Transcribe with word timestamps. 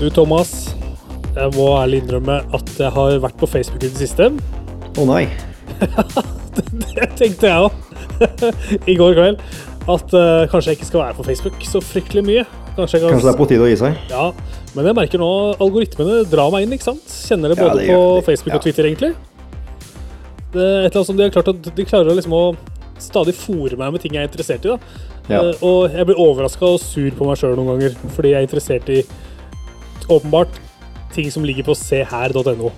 Du, 0.00 0.06
Thomas. 0.08 0.70
Jeg 1.36 1.50
må 1.58 1.66
ærlig 1.76 1.98
innrømme 2.00 2.38
at 2.56 2.70
jeg 2.72 2.88
har 2.94 3.18
vært 3.20 3.34
på 3.36 3.46
Facebook 3.52 3.82
i 3.84 3.90
det 3.90 4.00
siste. 4.00 4.30
Å 4.96 5.04
nei. 5.04 5.26
Det 6.56 7.08
tenkte 7.18 7.50
jeg 7.50 7.66
òg 7.66 8.30
i 8.90 8.94
går 8.96 9.12
kveld. 9.18 9.44
At 9.92 10.14
uh, 10.16 10.48
kanskje 10.48 10.72
jeg 10.72 10.78
ikke 10.78 10.88
skal 10.88 11.02
være 11.02 11.18
på 11.18 11.26
Facebook 11.28 11.60
så 11.68 11.84
fryktelig 11.84 12.24
mye. 12.24 12.46
Kanskje 12.78 13.02
kan 13.02 13.12
Kanskje 13.12 13.28
det 13.28 13.34
er 13.34 13.38
på 13.42 13.48
tide 13.52 13.66
å 13.66 13.68
gi 13.68 13.76
seg? 13.82 14.00
Ja, 14.08 14.24
men 14.72 14.88
jeg 14.88 14.98
merker 15.02 15.20
nå 15.20 15.30
algoritmene 15.60 16.24
drar 16.32 16.48
meg 16.56 16.64
inn, 16.64 16.74
ikke 16.78 16.88
sant? 16.88 17.16
Kjenner 17.28 17.52
det 17.52 17.60
Ja, 17.60 17.68
både 17.68 17.82
det 17.82 17.92
på 17.92 17.92
gjør 17.92 18.08
på 18.08 18.26
Facebook 18.32 18.56
og 18.56 18.64
Twitter, 18.64 18.88
egentlig. 18.88 19.14
Det 20.56 20.64
er 20.64 20.86
et 20.86 20.94
eller 20.94 21.02
annet 21.02 21.12
som 21.12 21.20
de 21.20 21.28
har 21.28 21.36
klart 21.36 21.52
at 21.52 21.74
de 21.76 21.90
klarer 21.92 22.16
liksom 22.16 22.40
å 22.40 22.44
stadig 23.00 23.36
fòre 23.36 23.76
meg 23.76 23.92
med 23.92 24.00
ting 24.00 24.16
jeg 24.16 24.24
er 24.24 24.32
interessert 24.32 24.64
i. 24.64 24.72
da. 24.72 25.08
Ja. 25.28 25.44
Uh, 25.44 25.60
og 25.60 25.92
jeg 25.92 26.08
blir 26.08 26.24
overraska 26.24 26.72
og 26.72 26.80
sur 26.80 27.12
på 27.20 27.28
meg 27.28 27.36
sjøl 27.36 27.60
noen 27.60 27.74
ganger, 27.74 28.00
fordi 28.16 28.32
jeg 28.32 28.40
er 28.40 28.48
interessert 28.48 28.96
i 28.96 29.04
åpenbart 30.10 30.60
ting 31.14 31.30
som 31.32 31.46
ligger 31.46 31.66
på 31.70 31.76
seher.no. 31.78 32.70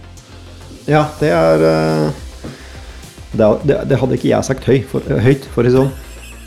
Ja, 0.89 1.07
det 1.21 1.31
er 1.31 1.67
eh, 1.69 2.23
det, 3.33 3.51
det, 3.89 3.99
hadde 4.01 4.17
ikke 4.19 4.31
jeg 4.33 4.49
sagt 4.49 4.67
høy, 4.69 4.81
for, 4.89 5.05
eh, 5.09 5.21
høyt, 5.25 5.45
for 5.55 5.65
å 5.65 5.71
si 5.71 5.77
sånn. 5.79 5.93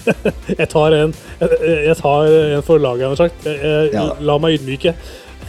Jeg 0.60 0.68
tar 0.70 0.94
en, 0.94 1.14
jeg, 1.42 1.56
jeg 1.88 1.96
tar 1.98 2.28
en 2.30 2.62
for 2.68 2.78
laget, 2.78 3.08
har 3.10 3.18
sagt. 3.18 3.48
Jeg, 3.50 3.88
Ja. 3.90 4.04
La 4.22 4.36
meg 4.38 4.60
ydmyke. 4.60 4.92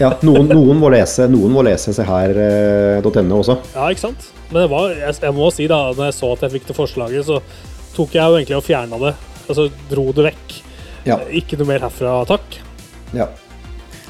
Ja, 0.00 0.14
noen, 0.24 0.48
noen 0.48 0.80
må 0.80 0.88
lese 0.92 1.26
noen 1.28 1.52
må 1.52 1.60
lese 1.64 1.92
seher.no 1.96 3.40
også. 3.42 3.58
Ja, 3.74 3.90
ikke 3.92 4.06
sant? 4.06 4.30
Men 4.48 4.62
det 4.62 4.70
var, 4.72 4.90
jeg, 4.96 5.16
jeg 5.26 5.36
må 5.36 5.50
si 5.52 5.68
da, 5.68 5.82
når 5.92 6.08
jeg 6.08 6.16
så 6.16 6.32
at 6.32 6.46
jeg 6.46 6.54
fikk 6.56 6.70
det 6.70 6.76
forslaget, 6.78 7.28
så 7.28 7.40
tok 7.96 8.16
jeg 8.16 8.24
jo 8.24 8.40
egentlig 8.40 8.56
og 8.56 8.64
fjerna 8.64 9.00
det. 9.04 9.12
Altså 9.46 9.68
dro 9.90 10.06
det 10.16 10.30
vekk. 10.30 10.56
Ja. 11.06 11.20
Ikke 11.36 11.60
noe 11.60 11.74
mer 11.74 11.84
herfra, 11.84 12.22
takk. 12.32 12.62
ja. 13.12 13.28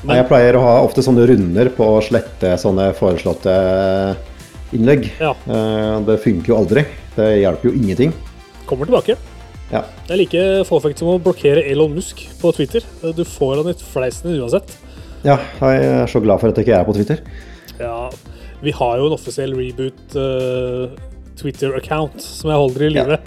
Nei, 0.05 0.17
jeg 0.21 0.29
pleier 0.29 0.57
å 0.59 0.61
ha 0.63 0.75
ofte 0.85 1.03
sånne 1.03 1.25
runder 1.27 1.71
på 1.75 1.87
å 1.97 2.03
slette 2.05 2.53
sånne 2.61 2.91
foreslåtte 2.95 3.55
innlegg. 4.77 5.11
Ja, 5.21 5.33
Eh, 5.49 6.01
Det 6.07 6.19
funker 6.23 6.49
jo 6.53 6.57
aldri. 6.59 6.85
Det 7.17 7.31
hjelper 7.41 7.71
jo 7.71 7.73
ingenting. 7.73 8.13
kommer 8.67 8.85
tilbake. 8.87 9.17
Ja. 9.73 9.83
Det 10.07 10.13
er 10.15 10.17
like 10.19 10.65
fåfengt 10.67 10.99
som 10.99 11.09
å 11.09 11.19
blokkere 11.23 11.65
Elon 11.71 11.95
Musk 11.95 12.21
på 12.41 12.53
Twitter. 12.55 12.83
Du 13.15 13.25
får 13.25 13.57
han 13.63 13.69
i 13.71 13.75
fleisen 13.75 14.37
uansett. 14.39 14.77
ja, 15.25 15.39
jeg 15.61 15.83
er 15.83 16.07
så 16.07 16.21
glad 16.23 16.41
for 16.41 16.49
at 16.49 16.57
jeg 16.57 16.67
ikke 16.67 16.81
er 16.81 16.85
på 16.85 16.95
Twitter. 16.95 17.19
Ja, 17.81 18.11
vi 18.63 18.71
har 18.71 18.99
jo 18.99 19.07
en 19.07 19.13
offisiell 19.13 19.55
reboot 19.55 20.15
uh, 20.17 20.89
Twitter-account 21.37 22.21
som 22.23 22.51
jeg 22.51 22.59
holder 22.59 22.87
i 22.87 22.95
Ja. 22.95 23.19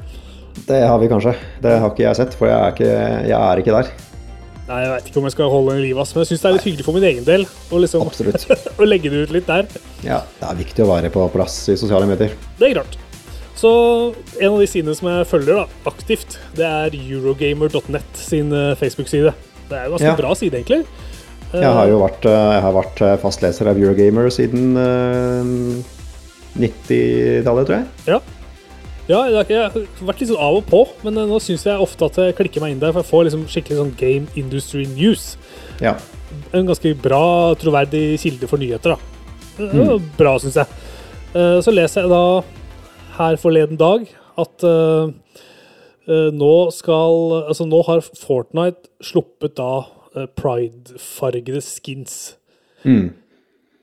Det 0.67 0.88
har 0.88 1.00
vi 1.00 1.08
kanskje. 1.08 1.36
Det 1.61 1.80
har 1.80 1.89
ikke 1.89 2.04
jeg 2.08 2.16
sett, 2.16 2.33
for 2.33 2.48
jeg 2.48 2.59
er 2.59 2.72
ikke, 2.73 3.28
jeg 3.28 3.31
er 3.39 3.58
ikke 3.61 3.76
der. 3.76 3.92
Nei, 4.70 4.80
jeg 4.86 4.89
vet 4.94 5.08
ikke 5.09 5.17
om 5.17 5.25
jeg 5.25 5.34
skal 5.34 5.50
holde 5.50 5.73
den 5.73 5.81
i 5.81 5.88
live, 5.88 6.03
men 6.14 6.22
jeg 6.22 6.30
syns 6.30 6.42
det 6.44 6.50
er 6.50 6.56
litt 6.59 6.66
hyggelig 6.67 6.86
for 6.86 6.94
min 7.00 7.06
egen 7.09 7.25
del 7.25 7.45
å 7.73 7.80
liksom, 7.81 8.03
å 8.84 8.86
legge 8.86 9.09
det 9.09 9.23
ut 9.26 9.31
litt 9.34 9.48
der. 9.50 9.66
Ja, 10.06 10.20
det 10.38 10.45
er 10.52 10.59
viktig 10.59 10.86
å 10.86 10.89
være 10.92 11.09
på 11.14 11.26
plass 11.34 11.56
i 11.73 11.78
sosiale 11.80 12.06
medier. 12.09 12.36
Det 12.59 12.70
er 12.70 12.76
klart. 12.78 13.00
Så 13.58 13.72
en 14.38 14.53
av 14.53 14.61
de 14.61 14.67
sidene 14.70 14.94
som 14.95 15.09
jeg 15.09 15.26
følger 15.28 15.58
da, 15.58 15.66
aktivt, 15.89 16.38
det 16.56 16.67
er 16.70 16.94
Eurogamer.net 16.95 18.22
sin 18.22 18.53
eh, 18.56 18.76
Facebook-side. 18.80 19.34
Det 19.70 19.76
er 19.76 19.88
jo 19.89 19.89
en 19.89 19.98
ganske 19.98 20.14
Ja. 20.14 20.17
bra 20.22 20.36
side, 20.38 20.61
egentlig. 20.61 20.86
Eh, 21.50 21.59
Jeg 21.66 21.73
har 21.73 21.89
jo 21.89 21.98
vært, 22.06 22.30
eh, 22.30 22.45
jeg 22.54 22.61
har 22.67 22.78
vært 22.78 23.02
fast 23.02 23.23
fastleser 23.26 23.72
av 23.73 23.81
Eurogamer 23.81 24.30
siden 24.31 24.78
eh, 24.78 25.49
90-tallet, 26.61 27.65
tror 27.65 27.80
jeg. 27.82 27.88
Ja. 28.14 28.21
Ja, 29.09 29.23
jeg 29.25 29.58
har 29.58 29.73
vært 30.05 30.20
litt 30.21 30.30
sånn 30.30 30.37
av 30.45 30.59
og 30.59 30.67
på, 30.70 30.83
men 31.02 31.15
eh, 31.17 31.25
nå 31.25 31.39
syns 31.42 31.64
jeg 31.65 31.81
ofte 31.81 32.05
at 32.11 32.20
jeg 32.21 32.36
klikker 32.37 32.61
meg 32.61 32.75
inn 32.75 32.81
der, 32.83 32.92
for 32.93 33.02
jeg 33.02 33.09
får 33.09 33.23
liksom 33.25 33.47
skikkelig 33.49 33.80
sånn 33.80 33.93
game 33.97 34.30
industry 34.37 34.83
news. 34.92 35.31
Ja. 35.81 35.95
En 36.53 36.70
ganske 36.70 36.92
bra, 37.02 37.55
troverdig 37.58 38.20
kilde 38.21 38.49
for 38.52 38.61
nyheter, 38.61 38.93
da. 38.93 38.99
Det 39.58 39.71
var 39.73 40.05
Bra, 40.20 40.36
syns 40.39 40.59
jeg. 40.61 40.77
Eh, 41.33 41.58
Så 41.65 41.73
leser 41.73 42.05
jeg 42.05 42.14
da 42.14 42.21
her 43.17 43.42
forleden 43.42 43.81
dag 43.81 44.05
at 44.39 44.64
eh, 44.64 45.09
nå 46.33 46.53
skal 46.73 47.17
Altså, 47.49 47.65
nå 47.70 47.81
har 47.86 47.99
Fortnite 48.02 48.87
sluppet 49.05 49.58
da 49.58 49.83
pride-fargede 50.37 51.59
skins. 51.61 52.37
Mm. 52.86 53.11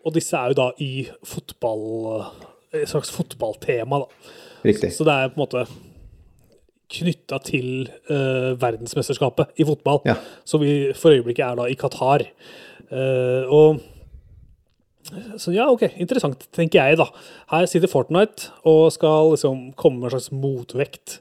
Og 0.06 0.14
disse 0.16 0.34
er 0.38 0.50
jo 0.50 0.56
da 0.58 0.70
i 0.82 1.06
fotball 1.26 2.24
Et 2.74 2.88
slags 2.90 3.12
fotballtema, 3.14 4.00
da. 4.06 4.34
Riktig. 4.66 4.92
Så 4.96 5.06
det 5.06 5.14
er 5.14 5.30
på 5.32 5.38
en 5.38 5.44
måte 5.46 5.66
knytta 6.96 7.40
til 7.42 7.88
uh, 8.10 8.54
verdensmesterskapet 8.62 9.58
i 9.58 9.66
fotball, 9.66 10.00
Ja. 10.06 10.14
som 10.46 10.62
vi 10.62 10.92
for 10.94 11.14
øyeblikket 11.14 11.44
er 11.46 11.56
da 11.58 11.66
i 11.70 11.74
Qatar. 11.78 12.26
Uh, 12.92 13.46
og 13.50 13.80
så 15.38 15.52
ja, 15.54 15.68
OK, 15.70 15.84
interessant, 16.02 16.48
tenker 16.54 16.82
jeg, 16.82 16.98
da. 16.98 17.06
Her 17.52 17.66
sitter 17.70 17.90
Fortnite 17.90 18.50
og 18.66 18.88
skal 18.94 19.32
liksom 19.34 19.72
komme 19.78 20.00
med 20.02 20.10
en 20.10 20.16
slags 20.16 20.32
motvekt 20.34 21.20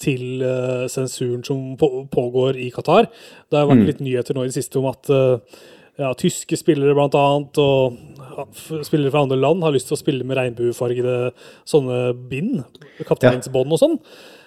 til 0.00 0.42
uh, 0.44 0.84
sensuren 0.92 1.44
som 1.44 1.76
på, 1.80 2.06
pågår 2.12 2.56
i 2.60 2.70
Qatar. 2.72 3.08
Det 3.50 3.60
har 3.60 3.68
vært 3.68 3.86
litt 3.88 4.00
nyheter 4.04 4.36
nå 4.36 4.44
i 4.44 4.50
det 4.50 4.56
siste 4.56 4.80
om 4.80 4.88
at 4.90 5.08
eh, 5.12 5.60
ja, 5.96 6.10
tyske 6.18 6.58
spillere 6.60 6.94
blant 6.96 7.14
annet, 7.16 7.58
og 7.62 7.96
ja, 8.36 8.44
spillere 8.84 9.12
fra 9.14 9.22
andre 9.24 9.38
land 9.40 9.64
har 9.64 9.72
lyst 9.72 9.88
til 9.88 9.96
å 9.96 10.00
spille 10.00 10.26
med 10.28 10.36
regnbuefargede 10.36 11.14
sånne 11.68 12.00
bind, 12.28 12.60
kapteinsbånd 13.08 13.72
og 13.72 13.80
sånn. 13.80 13.96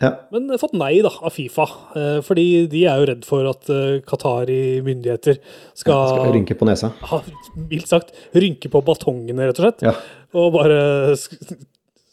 Ja. 0.03 0.13
Men 0.33 0.53
fått 0.61 0.77
nei 0.77 0.93
da, 1.05 1.11
av 1.25 1.33
Fifa, 1.33 1.65
eh, 1.97 2.19
fordi 2.25 2.45
de 2.71 2.85
er 2.85 3.01
jo 3.01 3.09
redd 3.09 3.25
for 3.27 3.49
at 3.49 3.71
eh, 3.73 3.97
Qatari-myndigheter 4.05 5.41
skal, 5.73 6.05
Skal 6.13 6.31
rynke 6.37 6.57
på 6.59 6.69
nesa. 6.69 6.93
ha, 7.09 7.21
mildt 7.57 7.89
sagt, 7.89 8.13
rynke 8.37 8.69
på 8.71 8.83
batongene, 8.85 9.49
rett 9.49 9.59
og 9.59 9.69
slett. 9.69 9.85
Ja. 9.89 9.97
Og 10.37 10.53
bare 10.53 10.79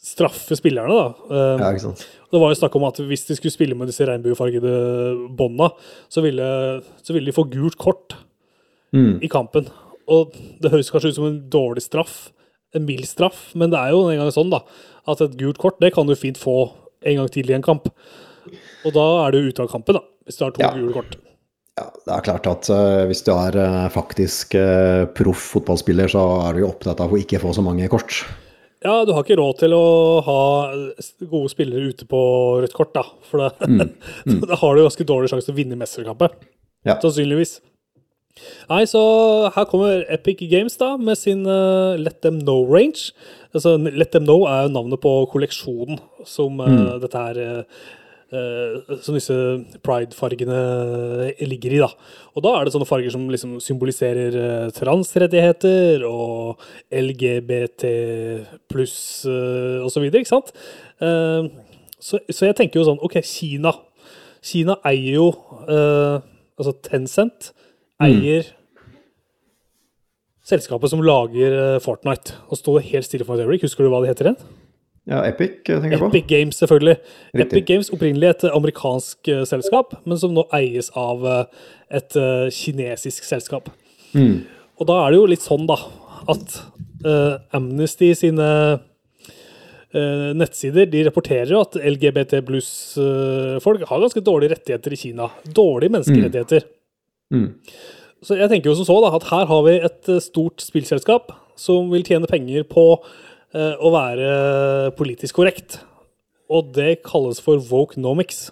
straffe 0.07 0.57
spillerne, 0.57 0.93
da. 0.97 1.27
Eh, 1.29 1.61
ja, 1.61 1.73
ikke 1.75 1.89
sant. 1.91 2.07
Det 2.27 2.39
var 2.41 2.51
jo 2.51 2.59
snakk 2.59 2.73
om 2.75 2.89
at 2.89 2.97
hvis 3.07 3.29
de 3.29 3.37
skulle 3.37 3.53
spille 3.53 3.75
med 3.77 3.87
disse 3.91 4.03
regnbuefargede 4.07 4.71
bånda, 5.37 5.69
så 6.11 6.25
ville, 6.25 6.47
så 7.05 7.15
ville 7.15 7.29
de 7.29 7.35
få 7.37 7.45
gult 7.53 7.77
kort 7.79 8.17
Mm. 8.95 9.19
i 9.23 9.29
kampen. 9.31 9.67
Og 10.07 10.35
det 10.61 10.71
høres 10.71 10.89
kanskje 10.93 11.11
ut 11.11 11.17
som 11.19 11.27
en 11.27 11.39
dårlig 11.51 11.83
straff, 11.83 12.29
en 12.75 12.85
mild 12.87 13.07
straff, 13.09 13.49
men 13.55 13.71
det 13.73 13.79
er 13.79 13.95
jo 13.95 14.05
en 14.07 14.21
gang 14.21 14.33
sånn 14.33 14.51
da, 14.53 14.61
at 15.07 15.23
et 15.23 15.37
gult 15.39 15.59
kort 15.59 15.79
det 15.83 15.93
kan 15.95 16.07
du 16.07 16.15
fint 16.19 16.39
få 16.39 16.69
en 17.07 17.19
gang 17.21 17.31
til 17.31 17.51
i 17.51 17.55
en 17.57 17.65
kamp. 17.65 17.89
Og 18.87 18.93
da 18.95 19.05
er 19.25 19.35
du 19.35 19.49
ute 19.49 19.63
av 19.63 19.71
kampen, 19.71 19.99
da, 19.99 20.03
hvis 20.27 20.39
du 20.39 20.45
har 20.45 20.55
to 20.55 20.63
Ja. 20.63 20.73
gule 20.75 20.95
kort. 20.95 21.17
Ja, 21.77 21.85
det 21.93 22.13
er 22.15 22.23
klart 22.25 22.47
at 22.49 22.69
uh, 22.73 23.05
hvis 23.05 23.21
du 23.21 23.31
er 23.35 23.53
uh, 23.59 23.85
faktisk 23.93 24.55
uh, 24.57 25.05
proff 25.13 25.51
fotballspiller, 25.53 26.09
så 26.09 26.23
er 26.47 26.55
du 26.55 26.63
jo 26.63 26.71
opptatt 26.71 27.03
av 27.03 27.13
å 27.13 27.19
ikke 27.19 27.41
få 27.43 27.51
så 27.53 27.61
mange 27.61 27.85
kort. 27.91 28.23
Ja, 28.81 29.03
du 29.05 29.11
har 29.13 29.21
ikke 29.21 29.37
råd 29.37 29.59
til 29.61 29.75
å 29.77 29.85
ha 30.25 30.41
gode 31.21 31.51
spillere 31.53 31.91
ute 31.91 32.07
på 32.09 32.19
rødt 32.63 32.73
kort, 32.77 32.95
da. 32.97 33.03
For 33.29 33.43
da, 33.43 33.51
da 34.49 34.57
har 34.57 34.75
du 34.77 34.85
ganske 34.87 35.05
dårlig 35.05 35.29
sjanse 35.29 35.49
til 35.49 35.53
å 35.53 35.59
vinne 35.59 35.77
mesterskapet. 35.77 36.39
Ja. 36.87 36.97
Sannsynligvis. 37.03 37.59
Nei, 38.67 38.83
så 38.89 39.01
her 39.55 39.67
kommer 39.69 40.03
Epic 40.11 40.41
Games 40.51 40.75
da, 40.79 40.95
med 40.99 41.15
sin 41.19 41.45
uh, 41.47 41.95
Let 41.99 42.19
Them 42.25 42.41
Know-range. 42.41 43.13
Altså, 43.53 43.77
Let 43.77 44.11
Them 44.11 44.25
Know 44.27 44.43
er 44.43 44.65
jo 44.65 44.73
navnet 44.73 44.99
på 44.99 45.13
kolleksjonen 45.31 46.01
som 46.27 46.59
eh, 46.59 46.97
dette 46.99 47.21
her 47.21 47.37
eh, 47.47 47.85
Som 49.01 49.15
disse 49.15 49.33
pride-fargene 49.87 50.57
ligger 51.47 51.77
i, 51.77 51.79
da. 51.79 51.87
Og 52.35 52.43
da 52.43 52.51
er 52.57 52.67
det 52.67 52.73
sånne 52.75 52.89
farger 52.89 53.13
som 53.15 53.23
liksom 53.31 53.55
symboliserer 53.63 54.67
transrettigheter 54.75 56.03
og 56.05 56.59
LGBT 56.91 57.87
pluss 58.67 59.23
uh, 59.31 59.87
videre, 60.03 60.25
ikke 60.25 60.33
sant? 60.35 60.51
Så, 61.97 62.19
så 62.19 62.49
jeg 62.49 62.57
tenker 62.59 62.81
jo 62.81 62.89
sånn 62.89 62.99
OK, 63.01 63.21
Kina. 63.25 63.71
Kina 64.43 64.75
eier 64.85 65.21
jo 65.21 65.29
Altså 66.57 66.73
Tencent 66.83 67.53
eier 68.03 68.51
selskapet 70.47 70.93
som 70.93 71.03
lager 71.03 71.57
eh, 71.57 71.81
Fortnite. 71.83 72.37
Og 72.47 72.59
står 72.59 72.85
helt 72.91 73.07
stille 73.07 73.27
for 73.27 73.35
et 73.35 73.45
øyeblikk. 73.45 73.65
Husker 73.67 73.85
du 73.85 73.91
hva 73.91 74.01
det 74.03 74.13
heter 74.13 74.31
igjen? 74.31 74.39
Ja, 75.07 75.21
Epic 75.27 75.63
eh, 75.67 75.79
tenker 75.79 75.95
jeg 75.95 76.03
på. 76.03 76.11
Epic 76.11 76.27
Games, 76.31 76.59
selvfølgelig. 76.61 76.97
Riktig. 77.33 77.47
Epic 77.47 77.67
Games 77.69 77.91
opprinnelig 77.95 78.31
et 78.33 78.47
amerikansk 78.51 79.31
eh, 79.33 79.43
selskap, 79.49 79.95
men 80.07 80.19
som 80.19 80.35
nå 80.35 80.47
eies 80.55 80.91
av 80.99 81.23
et 81.87 82.19
kinesisk 82.53 83.27
selskap. 83.27 83.71
Mm. 84.11 84.43
Og 84.77 84.89
da 84.89 85.01
er 85.03 85.13
det 85.13 85.21
jo 85.21 85.31
litt 85.31 85.45
sånn, 85.45 85.67
da, 85.69 85.79
at 86.27 86.59
Amnesty 87.55 88.09
sine 88.17 88.47
eh, 89.95 90.31
nettsider 90.35 90.89
de 90.91 91.03
rapporterer 91.07 91.53
at 91.59 91.77
LGBT 91.79 92.41
pluss-folk 92.47 93.85
har 93.87 94.03
ganske 94.03 94.23
dårlige 94.25 94.55
rettigheter 94.55 94.95
i 94.95 94.99
Kina. 94.99 95.29
Dårlige 95.45 95.95
menneskerettigheter. 95.95 96.67
Mm. 96.67 96.76
Så 98.25 98.37
jeg 98.39 98.49
tenker 98.49 98.71
jo 98.71 98.77
som 98.79 98.87
så 98.87 98.97
da, 99.03 99.11
at 99.15 99.27
her 99.29 99.45
har 99.49 99.63
vi 99.67 99.77
et 99.77 100.11
eh, 100.11 100.23
stort 100.23 100.63
spillselskap 100.63 101.33
som 101.57 101.91
vil 101.93 102.05
tjene 102.05 102.29
penger 102.29 102.65
på 102.69 102.89
eh, 102.97 103.75
å 103.77 103.91
være 103.93 104.31
politisk 104.97 105.39
korrekt. 105.39 105.81
Og 106.47 106.71
det 106.75 107.01
kalles 107.05 107.41
for 107.43 107.59
wokenomics. 107.59 108.47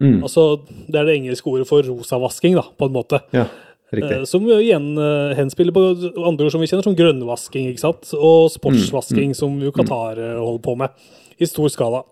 Mm. 0.00 0.22
Altså, 0.22 0.60
det 0.86 1.00
er 1.00 1.08
det 1.08 1.16
engelske 1.18 1.50
ordet 1.50 1.66
for 1.68 1.82
rosavasking, 1.84 2.56
da, 2.58 2.64
på 2.78 2.88
en 2.88 2.94
måte. 2.94 3.20
Ja. 3.34 3.48
Eh, 3.92 4.24
Som 4.28 4.44
igjen 4.52 4.90
eh, 5.00 5.36
henspiller 5.38 5.72
på 5.72 5.82
andre 6.26 6.46
ord 6.46 6.52
som 6.52 6.60
vi 6.62 6.68
kjenner, 6.68 6.84
som 6.84 6.96
grønnvasking 6.96 7.70
ikke 7.70 7.86
sant? 7.86 8.10
og 8.14 8.50
sportsvasking, 8.52 9.32
som 9.36 9.56
jo 9.64 9.72
Qatar 9.72 10.20
eh, 10.20 10.36
holder 10.36 10.62
på 10.64 10.76
med 10.76 11.40
i 11.40 11.48
stor 11.48 11.70
skala. 11.72 12.02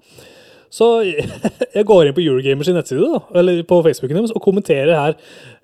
Så 0.73 0.89
jeg 1.77 1.87
går 1.89 2.09
inn 2.09 2.17
på 2.17 2.25
Eurogamers 2.25 2.71
nettside, 2.75 3.07
da, 3.13 3.21
eller 3.39 3.63
på 3.69 3.79
Facebooken 3.87 4.19
deres, 4.21 4.35
og 4.35 4.43
kommenterer 4.45 4.95
her 4.97 5.17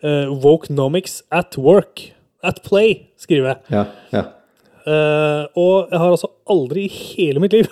uh, 0.05 0.33
Wokenomics 0.45 1.21
at 1.35 1.59
work. 1.59 2.11
At 2.43 2.59
play, 2.67 2.97
skriver 3.23 3.53
jeg. 3.53 3.59
Ja, 3.71 3.85
ja. 4.15 4.23
Uh, 4.83 5.45
og 5.55 5.93
jeg 5.93 6.01
har 6.03 6.09
altså 6.11 6.33
aldri 6.51 6.89
i 6.89 6.91
hele 6.91 7.39
mitt 7.43 7.53
liv 7.55 7.69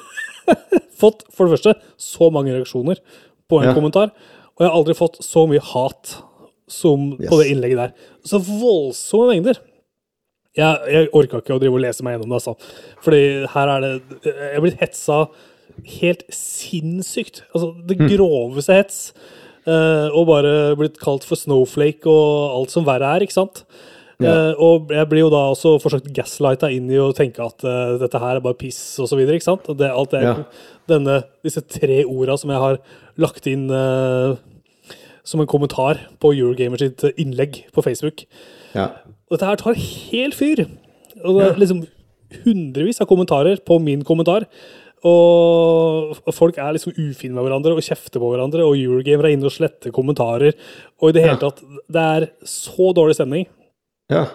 fått, 1.00 1.24
for 1.34 1.48
det 1.48 1.56
første, 1.56 1.74
så 1.98 2.28
mange 2.30 2.54
reaksjoner 2.54 3.00
på 3.50 3.58
en 3.62 3.70
Ja. 3.70 3.74
kommentar. 3.74 4.12
Og 4.54 4.62
jeg 4.62 4.70
har 4.70 4.76
aldri 4.78 4.94
fått 4.94 5.18
så 5.24 5.42
mye 5.50 5.62
hat 5.72 6.14
som 6.70 7.16
på 7.18 7.40
det 7.40 7.48
innlegget 7.50 7.80
der. 7.80 7.92
Så 8.28 8.38
voldsomme 8.44 9.32
mengder. 9.32 9.58
Jeg, 10.58 10.78
jeg 10.90 11.08
orka 11.16 11.38
ikke 11.40 11.54
å 11.56 11.60
drive 11.62 11.78
og 11.78 11.82
lese 11.82 12.04
meg 12.06 12.14
gjennom 12.16 12.30
det, 12.34 12.38
altså. 12.40 12.54
Fordi 13.02 13.20
her 13.54 13.70
er 13.74 13.84
det 13.84 13.90
Jeg 14.26 14.54
er 14.58 14.62
blitt 14.64 14.80
hetsa 14.82 15.18
helt 16.00 16.24
sinnssykt. 16.34 17.42
Altså, 17.54 17.74
det 17.86 17.98
Mm. 17.98 18.08
groveste 18.16 18.72
hets. 18.74 19.12
Uh, 19.66 20.08
og 20.16 20.26
bare 20.26 20.74
blitt 20.74 20.98
kalt 20.98 21.22
for 21.22 21.36
snowflake 21.36 22.06
og 22.08 22.58
alt 22.58 22.70
som 22.72 22.84
verre 22.86 23.04
er, 23.16 23.20
ikke 23.26 23.36
sant? 23.36 23.64
Ja. 24.20 24.52
Uh, 24.52 24.54
og 24.58 24.88
jeg 24.90 25.08
blir 25.08 25.20
jo 25.20 25.30
da 25.30 25.42
også 25.52 25.74
forsøkt 25.80 26.12
gaslighta 26.16 26.70
inn 26.72 26.88
i 26.90 26.96
å 26.96 27.12
tenke 27.16 27.44
at 27.44 27.62
uh, 27.64 27.98
dette 28.00 28.18
her 28.18 28.36
er 28.36 28.40
bare 28.40 28.56
piss 28.56 28.98
og 28.98 29.08
så 29.08 29.16
videre, 29.16 29.36
ikke 29.36 29.48
sant? 29.50 29.68
Det, 29.78 29.90
alt 29.90 30.10
det, 30.10 30.22
Ja. 30.24 30.34
denne, 30.88 31.22
disse 31.44 31.60
tre 31.60 32.04
orda 32.04 32.36
som 32.40 32.50
jeg 32.50 32.58
har 32.58 32.78
lagt 33.18 33.46
inn 33.46 33.70
uh, 33.70 34.36
som 35.24 35.40
en 35.40 35.46
kommentar 35.46 36.00
på 36.18 36.32
Eurogamer 36.34 36.78
sitt 36.80 37.04
innlegg 37.16 37.64
på 37.72 37.84
Facebook. 37.84 38.24
ja. 38.74 38.88
Og 39.30 39.38
dette 39.38 39.46
her 39.46 39.56
tar 39.60 39.74
helt 39.74 40.34
fyr. 40.34 40.64
Og 41.22 41.36
det 41.38 41.44
er 41.46 41.58
liksom 41.60 41.86
hundrevis 42.44 43.00
av 43.00 43.06
kommentarer 43.06 43.60
på 43.62 43.76
min 43.78 44.02
kommentar. 44.02 44.46
Og 45.08 46.18
folk 46.36 46.58
er 46.60 46.74
liksom 46.76 46.92
ufine 46.98 47.32
med 47.34 47.46
hverandre 47.46 47.72
og 47.76 47.82
kjefter 47.84 48.20
på 48.20 48.28
hverandre, 48.34 48.64
og 48.66 48.76
Eurogamer 48.76 49.28
er 49.30 49.36
inne 49.36 49.48
og 49.48 49.54
sletter 49.54 49.92
kommentarer. 49.94 50.52
Og 51.00 51.10
i 51.10 51.12
det 51.16 51.22
hele 51.24 51.38
tatt, 51.40 51.62
det 51.88 52.02
er 52.04 52.26
så 52.44 52.90
dårlig 52.96 53.16
stemning. 53.18 53.46
ja. 54.10 54.26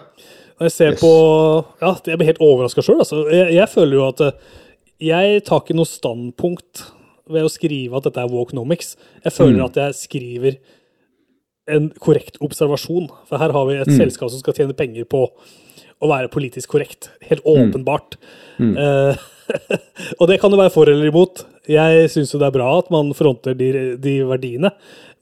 Når 0.56 0.64
jeg 0.70 0.72
ser 0.72 0.90
Yes. 0.92 1.00
på 1.02 1.64
Ja, 1.82 1.90
jeg 2.06 2.16
blir 2.18 2.24
helt 2.30 2.38
overraska 2.40 2.80
sjøl. 2.80 2.96
Altså. 3.04 3.28
Jeg, 3.30 3.52
jeg 3.52 3.68
føler 3.68 3.92
jo 3.92 4.08
at 4.08 4.20
eh, 4.24 4.32
jeg 5.04 5.44
tar 5.44 5.60
ikke 5.60 5.74
noe 5.76 5.84
standpunkt 5.84 6.80
ved 7.28 7.44
å 7.44 7.50
skrive 7.52 7.94
at 7.98 8.04
dette 8.04 8.16
er 8.22 8.30
Walknomics. 8.32 8.96
Jeg 9.22 9.32
føler 9.36 9.58
Mm. 9.60 9.64
at 9.66 9.74
jeg 9.76 9.92
skriver 9.94 10.56
en 11.68 11.90
korrekt 12.00 12.38
observasjon. 12.40 13.10
For 13.28 13.36
her 13.36 13.52
har 13.52 13.66
vi 13.66 13.74
et 13.74 13.86
Mm. 13.86 13.98
selskap 14.00 14.30
som 14.30 14.38
skal 14.40 14.54
tjene 14.54 14.72
penger 14.74 15.04
på 15.04 15.28
å 16.00 16.08
være 16.08 16.30
politisk 16.30 16.68
korrekt. 16.72 17.10
Helt 17.28 17.44
Mm. 17.44 17.70
åpenbart. 17.74 18.16
Eh, 18.58 19.16
og 20.20 20.28
det 20.30 20.38
kan 20.42 20.52
jo 20.52 20.60
være 20.60 20.72
for 20.74 20.90
eller 20.90 21.10
imot. 21.10 21.44
Jeg 21.70 22.10
syns 22.12 22.32
jo 22.34 22.38
det 22.42 22.48
er 22.50 22.54
bra 22.58 22.68
at 22.78 22.90
man 22.94 23.10
fronter 23.16 23.56
de, 23.58 23.70
de 24.02 24.18
verdiene, 24.28 24.70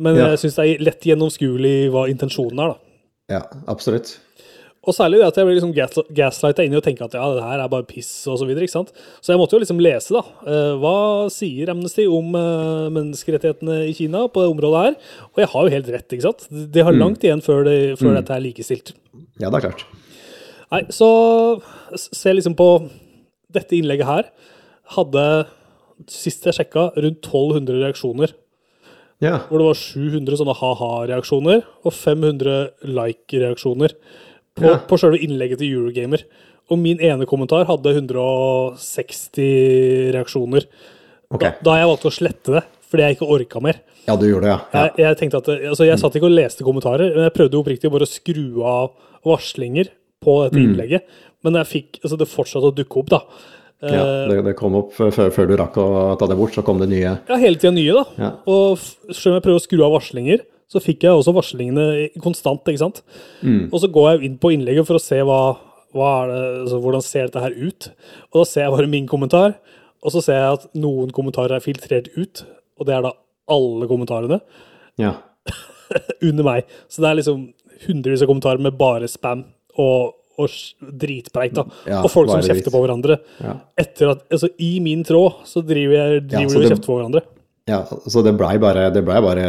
men 0.03 0.19
Ja. 0.19 0.31
jeg 0.35 0.45
syns 0.45 0.59
det 0.61 0.67
er 0.67 0.85
lett 0.91 1.07
gjennomskuelig 1.09 1.77
hva 1.95 2.07
intensjonen 2.13 2.61
er. 2.67 2.75
da. 2.75 3.39
ja 3.39 3.43
absolutt. 3.71 4.19
Og 4.85 4.93
særlig 4.93 5.17
det 5.17 5.29
at 5.31 5.37
jeg 5.41 5.47
blir 5.49 5.55
liksom 5.57 5.71
gas 5.73 5.95
gaslighta 6.13 6.61
inn 6.67 6.75
i 6.75 6.77
å 6.77 6.83
tenke 6.85 7.07
at 7.07 7.15
ja, 7.17 7.25
det 7.33 7.41
her 7.47 7.63
er 7.65 7.71
bare 7.73 7.87
piss 7.89 8.11
og 8.29 8.37
så 8.37 8.45
videre, 8.45 8.67
ikke 8.67 8.75
sant. 8.75 8.91
Så 9.25 9.33
jeg 9.33 9.41
måtte 9.41 9.57
jo 9.57 9.63
liksom 9.63 9.79
lese, 9.81 10.13
da. 10.13 10.21
Eh, 10.45 10.75
hva 10.83 10.93
sier 11.33 11.73
Amnesty 11.73 12.05
om 12.05 12.35
eh, 12.37 12.91
menneskerettighetene 12.93 13.79
i 13.89 13.95
Kina 13.97 14.27
på 14.29 14.45
det 14.45 14.51
området 14.53 14.83
her? 14.85 14.99
Og 15.33 15.41
jeg 15.41 15.49
har 15.55 15.65
jo 15.65 15.73
helt 15.79 15.89
rett, 15.95 16.13
ikke 16.13 16.27
sant. 16.27 16.45
De 16.53 16.85
har 16.85 16.93
langt 17.01 17.25
igjen 17.25 17.41
før, 17.47 17.65
det, 17.65 17.79
før 17.97 18.13
dette 18.19 18.37
er 18.37 18.45
likestilt. 18.45 18.93
Ja, 19.41 19.49
det 19.49 19.63
er 19.63 19.65
klart. 19.71 19.87
Nei, 20.75 20.83
så 20.93 21.09
se 21.97 22.37
liksom 22.37 22.53
på 22.59 22.69
dette 23.55 23.77
innlegget 23.79 24.09
her. 24.09 24.31
Hadde, 24.97 25.25
sist 26.11 26.45
jeg 26.49 26.57
sjekka, 26.59 26.89
rundt 26.99 27.23
1200 27.25 27.79
reaksjoner. 27.85 28.35
Ja. 29.23 29.39
Hvor 29.49 29.63
det 29.63 29.69
var 29.71 29.79
700 29.79 30.41
sånne 30.41 30.57
ha-ha-reaksjoner 30.59 31.63
og 31.87 31.95
500 31.95 32.57
like-reaksjoner 32.91 33.95
på, 34.59 34.67
Ja. 34.67 34.75
på 34.91 34.99
selve 35.01 35.21
innlegget 35.23 35.63
til 35.63 35.71
Eurogamer. 35.79 36.27
Og 36.73 36.79
min 36.81 36.99
ene 37.01 37.27
kommentar 37.29 37.65
hadde 37.69 37.93
160 37.95 40.13
reaksjoner. 40.15 40.67
Okay. 41.35 41.55
Da, 41.61 41.65
da 41.67 41.77
jeg 41.81 41.89
valgte 41.91 42.11
å 42.11 42.15
slette 42.15 42.55
det, 42.59 42.63
fordi 42.91 43.07
jeg 43.07 43.17
ikke 43.17 43.31
orka 43.37 43.63
mer. 43.65 43.81
Ja, 44.05 44.15
du 44.21 44.27
gjorde 44.29 44.47
det, 44.47 44.53
ja. 44.53 44.59
ja. 44.75 44.83
Jeg, 44.85 44.93
jeg 45.07 45.19
tenkte 45.23 45.41
at, 45.41 45.49
altså 45.73 45.87
jeg 45.89 46.01
satt 46.03 46.17
ikke 46.19 46.29
og 46.29 46.37
leste 46.37 46.67
kommentarer, 46.67 47.15
men 47.17 47.27
jeg 47.27 47.35
prøvde 47.39 47.59
oppriktig 47.61 47.91
bare 47.93 48.07
å 48.07 48.11
skru 48.11 48.45
av 48.69 48.91
varslinger 49.25 49.89
på 50.25 50.33
dette 50.45 50.61
Mm. 50.61 50.75
Men 51.45 51.61
jeg 51.61 51.71
fikk, 51.71 52.01
altså 52.03 52.19
det 52.21 52.31
fortsatte 52.31 52.73
å 52.73 52.75
dukke 52.75 53.03
opp, 53.03 53.13
da. 53.13 53.21
ja 53.21 53.55
Eh, 53.85 54.29
det, 54.31 54.41
det 54.47 54.55
kom 54.57 54.77
opp 54.79 54.95
før, 54.97 55.11
før 55.35 55.49
du 55.51 55.55
rakk 55.61 55.77
å 55.83 55.87
ta 56.21 56.29
det 56.31 56.39
bort, 56.39 56.55
så 56.57 56.65
kom 56.65 56.81
det 56.81 56.89
nye. 56.93 57.17
Ja, 57.29 57.39
hele 57.41 57.59
tida 57.61 57.75
nye, 57.75 57.93
da. 57.93 58.05
Ja. 58.21 58.31
Og 58.49 58.81
selv 58.81 59.35
om 59.35 59.39
jeg 59.39 59.45
prøver 59.47 59.61
å 59.61 59.65
skru 59.65 59.83
av 59.85 59.95
varslinger, 59.97 60.45
så 60.71 60.81
fikk 60.83 61.05
jeg 61.05 61.15
også 61.19 61.35
varslingene 61.37 62.09
konstant, 62.25 62.65
ikke 62.71 62.81
sant. 62.81 63.03
Mm. 63.45 63.69
Og 63.69 63.77
så 63.83 63.91
går 63.93 64.09
jeg 64.15 64.31
inn 64.31 64.39
på 64.41 64.55
innlegget 64.55 64.89
for 64.89 64.99
å 64.99 65.03
se 65.03 65.21
hva, 65.27 65.41
hva 65.95 66.13
det, 66.31 66.41
altså, 66.65 66.81
hvordan 66.83 67.05
ser 67.05 67.29
dette 67.29 67.45
her 67.45 67.59
ut. 67.59 67.91
Og 68.33 68.41
da 68.41 68.47
ser 68.49 68.67
jeg 68.67 68.75
bare 68.75 68.91
min 68.95 69.11
kommentar, 69.11 69.59
og 70.05 70.15
så 70.15 70.23
ser 70.25 70.41
jeg 70.41 70.59
at 70.59 70.67
noen 70.81 71.13
kommentarer 71.15 71.59
er 71.59 71.65
filtrert 71.65 72.11
ut, 72.17 72.45
og 72.81 72.89
det 72.89 72.97
er 72.97 73.07
da 73.07 73.15
alle 73.53 73.89
kommentarene 73.91 74.41
Ja. 75.01 75.19
under 76.29 76.47
meg. 76.47 76.73
Så 76.89 77.05
det 77.05 77.11
er 77.11 77.21
liksom 77.21 77.47
hundrevis 77.85 78.25
av 78.25 78.31
kommentarer 78.31 78.63
med 78.65 78.79
bare 78.81 79.09
spam 79.11 79.45
og, 79.77 80.15
og 80.41 80.51
dritpreik, 81.05 81.55
da. 81.57 81.65
Ja, 81.89 82.03
og 82.03 82.11
folk 82.13 82.33
som 82.33 82.43
kjefter 82.45 82.75
på 82.75 82.83
hverandre. 82.83 83.19
Ja. 83.43 83.55
Etter 83.81 84.15
at, 84.15 84.27
altså 84.33 84.51
I 84.63 84.73
min 84.85 85.05
tråd 85.07 85.45
så 85.49 85.63
driver 85.67 85.97
jeg 85.99 86.25
driver 86.31 86.53
så 86.53 86.61
vi 86.61 86.67
og 86.67 86.75
kjefter 86.75 86.91
på 86.91 86.99
hverandre. 86.99 87.25
ja, 87.71 87.81
så 87.87 88.25
det 88.27 88.35
blei 88.39 88.55
bare, 88.63 88.89
det 88.95 89.05
ble 89.07 89.21
bare 89.25 89.47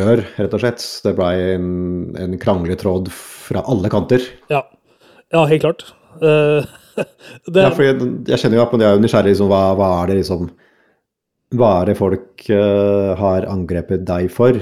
rør, 0.00 0.24
rett 0.38 0.56
og 0.56 0.64
slett. 0.64 0.86
Det 1.06 1.14
blei 1.18 1.34
en, 1.54 1.68
en 2.20 2.38
krangletråd 2.40 3.12
fra 3.14 3.64
alle 3.70 3.92
kanter. 3.92 4.26
Ja, 4.52 4.64
ja 5.34 5.46
helt 5.50 5.66
klart. 5.66 5.86
Uh, 6.20 6.66
det, 7.52 7.64
Ja, 7.64 7.72
for 7.74 7.86
jeg, 7.86 7.98
jeg 8.30 8.42
kjenner 8.42 8.60
jo 8.60 8.66
at 8.66 8.78
jeg 8.78 8.90
er 8.90 9.02
nysgjerrig 9.02 9.34
liksom, 9.34 9.50
hva, 9.50 9.64
hva 9.78 9.90
er 10.02 10.12
det 10.12 10.20
liksom 10.20 10.44
Hva 11.58 11.70
er 11.80 11.90
det 11.90 11.96
folk 11.98 12.44
uh, 12.50 13.14
har 13.18 13.46
angrepet 13.50 14.06
deg 14.06 14.30
for? 14.34 14.58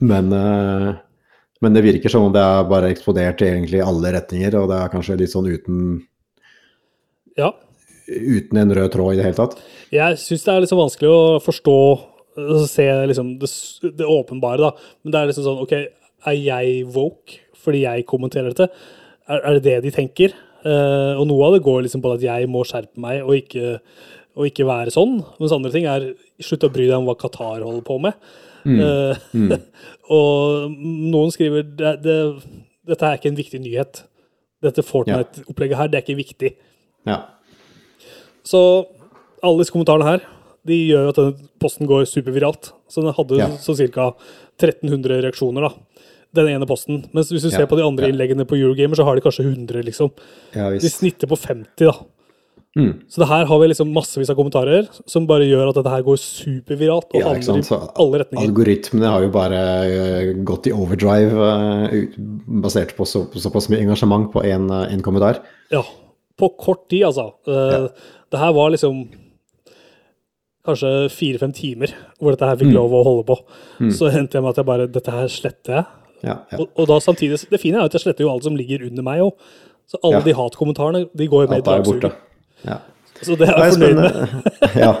Men, 0.00 0.32
eh, 0.32 0.94
men 1.60 1.76
det 1.76 1.84
virker 1.84 2.12
som 2.12 2.28
om 2.28 2.34
det 2.34 2.42
er 2.42 2.68
bare 2.70 2.92
eksplodert 2.92 3.42
i 3.44 3.50
egentlig 3.50 3.82
alle 3.84 4.14
retninger, 4.16 4.56
og 4.60 4.70
det 4.70 4.78
er 4.80 4.92
kanskje 4.92 5.18
litt 5.20 5.32
sånn 5.32 5.50
uten, 5.50 5.82
ja. 7.40 7.50
uten 8.08 8.62
en 8.62 8.76
rød 8.78 8.94
tråd 8.94 9.14
i 9.14 9.20
det 9.20 9.28
hele 9.28 9.38
tatt. 9.38 9.58
Jeg 9.92 10.20
syns 10.22 10.46
det 10.46 10.54
er 10.54 10.64
litt 10.64 10.72
så 10.72 10.80
vanskelig 10.80 11.12
å 11.12 11.20
forstå 11.44 11.76
Se 12.40 12.84
liksom 13.10 13.32
det, 13.40 13.48
det 13.98 14.06
åpenbare, 14.06 14.62
da. 14.62 14.92
Men 15.02 15.12
det 15.12 15.18
er 15.18 15.28
liksom 15.28 15.44
sånn 15.44 15.62
OK, 15.64 15.72
er 16.30 16.36
jeg 16.38 16.84
woke 16.94 17.40
fordi 17.60 17.82
jeg 17.82 18.06
kommenterer 18.08 18.54
dette? 18.54 18.70
Er, 19.28 19.42
er 19.42 19.58
det 19.58 19.64
det 19.66 19.74
de 19.84 19.92
tenker? 19.92 20.32
Uh, 20.60 21.18
og 21.18 21.26
noe 21.28 21.48
av 21.48 21.56
det 21.56 21.64
går 21.64 21.82
liksom 21.84 22.02
på 22.04 22.12
at 22.14 22.24
jeg 22.24 22.48
må 22.52 22.62
skjerpe 22.68 23.00
meg 23.00 23.22
og 23.24 23.34
ikke, 23.36 23.78
og 24.38 24.48
ikke 24.48 24.68
være 24.68 24.94
sånn. 24.94 25.18
Mens 25.40 25.54
andre 25.56 25.72
ting 25.74 25.88
er 25.90 26.10
slutt 26.40 26.64
å 26.68 26.72
bry 26.72 26.86
deg 26.86 26.98
om 26.98 27.08
hva 27.08 27.16
Qatar 27.20 27.64
holder 27.66 27.84
på 27.84 27.98
med. 28.06 28.16
Eh, 28.66 29.16
og 30.16 30.74
noen 30.76 31.30
skriver 31.34 31.64
det, 31.64 31.94
det, 32.04 32.16
dette 32.90 33.06
er 33.06 33.18
ikke 33.18 33.30
en 33.32 33.38
viktig 33.40 33.60
nyhet. 33.64 34.02
Dette 34.60 34.84
Fortnite-opplegget 34.84 35.78
her, 35.80 35.88
det 35.88 36.00
er 36.00 36.04
ikke 36.04 36.18
viktig. 36.20 36.50
Ja. 37.08 37.22
Så 38.44 38.60
alle 39.42 39.62
disse 39.62 39.72
kommentarene 39.72 40.08
her 40.08 40.26
de 40.68 40.76
gjør 40.90 41.06
jo 41.06 41.12
at 41.14 41.18
denne 41.22 41.48
posten 41.62 41.88
går 41.88 42.04
superviralt. 42.08 42.72
Så 42.90 43.00
den 43.04 43.14
hadde 43.16 43.38
Ja. 43.40 43.48
så 43.56 43.72
ca. 43.88 44.10
1300 44.60 45.22
reaksjoner, 45.24 45.64
da. 45.64 45.70
Den 46.36 46.48
ene 46.52 46.66
posten. 46.68 47.06
Mens 47.14 47.30
hvis 47.32 47.42
du 47.42 47.48
Ja, 47.48 47.58
ser 47.62 47.66
på 47.66 47.76
de 47.78 47.82
andre 47.82 48.10
innleggene 48.12 48.44
på 48.46 48.58
Eurogamer, 48.60 48.94
så 48.94 49.04
har 49.04 49.16
de 49.16 49.22
kanskje 49.24 49.46
100, 49.48 49.82
liksom. 49.82 50.10
ja 50.54 50.68
De 50.70 50.88
snitter 50.88 51.26
på 51.26 51.36
50, 51.40 51.86
da. 51.88 51.94
Mm. 52.78 52.90
Så 53.10 53.18
det 53.18 53.26
her 53.26 53.44
har 53.50 53.58
vi 53.58 53.66
liksom 53.72 53.88
massevis 53.92 54.28
av 54.30 54.36
kommentarer 54.38 54.86
som 55.10 55.24
bare 55.26 55.42
gjør 55.48 55.72
at 55.72 55.78
dette 55.80 55.90
her 55.90 56.04
går 56.06 56.20
superviralt 56.22 57.08
og 57.10 57.18
Ja. 57.18 57.32
Så 57.42 57.56
i 57.58 57.64
alle 57.98 58.20
retninger. 58.22 58.44
algoritmene 58.46 59.10
har 59.10 59.24
jo 59.24 59.30
bare 59.34 59.62
eh, 59.90 60.28
gått 60.46 60.68
i 60.70 60.74
overdrive 60.76 61.48
eh, 61.90 62.04
basert 62.62 62.94
på 62.96 63.02
så, 63.10 63.24
såpass 63.34 63.66
mye 63.72 63.82
engasjement 63.82 64.30
på 64.32 64.44
én 64.46 65.02
kommentar. 65.02 65.42
Ja, 65.74 65.82
på 66.38 66.52
kort 66.56 66.86
tid, 66.88 67.02
altså. 67.10 67.32
Ja. 67.50 67.88
Det 68.30 68.38
her 68.38 68.52
var 68.54 68.70
liksom 68.70 69.08
kanskje 70.66 71.08
fire-fem 71.10 71.52
timer 71.56 71.92
hvor 72.20 72.30
dette 72.34 72.46
her 72.46 72.54
Mm. 72.56 72.60
fikk 72.62 72.74
lov 72.74 72.92
å 72.92 73.02
holde 73.04 73.24
på. 73.26 73.36
Så 73.90 74.10
hendte 74.12 74.34
jeg 74.38 74.42
med 74.44 74.50
at 74.50 74.56
jeg 74.62 74.66
bare 74.66 74.86
Dette 74.86 75.10
her 75.10 75.26
sletter 75.26 75.74
jeg. 75.74 75.84
Ja. 76.22 76.36
Og, 76.58 76.68
og 76.76 76.86
da 76.86 76.98
samtidig 77.00 77.48
Det 77.50 77.58
fine 77.60 77.76
er 77.80 77.84
at 77.88 77.92
jeg 77.96 78.02
sletter 78.02 78.26
jo 78.26 78.30
alt 78.30 78.44
som 78.44 78.54
ligger 78.54 78.86
under 78.86 79.02
meg 79.02 79.20
òg. 79.24 79.32
Så 79.88 79.98
alle 80.04 80.22
de 80.22 80.32
hatkommentarene 80.36 81.08
de 81.16 81.26
går 81.26 81.46
jo 81.46 81.50
med 81.50 81.58
i 81.58 81.66
dragsuget. 81.66 82.12
Ja. 82.66 82.78
Så 83.20 83.36
det 83.36 83.48
er 83.50 83.58
jeg 83.66 83.76
fornøyd 83.76 84.00
med. 84.00 84.72
ja. 84.80 84.94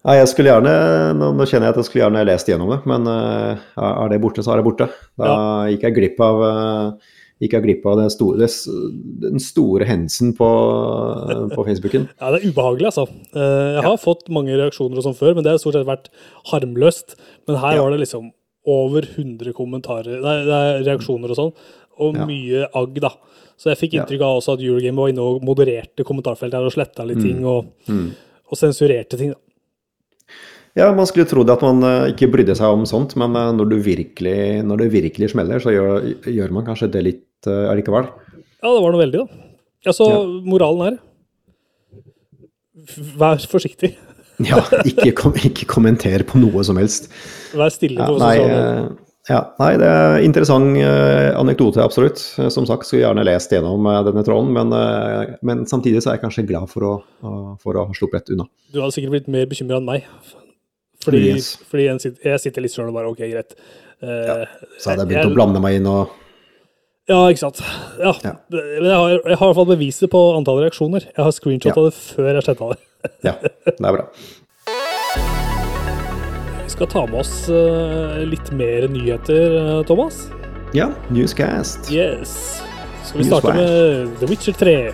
Nei, 0.00 0.14
jeg 0.16 0.28
skulle 0.30 0.48
gjerne, 0.48 0.70
nå, 1.18 1.26
nå 1.36 1.44
kjenner 1.44 1.68
jeg 1.68 1.74
at 1.74 1.78
jeg 1.82 1.86
skulle 1.90 2.02
gjerne 2.06 2.22
lest 2.24 2.48
gjennom 2.48 2.70
det, 2.72 2.78
men 2.88 3.04
uh, 3.04 3.60
er 3.76 4.08
det 4.08 4.18
borte, 4.22 4.40
så 4.42 4.54
er 4.54 4.60
det 4.62 4.64
borte. 4.64 4.86
Da 5.20 5.34
gikk 5.68 5.84
jeg 5.84 5.96
glipp 5.98 6.22
av, 6.24 6.40
uh, 6.40 7.18
gikk 7.44 7.52
jeg 7.58 7.64
glipp 7.66 7.84
av 7.92 8.00
det 8.00 8.06
store, 8.14 8.48
den 9.26 9.42
store 9.44 9.84
hendelsen 9.90 10.32
på, 10.38 10.48
på 11.52 11.66
Facebooken. 11.68 12.08
Ja, 12.20 12.32
det 12.32 12.40
er 12.40 12.48
ubehagelig, 12.48 12.88
altså. 12.90 13.04
Jeg 13.36 13.84
har 13.86 14.00
fått 14.00 14.24
mange 14.32 14.56
reaksjoner 14.56 15.02
og 15.02 15.04
sånn 15.10 15.18
før, 15.20 15.36
men 15.36 15.44
det 15.44 15.52
har 15.52 15.60
stort 15.62 15.76
sett 15.76 15.88
vært 15.88 16.08
harmløst. 16.50 17.18
Men 17.48 17.60
her 17.60 17.76
Ja. 17.76 17.84
var 17.84 17.92
det 17.94 18.00
liksom 18.06 18.32
over 18.70 19.04
100 19.08 19.52
kommentarer, 19.56 20.16
nei, 20.24 20.34
det 20.48 20.56
er 20.64 20.82
reaksjoner 20.88 21.32
og 21.32 21.38
sånn, 21.38 21.52
og 22.00 22.16
Ja. 22.16 22.24
mye 22.28 22.66
agg, 22.76 22.96
da. 23.04 23.12
Så 23.60 23.68
jeg 23.68 23.76
fikk 23.82 23.98
inntrykk 23.98 24.22
av 24.24 24.38
også 24.40 24.54
at 24.56 24.62
Eurogame 24.64 24.96
var 25.02 25.10
inne 25.12 25.20
og 25.20 25.42
modererte 25.44 26.04
kommentarfeltet 26.08 26.56
her 26.56 26.64
og 26.70 26.72
sletta 26.72 27.04
litt 27.04 27.20
ting 27.20 27.42
og, 27.44 27.66
Mm. 27.90 28.06
og 28.48 28.56
sensurerte 28.56 29.18
ting. 29.20 29.34
da. 29.34 29.40
Ja, 30.78 30.86
man 30.94 31.04
skulle 31.10 31.26
tro 31.28 31.42
det 31.44 31.52
at 31.58 31.62
man 31.66 31.82
eh, 31.84 32.12
ikke 32.14 32.30
brydde 32.32 32.54
seg 32.56 32.72
om 32.72 32.86
sånt, 32.88 33.16
men 33.20 33.34
eh, 33.36 33.50
når, 33.52 33.68
du 33.72 33.76
virkelig, 33.84 34.64
når 34.64 34.84
det 34.84 34.92
virkelig 34.94 35.30
smeller, 35.34 35.58
så 35.60 35.74
gjør, 35.74 36.06
gjør 36.30 36.50
man 36.56 36.64
kanskje 36.64 36.88
det 36.94 37.02
litt 37.04 37.48
uh, 37.50 37.68
allikevel. 37.72 38.06
Ja, 38.62 38.70
det 38.70 38.82
var 38.84 38.94
noe 38.94 39.02
veldig, 39.02 39.24
da. 39.26 39.44
Altså, 39.90 40.06
Ja. 40.08 40.22
moralen 40.46 40.82
her 40.86 40.98
Vær 43.20 43.42
forsiktig. 43.50 43.90
Ja, 44.40 44.56
ikke, 44.88 45.10
kom, 45.18 45.34
ikke 45.36 45.66
kommenter 45.68 46.22
på 46.24 46.38
noe 46.40 46.62
som 46.64 46.78
helst. 46.80 47.10
Vær 47.52 47.68
stille 47.74 48.00
Ja, 48.00 48.06
på 48.08 48.16
nei, 48.22 48.36
sosiale 48.38 48.54
medier. 48.56 49.09
Ja, 49.30 49.38
nei, 49.62 49.70
det 49.78 49.86
er 49.86 50.24
interessant 50.26 50.76
eh, 50.80 51.30
anekdote, 51.38 51.80
absolutt. 51.84 52.18
Eh, 52.42 52.48
Som 52.52 52.66
sagt, 52.68 52.84
skulle 52.88 53.04
gjerne 53.04 53.22
lest 53.28 53.52
gjennom 53.54 53.86
eh, 53.86 54.00
denne 54.08 54.24
tråden, 54.26 54.50
men, 54.56 54.74
men 55.46 55.64
samtidig 55.70 56.02
så 56.02 56.10
er 56.12 56.18
jeg 56.18 56.24
kanskje 56.26 56.46
glad 56.50 56.66
for 56.72 56.86
å, 56.88 56.94
for 57.62 57.78
å 57.78 57.86
ha 57.88 57.96
sluppet 57.96 58.32
unna. 58.34 58.48
Du 58.74 58.80
hadde 58.82 58.96
sikkert 58.98 59.14
blitt 59.16 59.28
mer 59.30 59.46
bekymra 59.50 59.78
enn 59.80 59.86
meg. 59.88 60.08
Fordi, 61.04 61.20
Yes. 61.30 61.54
fordi 61.70 61.86
jeg 61.86 62.00
sitter, 62.02 62.26
jeg 62.34 62.40
sitter 62.42 62.60
litt 62.66 62.74
sjøl 62.74 62.90
og 62.90 62.96
bare 62.98 63.08
OK, 63.08 63.22
greit. 63.30 63.54
Ja, 64.04 64.34
Så 64.80 64.90
hadde 64.90 65.06
jeg 65.06 65.08
begynt 65.14 65.22
jeg- 65.24 65.30
å 65.32 65.36
blande 65.38 65.60
meg 65.64 65.78
inn 65.78 65.86
og 65.88 66.10
Ja, 67.08 67.22
ikke 67.32 67.40
sant. 67.40 67.62
Ja, 67.98 68.12
Ja. 68.22 68.34
Men 68.52 68.84
jeg 68.84 68.98
har, 68.98 69.08
jeg 69.10 69.38
har 69.40 69.46
i 69.46 69.48
hvert 69.48 69.56
fall 69.56 69.66
beviset 69.70 70.10
på 70.12 70.20
antall 70.36 70.60
reaksjoner. 70.62 71.06
Jeg 71.08 71.24
har 71.24 71.32
screenshot 71.32 71.72
Ja. 71.76 71.86
det 71.88 71.94
før 71.96 72.28
jeg 72.34 72.44
sletta 72.44 72.68
det. 72.74 72.78
Ja, 73.24 73.32
det 73.40 73.80
er 73.80 73.96
bra. 73.96 74.04
Skal 76.80 76.88
ta 76.88 77.00
med 77.06 77.20
oss 77.20 77.48
eh, 77.52 78.22
litt 78.24 78.46
mer 78.56 78.86
nyheter, 78.88 79.56
eh, 79.60 79.82
Thomas. 79.84 80.30
Ja, 80.72 80.86
Newscast. 81.12 81.90
Yes. 81.92 82.62
Skal 83.04 83.20
vi 83.20 83.26
starte 83.26 83.52
med 83.52 84.14
The 84.20 84.26
Witcher 84.30 84.52
3? 84.56 84.92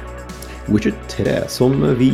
Witcher 0.67 0.97
3, 1.09 1.37
som 1.47 1.95
vi 1.95 2.09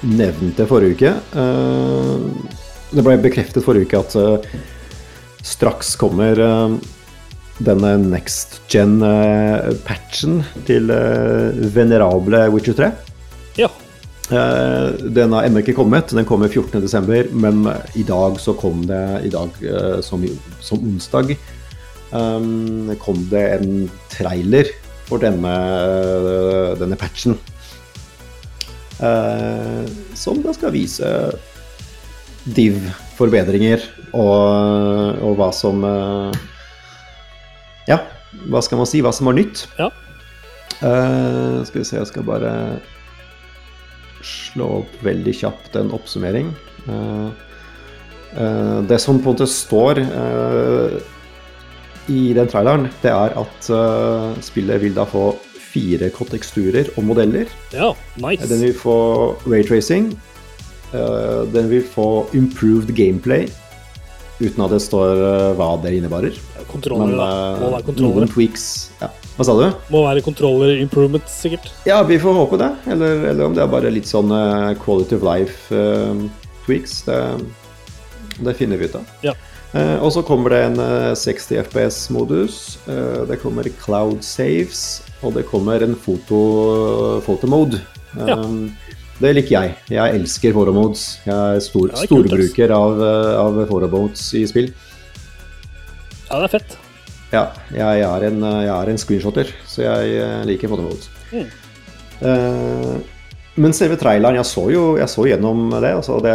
nevnte 0.00 0.64
forrige 0.64 0.96
uke. 0.96 1.12
eh, 1.12 2.24
det 2.96 3.04
ble 3.04 3.18
bekreftet 3.20 3.68
forrige 3.68 3.84
uke 3.84 4.00
at 4.00 4.48
straks 5.44 5.92
kommer 6.00 6.40
denne 7.60 7.92
next 8.00 8.62
gen-patchen 8.72 10.40
til 10.64 10.88
venerable 11.76 12.46
Witcher 12.56 12.80
3. 12.80 12.92
Eh, 14.30 14.88
Den 15.10 15.32
har 15.34 15.46
ennå 15.46 15.62
ikke 15.62 15.74
kommet, 15.78 16.12
den 16.14 16.28
kommer 16.28 16.48
14.12., 16.48 17.32
men 17.34 17.64
i 17.98 18.04
dag 18.06 18.38
så 18.40 18.54
kom 18.54 18.84
det 18.86 19.02
i 19.26 19.32
dag 19.32 19.50
eh, 19.66 19.98
som, 20.06 20.22
som 20.62 20.78
onsdag 20.78 21.34
um, 22.12 22.90
kom 23.02 23.24
det 23.30 23.44
en 23.58 23.88
trailer 24.12 24.70
for 25.08 25.22
denne, 25.22 25.50
eh, 25.50 26.74
denne 26.78 26.98
patchen. 26.98 27.34
Eh, 29.00 29.86
som 30.14 30.42
da 30.44 30.54
skal 30.54 30.74
vise 30.74 31.08
div-forbedringer 32.44 33.82
og, 34.12 35.18
og 35.24 35.34
hva 35.38 35.50
som 35.56 35.82
eh, 35.84 36.38
Ja, 37.88 37.98
hva 38.52 38.60
skal 38.62 38.80
man 38.80 38.88
si? 38.88 39.00
Hva 39.02 39.12
som 39.16 39.30
var 39.30 39.38
nytt. 39.38 39.64
Ja. 39.80 39.88
Eh, 40.80 41.60
skal 41.66 41.80
vi 41.80 41.88
se, 41.88 41.98
jeg 41.98 42.10
skal 42.12 42.28
bare 42.28 42.52
slå 44.24 44.68
opp 44.80 44.98
veldig 45.04 45.34
kjapt 45.36 45.76
en 45.80 45.92
oppsummering. 45.96 46.50
Eh, 46.88 47.28
eh, 48.36 48.78
det 48.88 48.98
som 49.02 49.20
på 49.20 49.30
en 49.30 49.34
måte 49.34 49.48
står 49.50 50.02
eh, 50.04 50.98
i 52.10 52.32
den 52.34 52.50
traileren, 52.50 52.88
det 53.04 53.12
er 53.12 53.36
at 53.38 53.70
spillet 54.42 54.82
vil 54.82 54.96
da 54.96 55.04
få 55.06 55.30
fire 55.70 56.08
konteksturer 56.10 56.88
og 56.96 57.04
modeller. 57.06 57.46
Ja, 57.70 57.92
nice. 58.18 58.48
Den 58.50 58.64
vil 58.64 58.74
få 58.74 58.96
raytracing. 59.46 60.08
Den 60.90 61.68
vil 61.70 61.84
få 61.86 62.26
improved 62.34 62.90
gameplay, 62.98 63.44
uten 64.40 64.64
at 64.64 64.74
det 64.74 64.80
står 64.82 65.22
hva 65.54 65.68
det 65.84 65.92
innebærer. 66.00 66.40
Kontroller, 66.66 67.14
da. 67.14 67.28
uh, 67.30 67.62
Må 67.62 67.70
være 67.76 67.86
kontroller. 67.92 68.24
noen 68.24 68.32
tweaks 68.32 68.66
ja. 68.98 69.12
Hva 69.40 69.46
sa 69.48 69.54
du? 69.56 69.62
Må 69.88 70.02
være 70.04 70.20
controller 70.20 70.74
improvements, 70.82 71.32
sikkert. 71.40 71.70
Ja, 71.88 72.02
vi 72.04 72.18
får 72.20 72.34
håpe 72.36 72.58
det. 72.60 72.68
Eller, 72.92 73.22
eller 73.30 73.46
om 73.46 73.54
det 73.56 73.62
er 73.64 73.70
bare 73.72 73.88
litt 73.88 74.04
sånn 74.04 74.28
uh, 74.28 74.74
quality 74.82 75.16
of 75.16 75.24
life-tweaks. 75.24 76.98
det, 77.06 77.20
det 78.44 78.54
finner 78.58 78.76
vi 78.76 78.90
ut 78.90 78.98
av. 79.00 79.14
Ja. 79.24 79.32
Uh, 79.72 79.96
og 80.04 80.12
så 80.12 80.20
kommer 80.28 80.52
det 80.52 80.60
en 80.66 80.76
uh, 80.84 81.16
60 81.16 81.56
FPS-modus. 81.70 82.60
Uh, 82.84 83.24
det 83.32 83.40
kommer 83.40 83.64
cloud 83.80 84.20
saves, 84.20 85.00
og 85.24 85.38
det 85.38 85.46
kommer 85.48 85.88
en 85.88 85.96
foto, 85.96 86.44
fotomode. 87.24 87.80
Ja. 88.20 88.42
Det 89.20 89.34
liker 89.36 89.52
jeg. 89.52 89.72
Jeg 89.92 90.20
elsker 90.20 90.54
photomodes. 90.56 91.06
Jeg 91.26 91.36
er 91.36 91.64
stor, 91.64 91.88
Ja, 91.88 91.96
er 91.96 92.08
storbruker 92.12 92.76
av, 92.76 93.02
eh, 93.04 93.32
av 93.40 93.58
photomodes 93.68 94.28
i 94.36 94.46
spill. 94.48 94.70
Ja, 96.28 96.40
det 96.40 96.46
er 96.46 96.58
fett. 96.58 96.79
Ja, 97.30 97.44
jeg 97.70 98.02
er 98.02 98.26
en, 98.26 98.42
eh, 98.42 98.64
jeg 98.66 98.74
er 98.74 98.90
en 98.90 98.98
screenshotter, 98.98 99.52
så 99.70 99.84
jeg 99.84 100.14
eh, 100.18 100.42
liker 100.48 100.70
photomodes. 100.72 101.10
Mm. 101.30 101.46
Eh, 102.26 102.94
men 103.60 103.74
selve 103.76 103.98
traileren, 104.00 104.38
jeg 104.40 104.48
så 104.48 104.66
jo 104.72 104.84
jeg 104.98 105.10
så 105.10 105.26
gjennom 105.28 105.70
det. 105.82 105.92
Altså 105.94 106.18
det, 106.24 106.34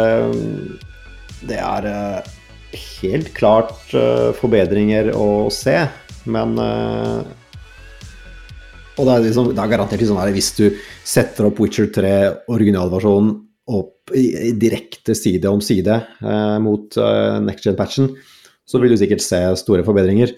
det 1.48 1.58
er 1.60 1.88
helt 2.76 3.32
klart 3.36 3.94
forbedringer 4.36 5.10
å 5.16 5.48
se, 5.52 5.78
men 6.28 6.58
Og 8.96 9.04
det 9.04 9.12
er, 9.12 9.24
liksom, 9.24 9.50
det 9.52 9.62
er 9.62 9.72
garantert 9.72 10.04
sånn 10.08 10.20
her, 10.20 10.32
hvis 10.32 10.52
du 10.56 10.66
setter 11.04 11.48
opp 11.48 11.58
Witcher 11.60 11.88
3 11.92 12.12
originalversjonen 12.52 13.34
opp 13.66 14.12
i, 14.14 14.50
i 14.50 14.52
direkte 14.56 15.14
side 15.18 15.50
om 15.50 15.62
side 15.64 15.98
eh, 16.22 16.58
mot 16.62 16.96
eh, 17.00 17.38
next 17.42 17.66
gen-patchen, 17.66 18.12
så 18.66 18.80
vil 18.82 18.94
du 18.94 18.98
sikkert 19.00 19.24
se 19.24 19.40
store 19.60 19.84
forbedringer. 19.86 20.32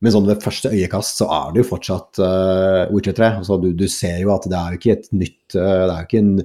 Men 0.00 0.14
sånn 0.14 0.28
ved 0.30 0.40
første 0.40 0.72
øyekast 0.72 1.20
så 1.20 1.28
er 1.34 1.52
det 1.52 1.60
jo 1.60 1.70
fortsatt 1.74 2.20
uh, 2.24 2.88
Witcher 2.92 3.16
3. 3.16 3.30
Altså, 3.42 3.58
du, 3.60 3.70
du 3.76 3.86
ser 3.92 4.16
jo 4.22 4.32
at 4.32 4.48
det 4.48 4.56
er 4.56 4.72
jo 4.72 4.80
ikke 4.80 4.94
et 4.96 5.08
nytt 5.12 5.56
uh, 5.58 5.84
Det 5.84 5.92
er 5.92 5.98
jo 5.98 6.08
ikke 6.08 6.22
en 6.24 6.36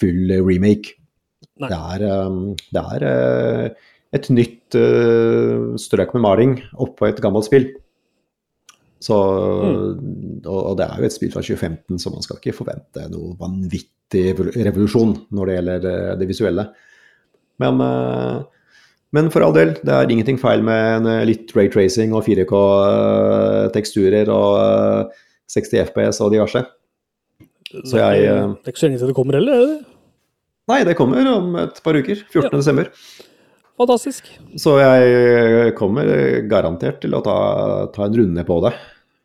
full 0.00 0.32
remake. 0.40 0.94
Nei. 1.60 1.68
Det 1.68 1.78
er, 1.78 2.04
um, 2.24 2.38
det 2.72 2.84
er 2.96 3.06
uh, 3.10 3.90
et 4.14 4.28
nytt 4.32 4.76
strøk 5.82 6.12
med 6.14 6.22
maling 6.22 6.52
oppå 6.82 7.08
et 7.08 7.20
gammelt 7.22 7.48
spill. 7.48 7.66
Så, 9.02 9.14
og, 9.18 10.46
og 10.54 10.76
det 10.78 10.86
er 10.86 11.02
jo 11.02 11.08
et 11.08 11.14
spill 11.14 11.32
fra 11.34 11.42
2015, 11.42 11.98
så 12.00 12.12
man 12.14 12.24
skal 12.24 12.38
ikke 12.38 12.54
forvente 12.56 13.04
noe 13.10 13.34
vanvittig 13.38 14.22
revolusjon 14.64 15.16
når 15.34 15.50
det 15.50 15.56
gjelder 15.58 15.88
det 16.20 16.28
visuelle. 16.30 16.64
Men 17.62 17.82
men 19.14 19.28
for 19.30 19.44
all 19.46 19.52
del, 19.54 19.76
det 19.86 19.92
er 19.94 20.10
ingenting 20.10 20.40
feil 20.42 20.58
med 20.66 20.96
en 20.98 21.04
eh, 21.10 21.26
litt 21.28 21.52
raytracing 21.54 22.14
og 22.16 22.24
4K-teksturer 22.26 24.30
og 24.32 24.56
eh, 24.58 25.04
60 25.54 25.78
FPS 25.84 26.16
og 26.24 26.32
diverse. 26.34 26.60
Så 27.74 27.96
jeg, 28.00 28.14
eh, 28.26 28.48
Det 28.58 28.66
er 28.66 28.72
ikke 28.74 28.82
så 28.82 28.88
lenge 28.88 29.00
til 29.02 29.10
det 29.12 29.18
kommer 29.18 29.34
heller, 29.38 29.54
er 29.54 29.60
det 29.62 29.70
det? 29.74 29.82
Nei, 30.72 30.80
det 30.88 30.98
kommer 30.98 31.20
om 31.28 31.46
et 31.60 31.76
par 31.84 31.94
uker. 31.94 32.16
14. 32.32 32.58
Ja. 32.64 32.84
Fantastisk. 33.78 34.22
Så 34.56 34.70
jeg 34.80 35.74
kommer 35.76 36.04
garantert 36.48 37.00
til 37.02 37.14
å 37.14 37.20
ta, 37.26 37.36
ta 37.92 38.04
en 38.06 38.16
runde 38.16 38.44
på 38.48 38.56
det. 38.64 38.72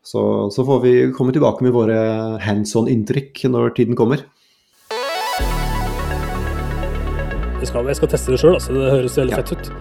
Så, 0.03 0.22
så 0.51 0.65
får 0.67 0.79
vi 0.84 1.12
komme 1.15 1.31
tilbake 1.36 1.63
med 1.63 1.72
våre 1.75 2.00
hands 2.43 2.75
on-inntrykk 2.75 3.36
når 3.53 3.69
tiden 3.77 3.96
kommer. 4.00 4.19
Jeg 7.59 7.67
skal, 7.67 7.85
jeg 7.87 7.95
skal 7.99 8.07
teste 8.13 8.31
det 8.31 8.39
sjøl, 8.39 8.53
altså. 8.55 8.73
Det 8.73 8.91
høres 8.93 9.17
veldig 9.19 9.31
Ja. 9.35 9.41
fett 9.41 9.51
ut. 9.51 9.71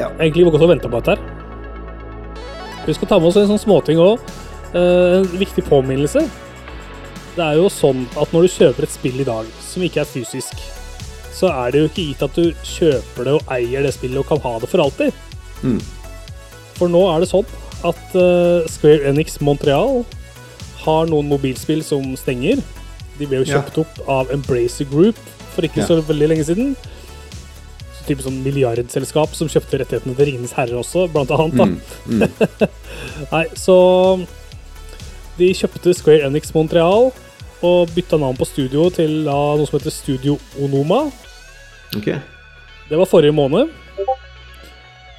Ja. 0.00 0.08
Egentlig 0.20 0.44
var 0.46 0.52
godt 0.56 0.62
å 0.66 0.68
vente 0.72 0.88
på 0.88 1.00
dette 1.02 1.16
her. 1.16 2.84
Vi 2.86 2.94
skal 2.94 3.08
ta 3.08 3.18
med 3.18 3.28
oss 3.28 3.36
en 3.36 3.48
sånn 3.48 3.58
småting 3.64 3.98
òg. 3.98 4.18
en 4.74 5.24
viktig 5.38 5.64
påminnelse. 5.64 6.28
Det 7.36 7.44
er 7.44 7.54
jo 7.56 7.68
sånn 7.68 8.04
at 8.20 8.32
når 8.32 8.42
du 8.42 8.48
kjøper 8.48 8.82
et 8.82 8.90
spill 8.90 9.20
i 9.20 9.24
dag 9.24 9.46
som 9.60 9.82
ikke 9.82 10.00
er 10.02 10.04
fysisk, 10.04 10.52
så 11.32 11.48
er 11.48 11.70
det 11.72 11.80
jo 11.80 11.88
ikke 11.88 12.06
gitt 12.10 12.22
at 12.22 12.34
du 12.34 12.52
kjøper 12.66 13.24
det 13.24 13.32
og 13.38 13.42
eier 13.48 13.82
det 13.86 13.92
spillet 13.94 14.18
og 14.18 14.26
kan 14.26 14.40
ha 14.40 14.58
det 14.58 14.68
for 14.68 14.78
alltid. 14.84 15.12
Mm. 15.62 15.80
For 16.76 16.88
nå 16.88 17.02
er 17.14 17.20
det 17.20 17.28
sånn 17.30 17.46
at 17.84 18.16
eh, 18.16 18.66
Square 18.68 19.06
Enix 19.12 19.40
Montreal 19.40 20.04
har 20.84 21.06
noen 21.06 21.28
mobilspill 21.28 21.82
som 21.86 22.02
stenger. 22.16 22.60
De 23.18 23.26
ble 23.26 23.44
jo 23.44 23.52
Ja. 23.52 23.62
kjøpt 23.62 23.78
opp 23.78 24.08
av 24.08 24.28
Embracer 24.30 24.84
Group 24.90 25.16
for 25.54 25.62
ikke 25.62 25.78
Ja. 25.80 25.86
så 25.86 26.02
veldig 26.02 26.28
lenge 26.28 26.44
siden. 26.44 26.76
Type 28.06 28.22
sånn 28.22 28.38
milliardselskap 28.44 29.32
som 29.34 29.48
kjøpte 29.50 29.80
rettighetene 29.82 30.14
til 30.14 30.28
Ringenes 30.30 30.54
herre 30.56 30.78
også, 30.78 31.08
blant 31.12 31.32
annet. 31.34 31.56
da. 31.58 31.66
Mm. 32.06 32.22
Mm. 32.22 32.76
Nei, 33.32 33.44
så 33.58 33.76
De 35.36 35.48
kjøpte 35.52 35.92
Square 35.98 36.28
Enix 36.30 36.54
Montreal 36.54 37.10
og 37.66 37.90
bytta 37.96 38.18
navn 38.20 38.36
på 38.38 38.46
studio 38.46 38.86
til 38.94 39.24
da, 39.26 39.34
noe 39.58 39.66
som 39.66 39.78
heter 39.78 39.92
Studio 39.92 40.36
Onoma. 40.62 41.06
Okay. 41.96 42.20
Det 42.88 42.98
var 43.00 43.08
forrige 43.10 43.34
måned. 43.34 43.72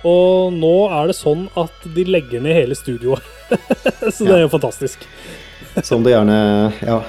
Og 0.07 0.53
nå 0.55 0.73
er 0.93 1.09
det 1.09 1.15
sånn 1.17 1.47
at 1.57 1.87
de 1.95 2.05
legger 2.07 2.43
ned 2.45 2.55
hele 2.55 2.77
studioet. 2.77 3.23
Så 4.15 4.27
det 4.27 4.35
er 4.37 4.43
jo 4.45 4.51
fantastisk. 4.53 5.03
Som 5.83 6.05
det 6.05 6.13
gjerne 6.15 6.37
Ja. 6.85 7.01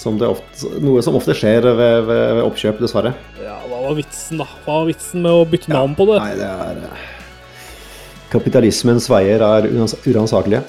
Som 0.00 0.16
det 0.20 0.30
ofte, 0.32 0.70
noe 0.80 1.02
som 1.04 1.16
ofte 1.18 1.34
skjer 1.36 1.66
ved, 1.76 2.06
ved, 2.08 2.22
ved 2.38 2.42
oppkjøp, 2.46 2.78
dessverre. 2.80 3.12
Ja, 3.42 3.58
Hva 3.68 3.82
var 3.84 3.96
vitsen, 3.98 4.40
da? 4.40 4.46
Hva 4.64 4.78
var 4.78 4.86
vitsen 4.88 5.24
med 5.26 5.34
å 5.36 5.42
bytte 5.48 5.72
navn 5.74 5.96
på 5.98 6.06
det? 6.08 6.20
Nei, 6.22 6.36
det 6.38 6.48
er 6.48 6.84
eh, 6.88 7.08
Kapitalismens 8.30 9.10
veier 9.10 9.42
er 9.44 9.66
urans 9.68 9.96
uransakelige. 10.06 10.62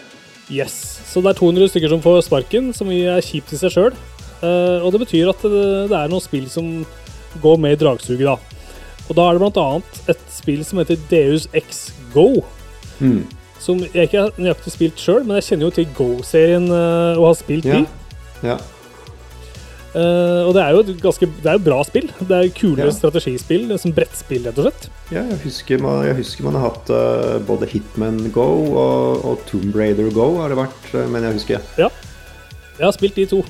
Yes. 0.51 0.75
Så 1.07 1.21
det 1.23 1.31
er 1.31 1.39
200 1.39 1.71
stykker 1.71 1.93
som 1.93 2.01
får 2.03 2.23
sparken, 2.27 2.71
som 2.75 2.91
er 2.91 3.21
kjipt 3.23 3.53
i 3.55 3.59
seg 3.61 3.71
sjøl. 3.71 3.95
og 4.41 4.89
det 4.91 5.03
betyr 5.03 5.29
at 5.31 5.43
det, 5.45 5.95
er 5.95 6.09
noen 6.11 6.23
spill 6.23 6.47
som 6.49 6.81
går 7.43 7.59
med 7.61 7.75
i 7.77 7.79
dragsuget, 7.83 8.25
da. 8.25 8.35
Og 9.07 9.15
da 9.15 9.27
er 9.29 9.39
det 9.39 9.51
annet 9.61 10.01
et 10.11 10.25
spill 10.31 10.65
som 10.67 10.79
heter 10.81 10.99
Deus 11.11 11.47
X 11.55 11.91
Go. 12.13 12.41
Mm. 12.99 13.23
Som 13.61 13.81
jeg 13.83 14.07
ikke 14.07 14.25
har 14.25 14.37
nøyaktig 14.41 14.73
spilt 14.73 15.01
sjøl, 15.01 15.23
men 15.25 15.37
jeg 15.37 15.51
kjenner 15.51 15.67
jo 15.67 15.73
til 15.75 15.89
Go-serien 15.97 16.67
eh, 16.71 17.19
og 17.19 17.27
har 17.29 17.37
spilt 17.37 17.67
Ja. 17.69 17.81
de. 17.81 18.47
Ja. 18.47 18.57
Eh, 19.91 20.41
og 20.47 20.53
det 20.55 20.61
er 20.63 20.71
jo 20.71 20.79
et 20.85 21.01
ganske 21.03 21.27
Det 21.43 21.49
er 21.51 21.57
jo 21.57 21.63
bra 21.65 21.81
spill. 21.83 22.05
Det 22.23 22.31
er 22.37 22.51
kule 22.55 22.85
Ja. 22.85 22.91
strategispill, 22.95 23.73
som 23.77 23.91
brettspill, 23.91 24.45
rett 24.47 24.57
og 24.61 24.69
slett. 24.69 24.85
ja 25.11 25.23
jeg, 25.27 25.39
husker 25.43 25.81
man, 25.83 26.05
jeg 26.07 26.15
husker 26.15 26.45
man 26.47 26.55
har 26.55 26.69
hatt 26.69 26.89
uh, 26.95 27.39
både 27.43 27.67
Hitman 27.67 28.31
Go 28.31 28.45
og, 28.71 29.25
og 29.27 29.41
Tomb 29.49 29.75
Raider 29.75 30.07
Go, 30.15 30.37
har 30.39 30.47
det 30.53 30.57
vært, 30.61 30.87
eh, 30.95 31.07
men 31.11 31.23
jeg 31.27 31.33
husker. 31.41 31.59
Ja. 31.77 31.89
Jeg 32.77 32.85
har 32.87 32.93
spilt 32.95 33.15
de 33.19 33.25
to, 33.25 33.41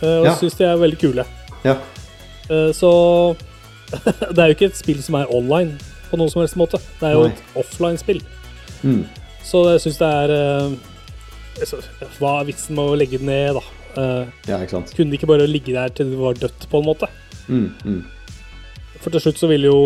og 0.00 0.24
Ja. 0.24 0.34
syns 0.40 0.56
de 0.56 0.64
er 0.64 0.76
veldig 0.80 0.98
kule. 1.02 1.24
Ja. 1.64 1.76
Så 2.72 3.36
det 4.34 4.38
er 4.38 4.46
jo 4.48 4.54
ikke 4.56 4.70
et 4.72 4.76
spill 4.80 5.02
som 5.04 5.14
er 5.20 5.28
online 5.30 5.76
på 6.10 6.16
noen 6.16 6.30
som 6.32 6.40
helst 6.40 6.56
måte. 6.56 6.80
Det 6.98 7.10
er 7.10 7.12
jo 7.14 7.26
Nei. 7.28 7.34
et 7.36 7.60
offline-spill. 7.60 8.22
Mm. 8.82 9.04
Så 9.44 9.60
jeg 9.70 9.80
syns 9.84 9.98
det 10.00 10.08
er 10.08 10.72
Hva 12.18 12.40
er 12.40 12.48
vitsen 12.48 12.74
med 12.74 12.88
å 12.88 12.96
legge 12.96 13.18
det 13.20 13.26
ned, 13.28 13.54
da? 13.60 13.62
Eh, 13.98 14.26
ja, 14.48 14.58
ikke 14.62 14.76
sant. 14.78 14.94
kunne 14.96 15.10
de 15.10 15.18
ikke 15.18 15.30
bare 15.30 15.46
ligge 15.50 15.72
der 15.74 15.88
til 15.94 16.10
det 16.12 16.18
var 16.20 16.34
dødt, 16.38 16.68
på 16.70 16.78
en 16.80 16.86
måte? 16.86 17.08
Mm, 17.48 17.70
mm. 17.84 18.04
For 19.00 19.10
til 19.10 19.20
slutt 19.24 19.38
så 19.40 19.48
vil 19.50 19.64
jo 19.66 19.78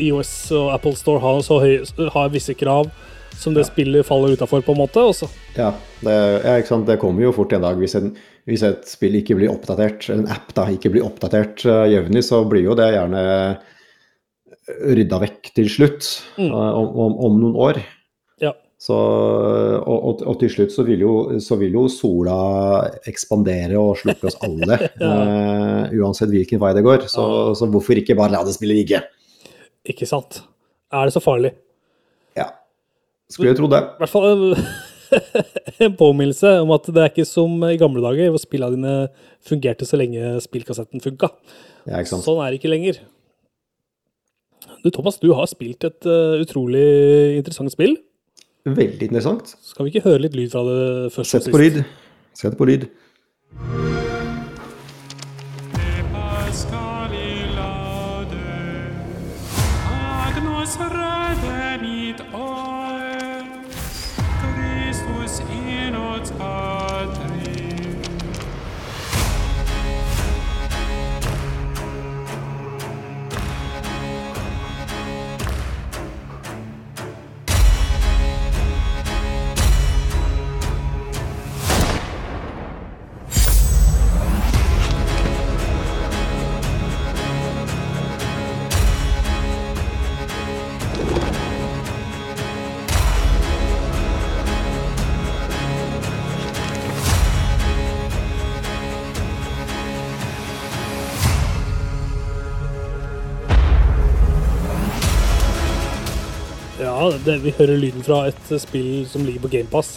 IOS 0.00 0.52
og 0.56 0.70
Apple 0.74 0.94
Store 0.96 1.20
ha, 1.20 1.32
så 1.44 1.58
høy, 1.60 1.74
ha 2.14 2.26
visse 2.32 2.54
krav 2.56 2.90
som 3.36 3.54
det 3.56 3.64
Ja. 3.64 3.68
spillet 3.70 4.06
faller 4.06 4.36
utafor, 4.36 4.62
på 4.62 4.72
en 4.72 4.78
måte. 4.78 5.00
Også. 5.00 5.26
Ja, 5.56 5.72
det, 6.04 6.14
ja, 6.44 6.56
ikke 6.60 6.68
sant? 6.68 6.86
det 6.86 6.98
kommer 7.00 7.22
jo 7.24 7.32
fort 7.32 7.52
en 7.52 7.62
dag 7.64 7.76
hvis, 7.80 7.94
en, 7.98 8.12
hvis 8.46 8.62
et 8.62 8.84
spill 8.88 9.16
ikke 9.18 9.34
blir 9.36 9.50
oppdatert, 9.50 10.08
en 10.12 10.26
app 10.30 10.52
da, 10.54 10.66
ikke 10.70 10.92
blir 10.92 11.04
oppdatert 11.04 11.64
uh, 11.66 11.84
jevnlig, 11.90 12.22
så 12.28 12.42
blir 12.48 12.62
jo 12.68 12.76
det 12.78 12.90
gjerne 12.94 13.24
rydda 14.92 15.18
vekk 15.24 15.50
til 15.56 15.68
slutt 15.72 16.06
Mm. 16.38 16.52
uh, 16.52 16.70
om, 16.78 16.88
om, 17.06 17.16
om 17.26 17.40
noen 17.40 17.56
år. 17.56 17.82
Ja. 18.82 18.88
Så, 18.88 18.96
og, 19.78 20.22
og, 20.26 20.32
til 20.40 20.50
slutt 20.50 20.72
så 20.74 20.82
vil, 20.82 21.04
jo, 21.04 21.12
så 21.38 21.54
vil 21.60 21.76
jo 21.76 21.84
sola 21.92 22.38
ekspandere 23.06 23.78
og 23.78 24.00
slukke 24.00 24.26
oss 24.26 24.38
alle, 24.42 24.78
eh, 25.06 25.92
uansett 26.00 26.32
hvilken 26.32 26.58
vei 26.58 26.72
det 26.74 26.82
går. 26.82 27.06
Så, 27.06 27.22
Ja. 27.22 27.52
så 27.60 27.68
hvorfor 27.70 28.00
ikke 28.00 28.16
bare 28.18 28.34
la 28.34 28.42
det 28.42 28.56
spillet 28.56 28.80
ligge? 28.80 29.02
Ikke 29.86 30.08
sant? 30.10 30.42
Er 30.90 31.06
det 31.06 31.14
så 31.14 31.22
farlig? 31.22 31.54
Ja, 32.34 32.48
skulle 33.30 33.54
jo 33.54 33.60
tro 33.62 33.70
det. 33.70 33.84
I 33.86 34.02
hvert 34.02 34.12
fall 34.16 34.44
en 35.86 35.96
påminnelse 36.02 36.56
om 36.66 36.74
at 36.74 36.90
det 36.90 37.06
er 37.06 37.14
ikke 37.14 37.28
som 37.28 37.54
i 37.70 37.78
gamle 37.78 38.02
dager, 38.02 38.34
hvor 38.34 38.42
spillene 38.42 38.74
dine 38.74 38.98
fungerte 39.46 39.86
så 39.86 39.98
lenge 40.00 40.40
spillkassetten 40.42 41.02
funka. 41.04 41.30
Ja? 41.86 42.02
Sånn 42.02 42.42
er 42.42 42.50
det 42.50 42.58
ikke 42.58 42.74
lenger. 42.74 42.98
Du 44.82 44.90
Thomas, 44.90 45.22
du 45.22 45.30
har 45.38 45.46
spilt 45.46 45.86
et 45.86 46.08
uh, 46.10 46.40
utrolig 46.42 46.82
interessant 47.38 47.70
spill. 47.70 47.94
Veldig 48.64 49.08
interessant. 49.08 49.56
Skal 49.62 49.86
vi 49.86 49.90
ikke 49.90 50.04
høre 50.06 50.22
litt 50.22 50.36
lyd 50.38 50.52
fra 50.52 50.62
det 50.68 51.12
først? 51.14 51.34
og 51.34 51.42
sist? 51.42 51.48
Sett 51.48 51.52
på 51.52 51.58
lyd. 51.58 51.82
Sett 52.38 52.58
på 52.58 52.68
lyd. 52.68 52.86
Lade, 57.56 58.44
Agnus 59.90 60.76
redemit 60.78 62.22
det, 107.26 107.38
vi 107.44 107.54
hører 107.58 107.80
lyden 107.80 108.04
fra 108.06 108.24
et 108.30 108.52
eh, 108.52 108.60
spill 108.62 109.04
som 109.10 109.26
ligger 109.26 109.44
på 109.44 109.52
GamePass. 109.56 109.96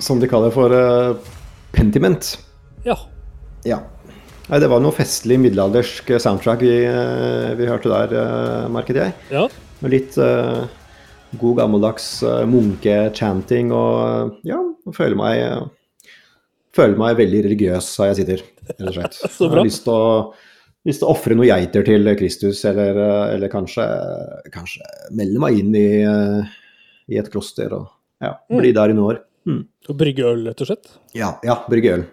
Som 0.00 0.20
de 0.22 0.28
kaller 0.30 0.52
for 0.54 0.72
uh, 0.72 1.16
pentiment. 1.76 2.34
Ja. 2.86 2.96
Ja. 3.68 3.82
Nei, 4.50 4.58
det 4.62 4.70
var 4.72 4.80
noe 4.82 4.96
festlig 4.96 5.36
middelaldersk 5.42 6.08
soundtrack 6.18 6.62
vi, 6.64 6.76
eh, 6.88 7.50
vi 7.58 7.68
hørte 7.68 7.92
der, 7.92 8.68
merket 8.72 9.02
jeg. 9.02 9.18
ja. 9.30 9.48
Med 9.80 9.94
litt 9.94 10.16
uh, 10.20 10.66
god 11.40 11.60
gammeldags 11.62 12.08
uh, 12.26 12.42
munke-chanting 12.48 13.70
og 13.72 14.34
ja, 14.46 14.58
føler 14.96 15.18
meg 15.18 15.42
eh, 15.44 15.68
Føler 16.70 16.94
meg 17.00 17.16
veldig 17.18 17.40
religiøs 17.48 17.86
her 17.98 18.12
jeg 18.12 18.16
sitter, 18.20 18.42
rett 18.68 18.84
og 18.84 18.94
slett. 18.94 19.16
Så 19.34 19.48
Jeg 19.48 19.50
har 19.56 19.66
lyst 19.66 19.82
til 19.82 19.90
å, 19.90 20.10
lyst 20.88 21.02
det 21.02 21.10
ofrer 21.10 21.36
noen 21.36 21.50
geiter 21.50 21.84
til 21.86 22.10
Kristus, 22.18 22.62
eller, 22.68 22.96
eh, 22.96 23.34
eller 23.34 23.52
kanskje, 23.52 23.86
kanskje 24.54 24.86
melde 25.16 25.42
meg 25.42 25.58
inn 25.60 25.74
i, 25.76 25.88
eh, 26.02 26.54
i 27.10 27.20
et 27.20 27.30
kloster 27.32 27.72
og 27.76 27.88
ja, 28.20 28.36
Mm. 28.50 28.74
der 28.74 28.90
i 28.90 28.96
noen 28.96 29.14
år. 29.14 29.20
Mm. 29.46 29.66
Og 29.88 29.96
brygge 29.96 30.24
øl, 30.24 30.46
rett 30.46 30.60
og 30.60 30.68
slett. 30.68 30.90
Ja, 31.16 31.38
ja 31.44 31.64
brygge 31.68 31.94
øl. 31.94 32.04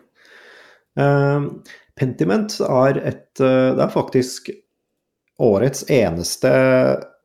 Uh, 0.98 1.62
Pentiment 1.98 2.56
er 2.62 2.98
et 3.06 3.36
Det 3.38 3.84
er 3.84 3.92
faktisk 3.94 4.50
årets 5.38 5.84
eneste 5.94 6.50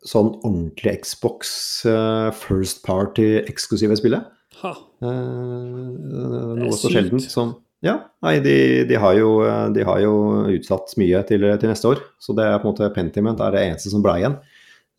sånn 0.05 0.35
ordentlig 0.43 0.99
Xbox 1.07 1.87
uh, 1.87 2.31
first 2.35 2.83
party-eksklusive 2.85 3.97
spillet. 3.97 4.27
Ha. 4.61 4.73
Uh, 5.01 6.59
noe 6.59 6.75
så 6.77 6.91
sjeldent 6.93 7.31
som 7.31 7.55
Ja, 7.83 7.97
nei, 8.23 8.37
de, 8.39 8.57
de, 8.87 8.99
har 9.03 9.17
jo, 9.19 9.31
de 9.75 9.83
har 9.87 9.99
jo 10.05 10.15
utsatt 10.55 10.95
mye 11.03 11.19
til, 11.27 11.47
til 11.59 11.73
neste 11.73 11.91
år. 11.91 12.03
Så 12.23 12.35
det 12.39 12.47
er 12.47 12.61
på 12.63 12.69
en 12.69 12.75
måte 12.77 12.91
Pentiment 12.95 13.43
er 13.43 13.55
det 13.55 13.63
eneste 13.67 13.91
som 13.91 14.05
ble 14.05 14.21
igjen 14.21 14.37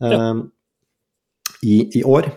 eh, 0.04 0.42
i, 1.64 1.78
i 2.00 2.02
år. 2.04 2.28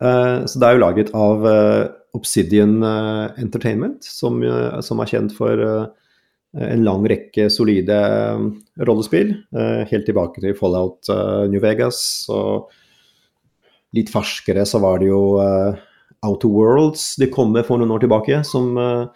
Eh, 0.00 0.36
så 0.46 0.54
det 0.62 0.68
er 0.68 0.76
jo 0.76 0.84
laget 0.84 1.10
av 1.18 1.48
eh, 1.50 1.88
Obsidian 2.14 2.78
Entertainment, 3.38 4.06
som, 4.06 4.38
som 4.82 5.02
er 5.02 5.10
kjent 5.10 5.34
for 5.34 5.60
en 5.62 6.80
lang 6.82 7.04
rekke 7.06 7.44
solide 7.54 7.94
rollespill. 8.82 9.30
helt 9.86 10.08
tilbake 10.08 10.42
til 10.42 10.56
Fallout 10.58 11.06
New 11.52 11.62
Vegas. 11.62 12.00
Og 12.34 12.66
litt 13.94 14.10
ferskere 14.10 14.64
så 14.66 14.80
var 14.82 14.98
det 14.98 15.12
jo 15.12 15.22
uh, 15.38 15.78
Outer 16.26 16.52
Worlds 16.52 17.14
de 17.20 17.28
kom 17.32 17.54
med 17.54 17.66
for 17.68 17.80
noen 17.80 17.92
år 17.94 18.02
tilbake, 18.04 18.42
som 18.46 18.74
uh, 18.76 19.08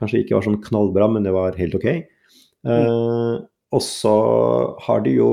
kanskje 0.00 0.22
ikke 0.22 0.36
var 0.36 0.46
sånn 0.46 0.60
knallbra, 0.64 1.08
men 1.12 1.24
det 1.26 1.32
var 1.34 1.56
helt 1.58 1.76
ok. 1.78 1.88
Eh, 2.68 3.34
og 3.70 3.82
så 3.84 4.14
har 4.82 5.04
de 5.04 5.12
jo 5.14 5.30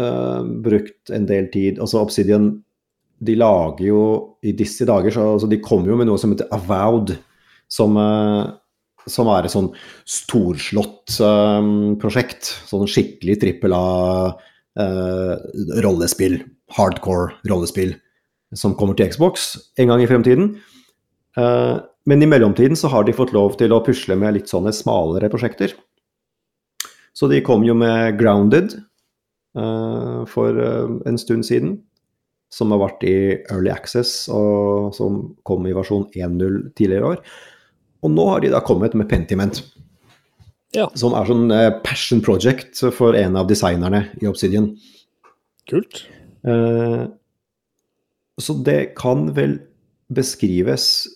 uh, 0.00 0.40
brukt 0.64 1.12
en 1.12 1.26
del 1.28 1.50
tid 1.52 1.76
Altså 1.82 2.00
Obsidian 2.00 2.54
de 3.20 3.34
lager 3.36 3.84
jo 3.84 4.04
i 4.40 4.54
disse 4.56 4.86
dager 4.88 5.12
så 5.12 5.26
altså 5.34 5.50
De 5.50 5.58
kommer 5.60 5.92
jo 5.92 5.98
med 6.00 6.08
noe 6.08 6.16
som 6.18 6.32
heter 6.32 6.48
Avowed, 6.56 7.12
som, 7.68 7.98
som 9.04 9.28
er 9.28 9.44
et 9.44 9.52
sånn 9.52 9.68
storslått 10.08 11.18
prosjekt. 12.00 12.48
Sånn 12.70 12.88
skikkelig 12.88 13.36
trippel 13.42 13.76
A 13.76 13.84
rollespill. 15.84 16.40
Hardcore 16.72 17.36
rollespill. 17.52 17.92
Som 18.56 18.74
kommer 18.78 18.96
til 18.98 19.10
Xbox 19.12 19.52
en 19.78 19.90
gang 19.92 20.02
i 20.02 20.08
fremtiden. 20.10 20.54
Eh, 21.38 21.76
men 22.10 22.22
i 22.22 22.28
mellomtiden 22.28 22.78
så 22.78 22.90
har 22.90 23.04
de 23.06 23.14
fått 23.14 23.34
lov 23.36 23.56
til 23.60 23.72
å 23.74 23.82
pusle 23.86 24.16
med 24.18 24.38
litt 24.38 24.50
sånne 24.50 24.72
smalere 24.74 25.30
prosjekter. 25.32 25.74
Så 27.14 27.28
de 27.30 27.42
kom 27.44 27.64
jo 27.66 27.76
med 27.78 28.18
Grounded 28.18 28.74
eh, 28.74 30.18
for 30.30 30.58
eh, 30.58 30.96
en 31.06 31.20
stund 31.20 31.46
siden. 31.46 31.78
Som 32.50 32.72
har 32.74 32.80
vært 32.82 33.04
i 33.06 33.16
Early 33.52 33.70
Access, 33.70 34.24
og 34.34 34.90
som 34.96 35.20
kom 35.46 35.68
i 35.70 35.74
versjon 35.76 36.08
1.0 36.10 36.72
tidligere 36.74 36.98
i 36.98 37.10
år. 37.12 37.20
Og 38.02 38.10
nå 38.10 38.24
har 38.26 38.42
de 38.42 38.50
da 38.50 38.58
kommet 38.66 38.96
med 38.98 39.06
Pentiment, 39.10 39.60
Ja, 40.74 40.88
som 40.98 41.14
er 41.14 41.26
sånn 41.26 41.50
passion 41.86 42.20
project 42.22 42.78
for 42.96 43.14
en 43.18 43.38
av 43.38 43.46
designerne 43.50 44.08
i 44.18 44.26
Obsidian. 44.26 44.72
kult. 45.70 46.08
Så 48.42 48.56
det 48.66 48.94
kan 48.98 49.28
vel 49.36 49.58
beskrives 50.10 51.06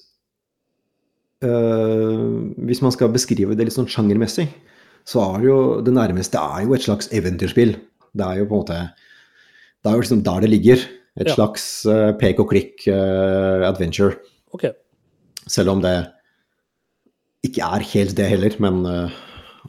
eh, 1.42 2.24
Hvis 2.68 2.82
man 2.84 2.92
skal 2.94 3.12
beskrive 3.14 3.56
det 3.58 3.66
litt 3.68 3.76
sånn 3.76 3.90
sjangermessig, 3.90 4.46
så 5.04 5.20
er 5.34 5.40
det 5.42 5.48
jo 5.50 5.58
det 5.84 5.94
nærmeste 5.96 6.40
er 6.40 6.64
jo 6.64 6.76
et 6.76 6.87
slags 6.87 7.10
eventyrspill. 7.12 7.74
Det 8.14 8.24
er 8.24 8.40
jo 8.40 8.46
på 8.48 8.54
en 8.56 8.62
måte 8.62 8.78
Det 9.82 9.90
er 9.90 9.96
jo 9.98 10.04
liksom 10.04 10.22
der 10.24 10.40
det 10.46 10.50
ligger. 10.50 10.87
Et 11.20 11.28
Ja. 11.28 11.34
slags 11.37 11.84
uh, 11.87 12.12
pek 12.18 12.40
og 12.40 12.48
klikk 12.50 12.87
uh, 12.88 13.62
adventure. 13.68 14.16
Ok. 14.54 14.64
Selv 15.46 15.70
om 15.70 15.82
det 15.84 16.08
ikke 17.44 17.60
er 17.62 17.84
helt 17.92 18.16
det 18.16 18.26
heller, 18.30 18.54
men 18.58 18.87
eh, 18.88 19.10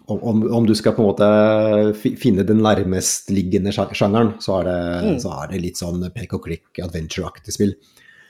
om, 0.07 0.43
om, 0.53 0.65
du 0.67 0.75
skal 0.75 0.93
på 0.93 1.01
en 1.03 1.09
måte 1.09 2.15
finne 2.21 2.43
den 2.45 2.61
nærmestliggende 2.63 3.71
sja- 3.73 3.89
sjangeren, 3.95 4.33
så 4.43 4.59
er, 4.59 4.67
det, 4.69 4.79
Mm. 5.05 5.19
så 5.23 5.31
er 5.43 5.51
det 5.51 5.61
litt 5.63 5.79
sånn 5.81 6.03
pek 6.13 6.33
og 6.37 6.43
klikk 6.45 6.81
adventure-aktig 6.83 7.53
spill. 7.55 7.73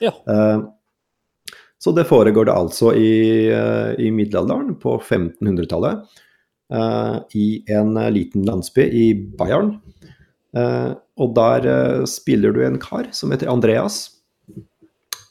Ja. 0.02 0.12
Uh, 0.30 0.68
så 1.82 1.92
det 1.96 2.08
foregår 2.08 2.46
det 2.48 2.56
altså 2.56 2.94
i, 2.96 3.50
uh, 3.52 3.92
i 4.00 4.12
middelalderen, 4.12 4.78
på 4.82 4.96
1500-tallet, 5.02 6.06
uh, 6.74 7.18
i 7.36 7.64
en 7.70 7.98
eh, 7.98 8.12
liten 8.12 8.46
landsby 8.48 8.86
i 8.90 9.08
Bayern. 9.38 9.76
Eh, 10.56 10.92
og 11.20 11.34
der 11.36 11.66
eh, 11.68 12.06
spiller 12.08 12.54
du 12.56 12.62
en 12.64 12.78
kar 12.80 13.10
som 13.12 13.34
heter 13.34 13.50
Andreas, 13.52 14.06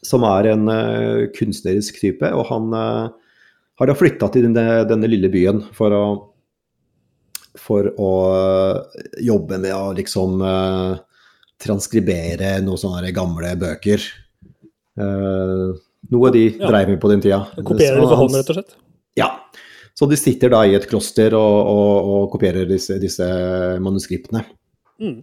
som 0.05 0.25
er 0.29 0.51
en 0.53 0.69
eh, 0.69 1.23
kunstnerisk 1.33 1.97
type, 2.03 2.29
og 2.29 2.45
han 2.51 2.75
eh, 2.77 3.07
har 3.81 3.91
da 3.91 3.97
flytta 3.99 4.29
til 4.33 4.47
denne, 4.49 4.85
denne 4.89 5.11
lille 5.11 5.31
byen 5.33 5.65
for 5.75 5.95
å 5.97 6.05
for 7.59 7.87
å 7.87 8.13
eh, 8.35 9.03
jobbe 9.29 9.61
med 9.63 9.75
å 9.77 9.93
liksom 9.95 10.41
uh, 10.43 10.97
transkribere 11.63 12.57
noen 12.65 12.81
sånne 12.81 13.13
gamle 13.15 13.53
bøker. 13.61 14.03
Uh, 14.99 15.71
noe 16.11 16.33
de 16.35 16.49
Ja. 16.51 16.67
dreiv 16.67 16.91
med 16.91 17.01
på 17.03 17.13
den 17.13 17.23
tida. 17.23 17.45
Kopierer 17.55 18.01
det 18.01 18.03
på 18.03 18.11
for 18.11 18.23
hånd, 18.25 18.35
rett 18.41 18.51
og 18.51 18.59
slett? 18.59 18.75
Ja. 19.19 19.31
Så 19.95 20.11
de 20.11 20.19
sitter 20.19 20.51
da 20.51 20.65
i 20.67 20.75
et 20.75 20.89
kloster 20.91 21.37
og, 21.39 21.71
og, 21.71 22.11
og 22.17 22.27
kopierer 22.35 22.67
disse, 22.67 22.99
disse 22.99 23.29
manuskriptene. 23.83 24.43
Mm. 24.99 25.17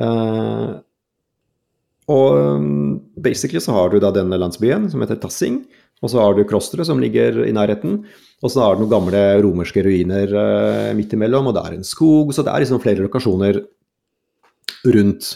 Uh, 0.00 0.76
og 2.10 2.36
um, 2.36 3.00
basically 3.16 3.62
så 3.64 3.72
har 3.76 3.90
du 3.90 4.00
da 4.02 4.12
denne 4.14 4.38
landsbyen 4.40 4.90
som 4.92 5.00
heter 5.02 5.18
Tassing, 5.22 5.62
og 6.00 6.10
så 6.10 6.22
har 6.22 6.36
du 6.36 6.46
klosteret 6.48 6.88
som 6.88 7.00
ligger 7.02 7.42
i 7.44 7.52
nærheten, 7.52 8.00
og 8.40 8.52
så 8.52 8.64
er 8.64 8.74
det 8.74 8.84
noen 8.84 8.92
gamle 8.94 9.22
romerske 9.44 9.84
ruiner 9.84 10.32
eh, 10.42 10.90
midt 10.96 11.12
imellom, 11.16 11.50
og 11.50 11.56
det 11.56 11.64
er 11.66 11.76
en 11.76 11.86
skog, 11.86 12.32
så 12.32 12.44
det 12.46 12.54
er 12.54 12.64
liksom 12.64 12.80
flere 12.80 13.04
lokasjoner 13.04 13.60
rundt 14.96 15.30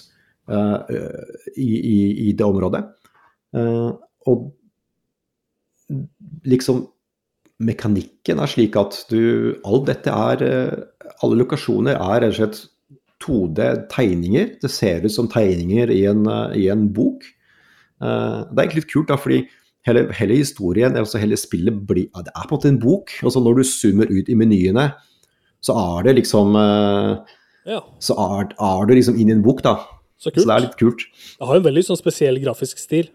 eh, 0.48 0.94
i, 1.60 1.68
i, 1.68 1.98
i 2.28 2.32
det 2.32 2.46
området. 2.48 2.84
Eh, 3.54 3.90
og 4.32 4.46
liksom 6.48 6.86
mekanikken 7.64 8.40
er 8.42 8.50
slik 8.50 8.76
at 8.80 9.04
du 9.10 9.54
Alt 9.68 9.88
dette 9.90 10.10
er 10.12 10.44
eh, 10.44 11.10
Alle 11.22 11.38
lokasjoner 11.42 11.98
er 11.98 12.24
rett 12.24 12.32
og 12.32 12.38
slett 12.38 12.62
2D-tegninger. 13.24 14.58
Det 14.60 14.68
ser 14.68 15.04
ut 15.06 15.12
som 15.14 15.28
tegninger 15.30 15.88
i 15.94 16.02
en, 16.10 16.26
eh, 16.28 16.56
i 16.64 16.68
en 16.72 16.88
bok. 16.92 17.24
Eh, 18.02 18.38
det 18.50 18.58
er 18.58 18.64
egentlig 18.64 18.82
litt 18.82 18.92
kult, 18.92 19.08
da, 19.08 19.16
fordi 19.20 19.44
hele, 19.88 20.04
hele 20.18 20.38
historien, 20.40 20.96
altså 20.96 21.20
hele 21.22 21.38
spillet, 21.40 21.82
blir, 21.88 22.08
ja, 22.08 22.24
det 22.26 22.32
er 22.34 22.46
på 22.46 22.54
en 22.54 22.58
måte 22.58 22.70
en 22.72 22.80
bok. 22.82 23.12
Altså 23.22 23.42
når 23.44 23.60
du 23.60 23.66
zoomer 23.68 24.12
ut 24.12 24.30
i 24.30 24.38
menyene, 24.38 24.90
så 25.64 25.76
er 25.80 26.08
det 26.08 26.18
liksom 26.20 26.56
eh, 26.60 27.34
Ja, 27.74 27.80
Så 28.02 28.16
er, 28.20 28.50
er 28.52 28.88
du 28.88 28.94
liksom 28.96 29.18
inn 29.20 29.30
i 29.30 29.36
en 29.36 29.44
bok, 29.44 29.62
da. 29.64 29.78
så 30.20 30.32
Så 30.32 30.44
det 30.44 30.56
er 30.56 30.66
litt 30.66 30.80
kult. 30.80 31.06
Det 31.38 31.48
har 31.48 31.60
en 31.60 31.68
veldig 31.68 31.84
sånn 31.86 32.00
spesiell 32.00 32.40
grafisk 32.42 32.80
stil. 32.82 33.08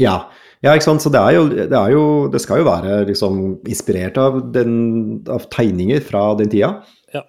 Ja, 0.00 0.16
ja 0.64 0.72
ikke 0.74 0.88
sant. 0.88 1.04
Så 1.04 1.12
det 1.12 1.20
er 1.20 1.36
jo, 1.36 1.44
det, 1.52 1.68
er 1.70 1.94
jo, 1.94 2.04
det 2.32 2.40
skal 2.42 2.62
jo 2.62 2.68
være 2.70 3.02
liksom 3.10 3.38
inspirert 3.68 4.18
av, 4.18 4.40
den, 4.54 4.74
av 5.30 5.46
tegninger 5.54 6.02
fra 6.06 6.32
den 6.38 6.50
tida. 6.52 6.74
Ja. 7.14 7.22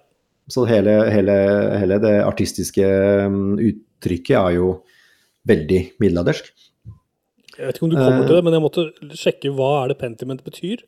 Så 0.50 0.66
hele, 0.70 0.96
hele, 1.14 1.38
hele 1.82 2.00
det 2.02 2.16
artistiske 2.24 2.88
um, 3.28 3.54
uttrykket 3.60 4.36
er 4.40 4.58
jo 4.58 4.72
veldig 5.46 5.80
middelaldersk. 6.02 6.50
Jeg 7.58 7.66
vet 7.68 7.76
ikke 7.78 7.86
om 7.86 7.90
du 7.90 7.96
kommer 7.96 8.22
Eh. 8.22 8.26
til 8.26 8.36
det, 8.36 8.44
men 8.44 8.52
jeg 8.56 8.62
måtte 8.64 8.84
sjekke 9.14 9.52
hva 9.54 9.84
er 9.84 9.88
det 9.92 9.98
Pentiment 9.98 10.42
betyr. 10.44 10.82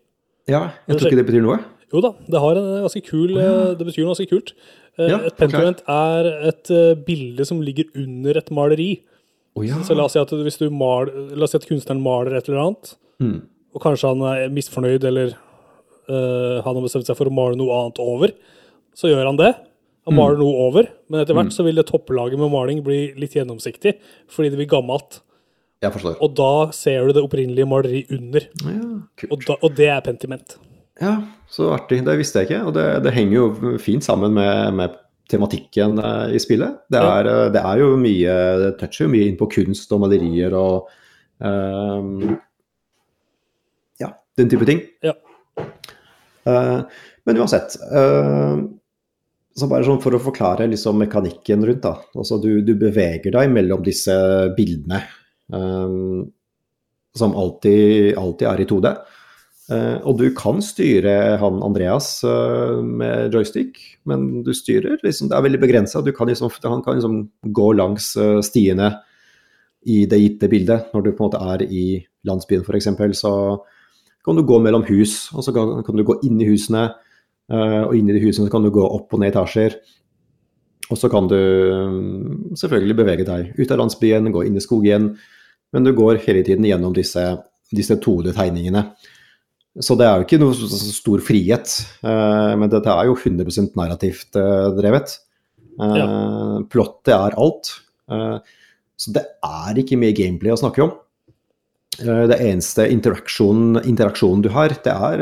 Ja, 0.48 0.70
jeg 0.88 0.96
tror 0.98 1.08
ikke 1.10 1.20
det 1.22 1.26
betyr 1.30 1.42
noe. 1.42 1.58
Jo 1.92 2.00
da, 2.02 2.10
det 2.26 2.40
har 2.42 2.56
en 2.58 2.82
ganske 2.82 3.02
kul 3.06 3.36
eh, 3.38 3.74
Det 3.78 3.86
betyr 3.86 4.02
noe 4.04 4.14
ganske 4.14 4.28
kult. 4.30 4.52
Eh, 4.98 5.08
Ja, 5.10 5.18
et 5.26 5.36
Pentiment 5.36 5.82
er 5.86 6.48
et 6.48 7.04
bilde 7.06 7.44
som 7.46 7.60
ligger 7.62 7.84
under 7.94 8.36
et 8.38 8.50
maleri. 8.50 9.02
Oh, 9.56 9.62
ja. 9.64 9.76
Så 9.86 9.94
la 9.96 10.04
oss 10.04 10.12
si 10.12 10.18
at 10.20 10.28
hvis 10.28 10.58
du 10.58 10.68
mal, 10.70 11.06
la 11.06 11.44
oss 11.44 11.52
si 11.52 11.56
at 11.58 11.66
kunstneren 11.66 12.02
maler 12.02 12.36
et 12.36 12.48
eller 12.48 12.60
annet, 12.66 12.94
Mm. 13.20 13.42
og 13.74 13.80
kanskje 13.80 14.08
han 14.08 14.20
er 14.22 14.48
misfornøyd, 14.50 15.04
eller 15.04 15.32
uh, 16.08 16.60
han 16.62 16.74
har 16.76 16.82
bestemt 16.82 17.06
seg 17.08 17.16
for 17.16 17.26
å 17.30 17.32
male 17.32 17.56
noe 17.56 17.72
annet 17.72 17.98
over, 18.02 18.32
så 18.94 19.08
gjør 19.08 19.26
han 19.30 19.36
det. 19.40 19.54
Han 20.06 20.14
Mm. 20.14 20.16
maler 20.20 20.36
noe 20.38 20.54
over, 20.68 20.88
men 21.08 21.20
etter 21.20 21.34
hvert 21.34 21.52
så 21.52 21.64
vil 21.64 21.74
det 21.74 21.86
topplaget 21.86 22.38
med 22.38 22.50
maling 22.52 22.82
bli 22.84 23.14
litt 23.16 23.32
gjennomsiktig, 23.34 23.96
fordi 24.28 24.50
det 24.50 24.58
blir 24.60 24.68
gammelt. 24.70 25.20
Jeg 25.84 25.92
forstår. 25.92 26.16
Og 26.24 26.36
da 26.36 26.52
ser 26.74 27.04
du 27.04 27.16
det 27.16 27.24
opprinnelige 27.24 27.68
maleri 27.68 28.04
under, 28.16 28.46
Ja, 28.64 28.84
kult. 29.20 29.32
og, 29.32 29.42
da, 29.44 29.56
og 29.60 29.74
det 29.76 29.90
er 29.92 30.00
Pentiment. 30.04 30.56
Ja, 31.00 31.18
så 31.52 31.72
artig. 31.74 32.00
Det 32.06 32.14
visste 32.16 32.40
jeg 32.40 32.48
ikke. 32.48 32.62
Og 32.68 32.72
det, 32.76 32.86
det 33.04 33.12
henger 33.12 33.36
jo 33.36 33.76
fint 33.82 34.04
sammen 34.04 34.32
med, 34.34 34.72
med 34.78 34.94
tematikken 35.28 35.98
eh, 36.00 36.36
i 36.36 36.40
spillet. 36.40 36.80
Det 36.88 37.02
er, 37.02 37.28
ja. 37.28 37.48
det 37.52 37.62
er 37.62 37.82
jo 37.82 37.90
mye 38.00 38.36
Det 38.62 38.70
toucher 38.80 39.06
jo 39.06 39.12
mye 39.12 39.26
inn 39.28 39.36
på 39.36 39.50
kunst 39.52 39.92
og 39.92 40.00
malerier 40.06 40.54
og 40.56 40.88
um, 41.42 42.38
Ja, 44.00 44.14
den 44.38 44.52
type 44.52 44.68
ting. 44.68 44.80
Ja. 45.04 45.12
Uh, 46.46 46.80
men 47.26 47.42
uansett. 47.42 47.76
Uh, 47.90 48.64
så 49.56 49.68
bare 49.68 49.84
sånn 49.84 50.00
for 50.04 50.16
å 50.16 50.20
forklare 50.20 50.68
liksom 50.68 50.98
mekanikken 51.00 51.64
rundt, 51.64 51.84
da. 51.84 51.94
Altså 52.16 52.38
du, 52.40 52.60
du 52.64 52.74
beveger 52.78 53.32
deg 53.34 53.52
mellom 53.52 53.84
disse 53.84 54.14
bildene 54.56 55.00
ehm, 55.54 56.24
som 57.16 57.36
alltid, 57.36 58.16
alltid 58.18 58.48
er 58.48 58.62
i 58.62 58.68
2D. 58.68 58.96
Uh, 59.66 59.98
og 60.06 60.20
du 60.20 60.28
kan 60.30 60.60
styre 60.62 61.40
han 61.42 61.56
Andreas 61.66 62.20
uh, 62.22 62.78
med 62.86 63.34
joystick, 63.34 63.80
men 64.06 64.44
du 64.46 64.52
styrer 64.54 65.00
liksom, 65.02 65.26
Det 65.26 65.34
er 65.34 65.42
veldig 65.42 65.58
begrensa. 65.58 66.04
Liksom, 66.06 66.52
han 66.62 66.84
kan 66.84 67.00
liksom 67.00 67.16
gå 67.42 67.72
langs 67.74 68.12
uh, 68.14 68.38
stiene 68.46 68.92
i 69.86 70.04
det 70.06 70.20
gitte 70.20 70.50
bildet. 70.50 70.92
Når 70.94 71.02
du 71.02 71.10
på 71.10 71.24
en 71.24 71.28
måte 71.30 71.42
er 71.42 71.64
i 71.66 71.86
landsbyen 72.26 72.62
f.eks., 72.66 73.18
så 73.18 73.32
kan 74.26 74.38
du 74.38 74.42
gå 74.42 74.58
mellom 74.58 74.82
hus, 74.88 75.28
og 75.34 75.44
så 75.46 75.54
kan, 75.54 75.84
kan 75.86 75.98
du 75.98 76.02
gå 76.06 76.18
inn 76.26 76.40
i 76.42 76.48
husene. 76.48 76.88
eh, 77.46 77.82
og 77.86 77.94
inn 77.94 78.08
i 78.10 78.16
de 78.16 78.24
husene 78.24 78.50
kan 78.50 78.64
du 78.64 78.72
gå 78.74 78.82
opp 78.82 79.14
og 79.14 79.22
ned 79.22 79.30
etasjer. 79.30 79.76
Og 80.90 80.98
så 80.98 81.10
kan 81.10 81.28
du 81.30 81.38
um, 81.38 82.54
selvfølgelig 82.58 82.96
bevege 82.98 83.26
deg 83.26 83.54
ut 83.58 83.70
av 83.70 83.78
landsbyen, 83.78 84.32
gå 84.34 84.42
inn 84.46 84.58
i 84.58 84.62
skog 84.62 84.86
igjen. 84.86 85.12
Men 85.74 85.84
du 85.86 85.92
går 85.96 86.20
hele 86.26 86.44
tiden 86.46 86.64
gjennom 86.68 86.94
disse, 86.96 87.22
disse 87.74 87.96
2D-tegningene. 88.02 88.84
Så 89.82 89.96
det 89.98 90.06
er 90.08 90.20
jo 90.20 90.24
ikke 90.24 90.38
noe 90.40 90.54
så- 90.56 90.92
stor 90.94 91.20
frihet, 91.20 91.68
eh, 92.02 92.52
men 92.56 92.70
dette 92.70 92.88
er 92.88 93.06
jo 93.06 93.14
100 93.16 93.74
narrativt 93.76 94.36
eh, 94.36 94.70
drevet. 94.78 95.18
Eh, 95.80 96.62
Plottet 96.72 97.12
er 97.12 97.36
alt. 97.36 97.72
Eh, 98.10 98.38
så 98.96 99.12
det 99.12 99.24
er 99.44 99.74
ikke 99.82 99.98
mye 100.00 100.16
gameplay 100.16 100.52
å 100.54 100.60
snakke 100.62 100.82
om. 100.82 100.92
Eh, 102.00 102.26
det 102.30 102.40
eneste 102.40 102.88
interaksjonen, 102.88 103.82
interaksjonen 103.84 104.42
du 104.42 104.48
har, 104.48 104.68
det 104.68 104.86
er 104.86 105.20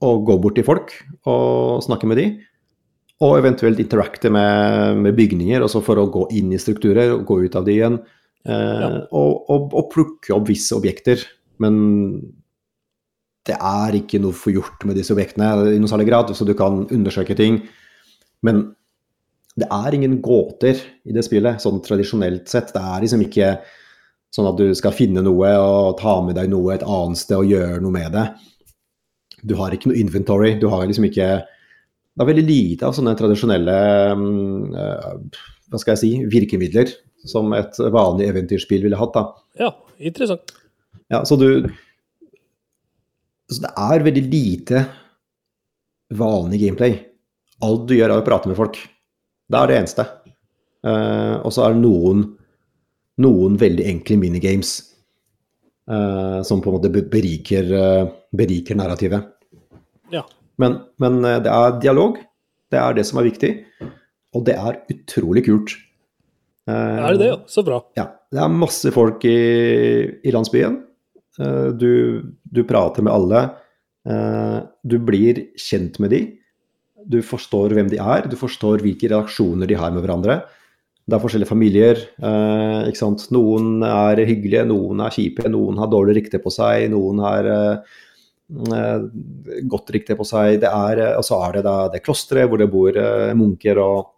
å 0.00 0.24
gå 0.24 0.40
bort 0.40 0.54
til 0.56 0.64
folk 0.64 0.94
og 1.28 1.82
snakke 1.84 2.08
med 2.08 2.16
de. 2.16 2.26
Og 3.20 3.36
eventuelt 3.36 3.78
interacte 3.82 4.30
med, 4.32 4.96
med 4.96 5.16
bygninger, 5.18 5.60
altså 5.60 5.82
for 5.84 6.00
å 6.00 6.08
gå 6.10 6.22
inn 6.32 6.54
i 6.54 6.60
strukturer 6.62 7.12
og 7.12 7.26
gå 7.28 7.42
ut 7.44 7.56
av 7.56 7.66
de 7.66 7.74
igjen. 7.76 7.98
Eh, 8.48 8.80
Ja. 8.80 8.90
og, 9.12 9.50
og, 9.52 9.74
og 9.76 9.90
plukke 9.92 10.32
opp 10.36 10.48
visse 10.48 10.72
objekter. 10.76 11.20
Men 11.60 11.74
det 13.48 13.56
er 13.56 13.96
ikke 13.98 14.20
noe 14.22 14.36
forgjort 14.36 14.84
med 14.88 14.96
disse 14.96 15.12
objektene 15.14 15.48
i 15.74 15.78
noen 15.80 15.90
særlig 15.90 16.08
grad, 16.10 16.32
så 16.36 16.44
du 16.48 16.54
kan 16.56 16.86
undersøke 16.88 17.36
ting. 17.36 17.62
Men 18.42 18.74
Det 19.58 19.66
er 19.66 19.92
ingen 19.92 20.20
gåter 20.22 20.78
i 21.04 21.12
det 21.12 21.24
spillet, 21.26 21.58
sånn 21.60 21.80
tradisjonelt 21.82 22.48
sett. 22.48 22.70
Det 22.72 22.80
er 22.80 23.00
liksom 23.02 23.20
ikke 23.26 23.48
sånn 24.32 24.46
at 24.46 24.56
du 24.56 24.70
skal 24.78 24.94
finne 24.94 25.24
noe 25.26 25.50
og 25.58 25.98
ta 25.98 26.20
med 26.22 26.36
deg 26.38 26.48
noe 26.48 26.76
et 26.76 26.84
annet 26.86 27.18
sted 27.18 27.36
og 27.36 27.50
gjøre 27.50 27.80
noe 27.82 27.90
med 27.92 28.12
det. 28.14 28.22
Du 29.42 29.56
har 29.58 29.74
ikke 29.74 29.90
noe 29.90 29.98
inventory. 30.00 30.54
Du 30.60 30.68
har 30.70 30.86
liksom 30.86 31.04
ikke 31.10 31.42
Det 31.42 32.22
er 32.24 32.30
veldig 32.30 32.46
lite 32.46 32.86
av 32.86 32.94
sånne 32.94 33.16
tradisjonelle 33.18 33.76
mm, 34.16 34.74
eh, 34.74 35.42
hva 35.70 35.78
skal 35.78 35.92
jeg 35.96 36.00
si, 36.00 36.10
virkemidler 36.30 36.90
som 37.28 37.52
et 37.56 37.76
vanlig 37.92 38.28
eventyrspill 38.30 38.84
ville 38.86 38.98
hatt. 38.98 39.14
da. 39.14 39.24
Ja, 39.60 39.70
interessant. 39.98 40.54
Ja, 41.10 41.24
så 41.24 41.36
du 41.36 41.70
Så 43.50 43.62
det 43.64 43.70
er 43.74 44.04
veldig 44.06 44.22
lite 44.30 44.84
vanlig 46.14 46.60
gameplay. 46.60 46.92
Alt 47.66 47.88
du 47.88 47.96
gjør, 47.96 48.12
er 48.14 48.22
å 48.22 48.26
prate 48.26 48.46
med 48.46 48.56
folk. 48.58 48.78
Det 49.50 49.58
er 49.58 49.66
det 49.66 49.78
eneste. 49.80 50.04
Uh, 50.86 51.42
og 51.42 51.50
så 51.52 51.64
er 51.64 51.74
det 51.74 51.82
noen, 51.82 52.22
noen 53.20 53.58
veldig 53.58 53.88
enkle 53.90 54.20
minigames 54.22 54.70
uh, 55.90 56.46
som 56.46 56.62
på 56.62 56.70
en 56.70 56.78
måte 56.78 56.92
beriker, 56.94 57.74
uh, 57.74 58.06
beriker 58.30 58.78
narrativet. 58.78 59.26
Ja. 60.14 60.22
Men, 60.62 60.78
men 61.02 61.18
det 61.20 61.50
er 61.50 61.78
dialog. 61.82 62.22
Det 62.70 62.78
er 62.78 62.94
det 62.94 63.08
som 63.08 63.18
er 63.18 63.26
viktig. 63.32 63.52
Og 64.38 64.46
det 64.46 64.54
er 64.54 64.78
utrolig 64.94 65.42
kult. 65.50 65.74
Eh, 66.70 67.00
Er 67.06 67.16
det 67.16 67.18
det, 67.24 67.30
ja? 67.32 67.38
Så 67.50 67.64
bra. 67.66 67.80
ja, 67.98 68.06
det 68.30 68.40
er 68.44 68.52
masse 68.54 68.92
folk 68.94 69.24
i, 69.28 69.36
i 70.24 70.30
landsbyen. 70.34 70.78
Eh, 71.40 71.68
Du, 71.80 71.90
du 72.52 72.62
prater 72.68 73.02
med 73.02 73.12
alle. 73.12 73.42
Eh, 74.06 74.60
Du 74.86 74.98
blir 74.98 75.48
kjent 75.58 75.98
med 76.00 76.10
de. 76.14 76.22
Du 77.10 77.18
forstår 77.24 77.72
hvem 77.74 77.88
de 77.90 77.96
er, 77.98 78.26
du 78.28 78.36
forstår 78.36 78.82
hvilke 78.84 79.08
reaksjoner 79.10 79.66
de 79.66 79.74
har 79.80 79.90
med 79.90 80.04
hverandre. 80.04 80.42
Det 81.08 81.16
er 81.16 81.22
forskjellige 81.24 81.48
familier. 81.50 81.96
eh, 82.22 82.86
ikke 82.90 83.00
sant? 83.00 83.24
Noen 83.34 83.82
er 83.82 84.20
hyggelige, 84.28 84.66
noen 84.68 85.00
er 85.02 85.10
kjipe, 85.10 85.48
noen 85.50 85.78
har 85.80 85.88
dårlig 85.90 86.18
rykte 86.20 86.38
på 86.44 86.52
seg, 86.54 86.84
noen 86.92 87.18
har 87.24 87.48
godt 89.70 89.90
rykte 89.94 90.16
på 90.18 90.26
seg. 90.26 90.60
Det 90.62 90.70
er, 90.70 91.02
og 91.16 91.24
så 91.26 91.38
er 91.46 91.58
det 91.58 91.64
det, 91.66 91.76
det 91.94 92.02
klosteret 92.06 92.48
hvor 92.50 92.60
det 92.60 92.70
bor 92.72 92.96
munker 93.38 93.78
og, 93.82 94.10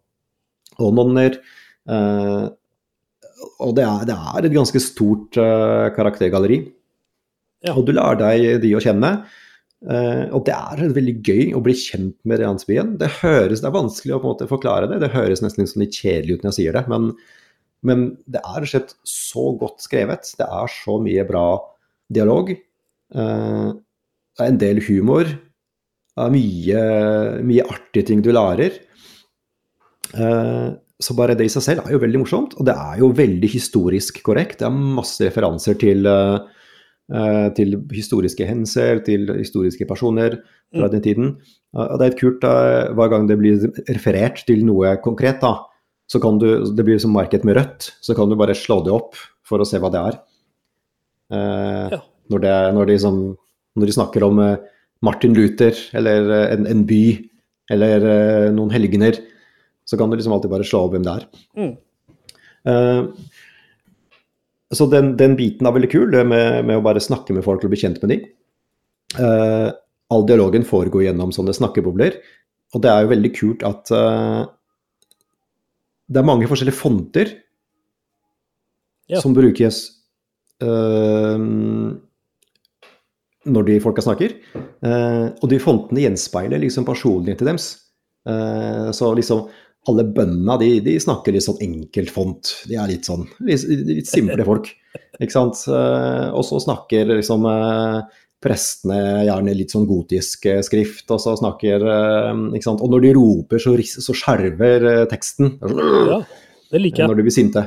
og 0.81 0.95
nonner. 0.97 1.39
Eh, 1.91 2.47
og 3.63 3.75
det 3.77 3.85
er, 3.87 4.05
det 4.09 4.17
er 4.17 4.47
et 4.47 4.55
ganske 4.55 4.83
stort 4.83 5.39
eh, 5.41 5.89
karaktergalleri. 5.97 6.61
Ja. 7.63 7.77
Og 7.77 7.87
du 7.87 7.95
lærer 7.95 8.21
deg 8.21 8.63
de 8.65 8.75
å 8.77 8.83
kjenne. 8.83 9.17
Uh, 9.83 10.31
og 10.31 10.45
det 10.47 10.55
er 10.55 10.93
veldig 10.95 11.13
gøy 11.27 11.49
å 11.59 11.61
bli 11.65 11.73
kjent 11.75 12.15
med 12.29 12.39
landsbyen. 12.39 12.93
Det 13.01 13.09
høres, 13.17 13.65
det 13.65 13.67
er 13.67 13.75
vanskelig 13.75 14.15
å 14.15 14.21
på 14.23 14.29
en 14.29 14.35
måte 14.37 14.47
forklare 14.51 14.87
det. 14.91 15.01
Det 15.03 15.11
høres 15.11 15.43
nesten 15.43 15.65
litt 15.65 15.73
sånn 15.73 15.83
litt 15.83 15.99
kjedelig 15.99 16.37
ut 16.37 16.45
når 16.45 16.53
jeg 16.53 16.59
sier 16.61 16.77
det, 16.77 16.83
men, 16.93 17.09
men 17.91 18.05
det 18.31 18.45
er 18.47 18.63
rett 18.63 18.95
så 19.11 19.49
godt 19.59 19.83
skrevet. 19.83 20.31
Det 20.39 20.47
er 20.47 20.71
så 20.71 21.01
mye 21.03 21.27
bra 21.27 21.47
dialog. 22.15 22.55
Uh, 23.11 23.75
det 24.39 24.47
er 24.47 24.53
en 24.53 24.63
del 24.63 24.83
humor. 24.87 25.35
Det 26.13 26.29
er 26.29 26.33
mye, 26.37 26.87
mye 27.51 27.67
artige 27.75 28.07
ting 28.13 28.23
du 28.23 28.31
lærer. 28.35 28.79
Eh, 30.13 30.69
så 31.03 31.15
bare 31.19 31.37
det 31.39 31.47
i 31.49 31.53
seg 31.53 31.65
selv 31.65 31.87
er 31.87 31.95
jo 31.95 32.03
veldig 32.03 32.21
morsomt, 32.23 32.57
og 32.59 32.67
det 32.69 32.75
er 32.77 33.01
jo 33.01 33.13
veldig 33.17 33.49
historisk 33.51 34.23
korrekt. 34.27 34.61
Det 34.61 34.69
er 34.69 34.75
masse 34.99 35.25
referanser 35.25 35.79
til, 35.81 36.07
eh, 36.07 37.49
til 37.57 37.77
historiske 37.93 38.47
hendelser, 38.47 39.03
til 39.07 39.31
historiske 39.39 39.87
personer 39.89 40.39
fra 40.73 40.89
den 40.93 41.03
tiden. 41.03 41.37
Og 41.73 41.99
det 41.99 42.07
er 42.07 42.13
et 42.13 42.21
kult 42.21 42.45
uh, 42.45 42.93
hver 42.93 43.09
gang 43.09 43.27
det 43.29 43.39
blir 43.41 43.63
referert 43.89 44.43
til 44.45 44.61
noe 44.69 44.91
konkret, 45.01 45.41
da, 45.41 45.55
så 46.09 46.21
kan 46.21 46.37
du, 46.37 46.67
det 46.69 46.85
blir 46.85 47.01
som 47.01 47.15
marked 47.17 47.47
med 47.49 47.57
rødt, 47.57 47.95
så 48.05 48.13
kan 48.17 48.29
du 48.29 48.37
bare 48.37 48.57
slå 48.57 48.83
det 48.85 48.93
opp 48.93 49.17
for 49.49 49.63
å 49.63 49.69
se 49.69 49.81
hva 49.81 49.89
det 49.93 50.03
er. 50.11 50.21
Ja. 51.33 51.97
når, 52.29 52.41
det, 52.45 52.57
når, 52.77 52.91
de, 52.91 52.97
som, 53.01 53.15
når 53.81 53.89
de 53.89 53.93
snakker 53.97 54.25
om 54.27 54.41
Martin 55.01 55.33
Luther 55.33 55.73
eller 55.97 56.29
en, 56.51 56.67
en 56.69 56.83
by 56.85 57.05
eller 57.73 58.05
noen 58.53 58.75
helgener, 58.75 59.17
så 59.85 59.99
kan 59.99 60.11
du 60.11 60.17
liksom 60.17 60.35
alltid 60.37 60.53
bare 60.53 60.67
slå 60.67 60.85
opp 60.87 60.95
hvem 60.95 61.07
det 61.07 61.15
er. 61.17 61.27
Mm. 61.59 61.73
Uh, 62.69 63.03
så 64.73 64.87
den, 64.89 65.13
den 65.21 65.37
biten 65.37 65.69
er 65.69 65.75
veldig 65.77 65.91
kul, 65.93 66.09
det 66.15 66.23
med, 66.25 66.63
med 66.69 66.79
å 66.79 66.85
bare 66.85 67.03
snakke 67.03 67.35
med 67.37 67.45
folk 67.45 67.65
og 67.67 67.73
bli 67.75 67.83
kjent 67.83 68.01
med 68.03 68.15
dem. 68.15 68.25
Uh, 69.19 69.69
all 70.13 70.25
dialogen 70.29 70.65
foregår 70.65 71.09
gjennom 71.09 71.33
sånne 71.35 71.55
snakkebobler, 71.57 72.17
og 72.73 72.85
det 72.85 72.91
er 72.93 73.05
jo 73.05 73.13
veldig 73.13 73.33
kult 73.37 73.65
at 73.69 73.93
uh, 73.93 74.47
det 76.13 76.21
er 76.21 76.29
mange 76.29 76.49
forskjellige 76.51 76.77
fonter 76.77 77.39
Ja. 79.11 79.21
som 79.21 79.35
brukes 79.35 79.79
eh, 80.63 81.39
når 83.53 83.67
de 83.67 83.79
folka 83.83 84.05
snakker. 84.05 84.35
Eh, 84.55 85.27
og 85.43 85.49
de 85.51 85.59
fontene 85.63 86.05
gjenspeiler 86.05 86.63
liksom 86.63 86.87
personligheten 86.87 87.49
deres. 87.49 87.67
Eh, 88.29 88.91
så 88.95 89.11
liksom 89.19 89.49
alle 89.91 90.05
bøndene 90.15 90.55
de, 90.61 90.69
de 90.85 90.93
snakker 91.03 91.35
litt 91.35 91.43
sånn 91.47 91.59
enkelt 91.65 92.11
font. 92.15 92.51
De 92.71 92.77
er 92.79 92.91
litt 92.93 93.09
sånn 93.09 93.25
litt, 93.43 93.65
litt 93.89 94.07
simple 94.11 94.45
folk. 94.47 94.69
Ikke 95.19 95.35
sant. 95.35 95.63
Eh, 95.67 96.29
og 96.37 96.45
så 96.47 96.61
snakker 96.63 97.09
liksom 97.17 97.47
eh, 97.51 97.97
prestene 98.43 99.01
gjerne 99.27 99.55
litt 99.59 99.75
sånn 99.75 99.89
gotisk 99.91 100.47
eh, 100.51 100.61
skrift, 100.67 101.07
og 101.15 101.19
så 101.23 101.35
snakker 101.39 101.83
ikke 102.55 102.67
sant? 102.67 102.83
Og 102.83 102.91
når 102.95 103.05
de 103.09 103.13
roper, 103.19 103.63
så, 103.63 103.75
så 104.07 104.15
skjelver 104.19 104.87
eh, 104.93 105.03
teksten. 105.11 105.57
Sånn, 105.63 105.83
Ja, 106.13 106.21
det 106.73 106.85
liker 106.85 107.03
jeg. 107.05 107.11
når 107.13 107.19
de 107.21 107.27
blir 107.27 107.37
sinte. 107.41 107.67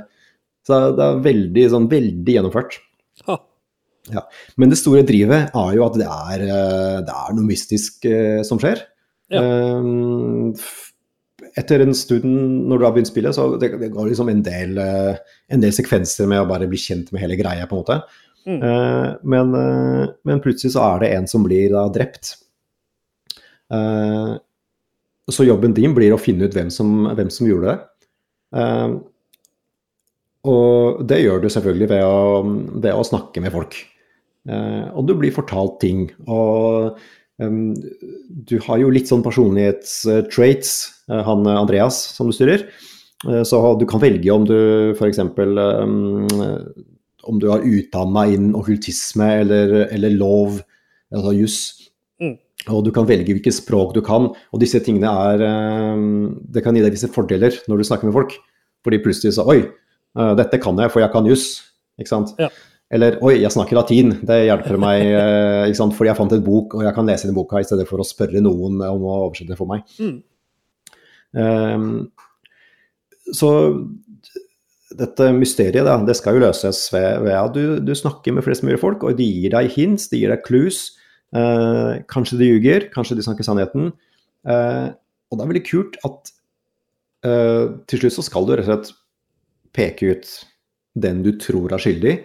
Så 0.65 0.79
det 0.97 1.03
er 1.05 1.19
veldig, 1.27 1.67
sånn, 1.75 1.89
veldig 1.91 2.37
gjennomført. 2.39 2.79
Ha. 3.27 3.35
Ja. 4.15 4.23
Men 4.61 4.71
det 4.71 4.79
store 4.79 5.03
drivet 5.05 5.51
er 5.57 5.75
jo 5.77 5.83
at 5.85 5.99
det 5.99 6.07
er, 6.09 6.47
det 7.05 7.13
er 7.13 7.35
noe 7.37 7.45
mystisk 7.51 8.05
som 8.47 8.59
skjer. 8.61 8.81
Ja. 9.33 9.41
F- 10.55 10.91
Etter 11.55 11.81
en 11.85 11.95
stund 11.95 12.27
når 12.67 12.79
du 12.79 12.85
har 12.85 12.93
begynt 12.95 13.09
spillet, 13.09 13.35
så 13.35 13.47
det, 13.61 13.71
det 13.79 13.91
går 13.93 14.09
liksom 14.09 14.29
en 14.31 14.43
del, 14.43 14.77
eh, 14.81 15.19
en 15.55 15.63
del 15.63 15.71
sekvenser 15.75 16.27
med 16.27 16.43
å 16.43 16.49
bare 16.49 16.67
bli 16.67 16.79
kjent 16.79 17.13
med 17.15 17.23
hele 17.23 17.37
greia, 17.39 17.67
på 17.69 17.77
en 17.77 17.83
måte. 17.83 17.99
Mm. 18.45 18.59
Uh, 18.61 19.15
men, 19.23 19.55
uh, 19.57 20.05
men 20.27 20.41
plutselig 20.43 20.75
så 20.75 20.83
er 20.85 21.01
det 21.01 21.13
en 21.15 21.27
som 21.29 21.45
blir 21.45 21.71
da 21.73 21.87
drept. 21.93 22.35
Uh, 23.73 24.37
så 25.31 25.47
jobben 25.47 25.73
din 25.73 25.95
blir 25.97 26.13
å 26.13 26.21
finne 26.21 26.45
ut 26.45 26.53
hvem 26.53 26.69
som, 26.73 27.07
hvem 27.17 27.31
som 27.33 27.47
gjorde 27.49 27.71
det. 27.71 27.77
Og 30.45 30.99
det 31.09 31.17
gjør 31.23 31.39
du 31.41 31.47
selvfølgelig 31.49 31.87
ved 31.89 32.03
å, 32.05 32.19
ved 32.83 32.91
å 32.93 33.07
snakke 33.07 33.41
med 33.41 33.49
folk. 33.55 33.79
Og 34.45 35.07
du 35.09 35.15
blir 35.17 35.33
fortalt 35.33 35.79
ting. 35.81 36.03
Og 36.29 37.01
du 37.39 38.59
har 38.63 38.79
jo 38.79 38.91
litt 38.93 39.09
sånn 39.11 39.23
personlighetstraits, 39.25 40.75
eh, 41.11 41.23
han 41.27 41.47
eh, 41.47 41.59
Andreas 41.59 41.97
som 42.15 42.29
du 42.29 42.35
styrer. 42.35 42.67
Eh, 43.27 43.43
så 43.47 43.59
du 43.79 43.85
kan 43.89 44.03
velge 44.03 44.31
om 44.31 44.45
du 44.47 44.55
f.eks. 44.95 45.19
Om 47.25 47.39
du 47.41 47.47
har 47.49 47.65
utdanna 47.65 48.27
inn 48.29 48.53
okkultisme 48.55 49.27
eller, 49.41 49.87
eller 49.89 50.13
lov, 50.13 50.61
altså 51.11 51.33
juss. 51.33 51.59
Mm. 52.21 52.35
Og 52.69 52.83
du 52.85 52.91
kan 52.93 53.07
velge 53.09 53.33
hvilket 53.33 53.57
språk 53.57 53.95
du 53.97 54.01
kan. 54.05 54.29
Og 54.53 54.61
disse 54.61 54.79
tingene 54.85 55.09
er 55.09 55.41
Det 56.53 56.61
kan 56.63 56.77
gi 56.77 56.83
deg 56.85 56.93
visse 56.93 57.09
fordeler 57.09 57.57
når 57.65 57.81
du 57.81 57.87
snakker 57.89 58.07
med 58.07 58.15
folk. 58.15 58.37
Fordi 58.85 59.01
plutselig 59.01 59.33
så 59.39 59.47
Oi, 59.49 59.63
dette 60.37 60.61
kan 60.61 60.77
jeg, 60.77 60.93
for 60.93 61.01
jeg 61.01 61.11
kan 61.13 61.25
juss. 61.25 61.47
Ikke 61.97 62.13
sant? 62.13 62.37
Ja. 62.37 62.51
Eller 62.93 63.17
oi, 63.25 63.39
jeg 63.41 63.53
snakker 63.53 63.77
latin. 63.79 64.13
Det 64.25 64.43
hjelper 64.45 64.77
meg, 64.81 65.03
eh, 65.21 65.63
ikke 65.69 65.79
sant? 65.79 65.95
fordi 65.97 66.11
jeg 66.11 66.19
fant 66.19 66.35
en 66.37 66.45
bok, 66.45 66.77
og 66.77 66.85
jeg 66.85 66.95
kan 66.97 67.09
lese 67.09 67.29
den 67.29 67.37
boka 67.37 67.61
i 67.61 67.67
stedet 67.67 67.87
for 67.89 68.01
å 68.01 68.07
spørre 68.07 68.43
noen 68.43 68.79
om 68.85 69.05
å 69.05 69.19
oversette 69.25 69.53
det 69.53 69.59
for 69.59 69.69
meg. 69.71 69.85
Mm. 69.99 70.17
Um, 71.35 71.87
så 73.33 73.49
dette 74.95 75.31
mysteriet 75.35 75.83
da, 75.87 75.97
det 76.05 76.15
skal 76.15 76.37
jo 76.37 76.45
løses 76.45 76.85
ved, 76.93 77.25
ved 77.25 77.35
at 77.35 77.55
du, 77.57 77.79
du 77.83 77.91
snakker 77.97 78.35
med 78.35 78.45
flest 78.45 78.63
mulig 78.63 78.79
folk, 78.79 79.03
og 79.03 79.17
de 79.17 79.27
gir 79.27 79.55
deg 79.55 79.71
hints, 79.73 80.07
de 80.11 80.21
gir 80.21 80.31
deg 80.31 80.45
clues. 80.45 80.87
Uh, 81.35 81.99
kanskje 82.11 82.39
de 82.39 82.51
ljuger, 82.53 82.87
kanskje 82.93 83.17
de 83.17 83.25
snakker 83.25 83.47
sannheten. 83.47 83.89
Uh, 84.47 84.93
og 85.31 85.39
det 85.39 85.43
er 85.43 85.51
veldig 85.51 85.65
kult 85.67 85.97
at 86.05 86.31
uh, 87.25 87.73
til 87.89 88.03
slutt 88.03 88.19
så 88.19 88.27
skal 88.29 88.45
du 88.45 88.53
rett 88.53 88.69
og 88.69 88.69
slett 88.69 88.93
peke 89.75 90.13
ut 90.13 90.31
den 90.95 91.25
du 91.25 91.33
tror 91.41 91.73
er 91.75 91.81
skyldig. 91.81 92.15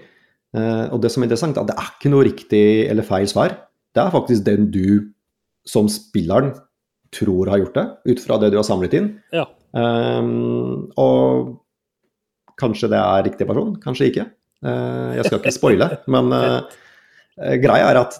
Eh, 0.56 0.86
og 0.90 0.98
det 1.02 1.12
som 1.12 1.22
er 1.22 1.28
interessant, 1.28 1.58
er 1.58 1.64
at 1.64 1.70
det 1.70 1.78
er 1.78 1.92
ikke 1.94 2.12
noe 2.12 2.26
riktig 2.26 2.64
eller 2.90 3.06
feil 3.06 3.28
svar. 3.30 3.54
Det 3.94 4.02
er 4.02 4.14
faktisk 4.14 4.46
den 4.46 4.68
du 4.74 5.12
som 5.68 5.88
spilleren 5.90 6.54
tror 7.14 7.50
har 7.50 7.60
gjort 7.62 7.78
det, 7.78 7.86
ut 8.12 8.22
fra 8.22 8.38
det 8.42 8.52
du 8.52 8.58
har 8.60 8.66
samlet 8.66 8.94
inn. 8.98 9.08
Ja. 9.34 9.46
Um, 9.74 10.90
og 10.98 11.56
kanskje 12.60 12.90
det 12.92 13.00
er 13.00 13.24
riktig 13.26 13.46
person, 13.48 13.74
kanskje 13.82 14.10
ikke. 14.10 14.26
Uh, 14.62 15.16
jeg 15.16 15.26
skal 15.26 15.40
ikke 15.40 15.54
spoile, 15.56 15.88
men 16.14 16.34
eh, 16.36 17.54
greia 17.62 17.88
er 17.90 18.02
at 18.02 18.18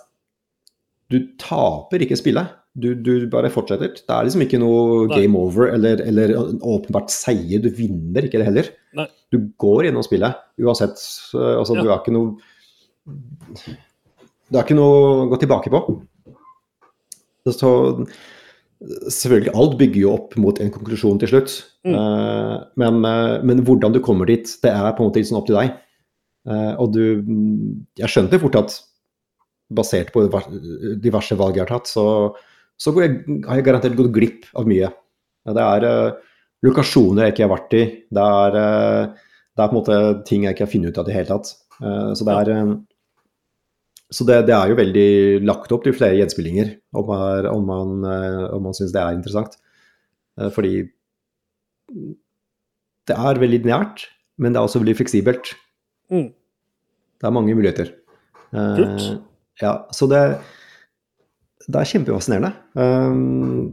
du 1.10 1.18
taper 1.42 2.06
ikke 2.06 2.16
spillet 2.16 2.56
Du, 2.80 2.92
du 2.94 3.26
bare 3.30 3.50
fortsetter. 3.50 3.96
Det 3.98 4.14
er 4.14 4.26
liksom 4.26 4.44
ikke 4.44 4.60
noe 4.62 5.08
Nei. 5.10 5.16
game 5.18 5.38
over 5.38 5.72
eller, 5.74 6.00
eller 6.06 6.32
åpenbart 6.62 7.10
seier. 7.10 7.58
Du 7.58 7.66
vinner 7.74 8.24
ikke 8.24 8.38
det 8.38 8.46
heller. 8.46 8.68
Nei. 8.94 9.08
Du 9.34 9.50
går 9.58 9.88
gjennom 9.88 10.06
spillet 10.06 10.38
uansett. 10.60 11.00
Altså, 11.34 11.76
Ja. 11.76 11.82
Du 11.82 11.88
har 11.90 12.02
ikke 12.02 12.14
noe 12.14 12.36
Det 14.50 14.58
er 14.58 14.64
ikke 14.64 14.76
noe 14.78 14.98
å 14.98 15.28
gå 15.30 15.38
tilbake 15.40 15.70
på. 15.72 15.80
Så 17.48 17.70
selvfølgelig, 18.80 19.52
alt 19.54 19.76
bygger 19.80 20.00
jo 20.00 20.12
opp 20.14 20.36
mot 20.40 20.60
en 20.60 20.72
konklusjon 20.72 21.20
til 21.20 21.32
slutt. 21.34 21.56
Mm. 21.86 21.96
Uh, 21.96 22.56
men, 22.80 23.00
uh, 23.04 23.38
men 23.44 23.62
hvordan 23.66 23.94
du 23.94 24.00
kommer 24.04 24.28
dit, 24.28 24.48
det 24.64 24.72
er 24.72 24.94
på 24.96 25.04
en 25.04 25.10
måte 25.10 25.24
sånn 25.26 25.40
opp 25.40 25.48
til 25.50 25.58
deg. 25.58 25.74
Uh, 26.48 26.72
og 26.80 26.94
du 26.94 27.02
Jeg 28.00 28.08
skjønte 28.08 28.40
fort 28.40 28.56
at 28.56 28.78
basert 29.70 30.10
på 30.14 30.24
diverse 30.98 31.36
valg 31.38 31.58
jeg 31.58 31.66
har 31.66 31.74
tatt, 31.76 31.90
så, 31.90 32.32
så 32.80 32.92
går 32.94 33.04
jeg, 33.04 33.18
har 33.46 33.60
jeg 33.60 33.66
garantert 33.68 33.98
gått 33.98 34.14
glipp 34.16 34.48
av 34.58 34.66
mye. 34.66 34.88
Det 35.46 35.62
er 35.62 35.84
lokasjoner 36.66 37.28
jeg 37.28 37.34
ikke 37.34 37.44
har 37.44 37.52
vært 37.52 37.76
i. 37.78 37.82
Det 38.10 38.24
er, 38.40 38.56
det 39.60 39.66
er 39.66 39.72
på 39.72 39.76
en 39.76 39.80
måte 39.82 39.98
ting 40.28 40.46
jeg 40.48 40.56
ikke 40.56 40.64
har 40.64 40.72
funnet 40.72 40.94
ut 40.94 40.98
av 41.02 41.04
i 41.04 41.10
det 41.12 41.16
hele 41.18 41.28
tatt. 41.34 41.52
Eh, 41.84 42.12
så 42.16 42.26
det 42.28 42.36
er 42.40 42.50
eh, 42.56 42.72
så 44.10 44.24
det, 44.26 44.40
det 44.48 44.54
er 44.56 44.72
jo 44.72 44.78
veldig 44.80 45.08
lagt 45.46 45.70
opp 45.76 45.84
til 45.86 45.94
flere 45.94 46.16
gjenspillinger, 46.18 46.72
om, 46.98 47.04
man- 47.12 47.46
om 47.52 47.68
man, 47.68 47.92
eh, 48.10 48.46
om 48.56 48.64
man 48.66 48.74
syns 48.74 48.90
det 48.96 49.02
er 49.04 49.14
interessant. 49.14 49.54
Eh, 50.40 50.48
Fordi 50.50 50.72
det 53.10 53.16
er 53.16 53.40
veldig 53.42 53.60
nært, 53.66 54.04
men 54.40 54.52
det 54.54 54.60
er 54.60 54.66
også 54.66 54.80
veldig 54.82 54.96
fleksibelt. 54.98 55.52
Mm. 56.10 56.28
Det 57.20 57.28
er 57.28 57.34
mange 57.36 57.54
muligheter. 57.54 57.92
Eh, 58.54 58.76
Kult. 58.80 59.06
ja, 59.62 59.72
så 59.94 60.08
det, 60.10 60.22
det 61.68 61.80
er 61.80 61.90
kjempefascinerende. 61.92 62.52
Um, 62.74 63.70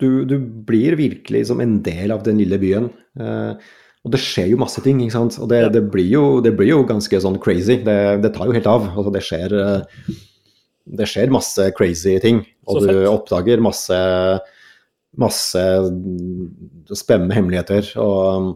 du, 0.00 0.24
du 0.28 0.36
blir 0.68 0.96
virkelig 1.00 1.46
som 1.50 1.60
en 1.64 1.78
del 1.84 2.12
av 2.14 2.24
den 2.26 2.40
lille 2.40 2.58
byen. 2.60 2.88
Eh, 3.20 3.52
og 4.00 4.14
det 4.14 4.20
skjer 4.22 4.48
jo 4.54 4.60
masse 4.60 4.80
ting, 4.84 5.02
ikke 5.04 5.16
sant. 5.16 5.36
Og 5.42 5.50
det, 5.50 5.60
det, 5.74 5.82
blir, 5.92 6.06
jo, 6.08 6.24
det 6.44 6.54
blir 6.56 6.72
jo 6.72 6.84
ganske 6.88 7.20
sånn 7.20 7.36
crazy. 7.42 7.82
Det, 7.84 7.98
det 8.24 8.32
tar 8.32 8.48
jo 8.48 8.56
helt 8.56 8.68
av. 8.70 8.86
Altså, 8.94 9.12
det 9.12 9.24
skjer 9.26 9.56
eh, 9.60 10.14
det 10.90 11.06
skjer 11.06 11.30
masse 11.30 11.66
crazy 11.76 12.16
ting, 12.22 12.40
og 12.66 12.80
du 12.86 13.04
oppdager 13.10 13.60
masse 13.62 13.98
masse 15.18 15.62
spennende 16.96 17.36
hemmeligheter. 17.36 17.92
Og 18.00 18.50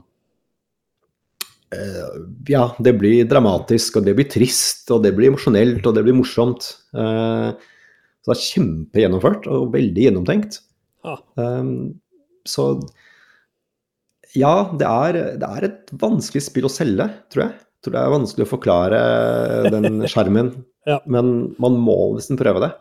eh, 1.75 2.19
ja, 2.51 2.69
det 2.79 2.95
blir 3.01 3.29
dramatisk, 3.31 3.99
og 3.99 4.09
det 4.09 4.17
blir 4.19 4.31
trist, 4.31 4.87
og 4.95 5.03
det 5.05 5.15
blir 5.17 5.33
emosjonelt, 5.33 5.83
og 5.85 5.97
det 5.97 6.05
blir 6.07 6.17
morsomt. 6.19 6.71
Eh, 6.95 7.49
så 8.25 8.33
det 8.33 8.37
er 8.39 8.45
kjempegjennomført 8.49 9.49
og 9.53 9.73
veldig 9.75 10.07
gjennomtenkt. 10.07 10.63
Så 12.49 12.69
ja, 14.35 14.55
det 14.79 14.87
er, 14.89 15.19
det 15.41 15.49
er 15.59 15.67
et 15.69 15.93
vanskelig 16.01 16.43
spill 16.47 16.67
å 16.69 16.73
selge, 16.73 17.07
tror 17.33 17.47
jeg. 17.47 17.55
Jeg 17.55 17.87
tror 17.87 17.95
det 17.97 18.01
er 18.03 18.15
vanskelig 18.15 18.45
å 18.47 18.51
forklare 18.51 19.01
den 19.75 20.01
skjermen, 20.11 20.53
Ja. 20.89 20.99
men 21.07 21.55
man 21.61 21.77
må 21.81 21.97
nesten 22.17 22.39
prøve 22.41 22.63
det. 22.65 22.73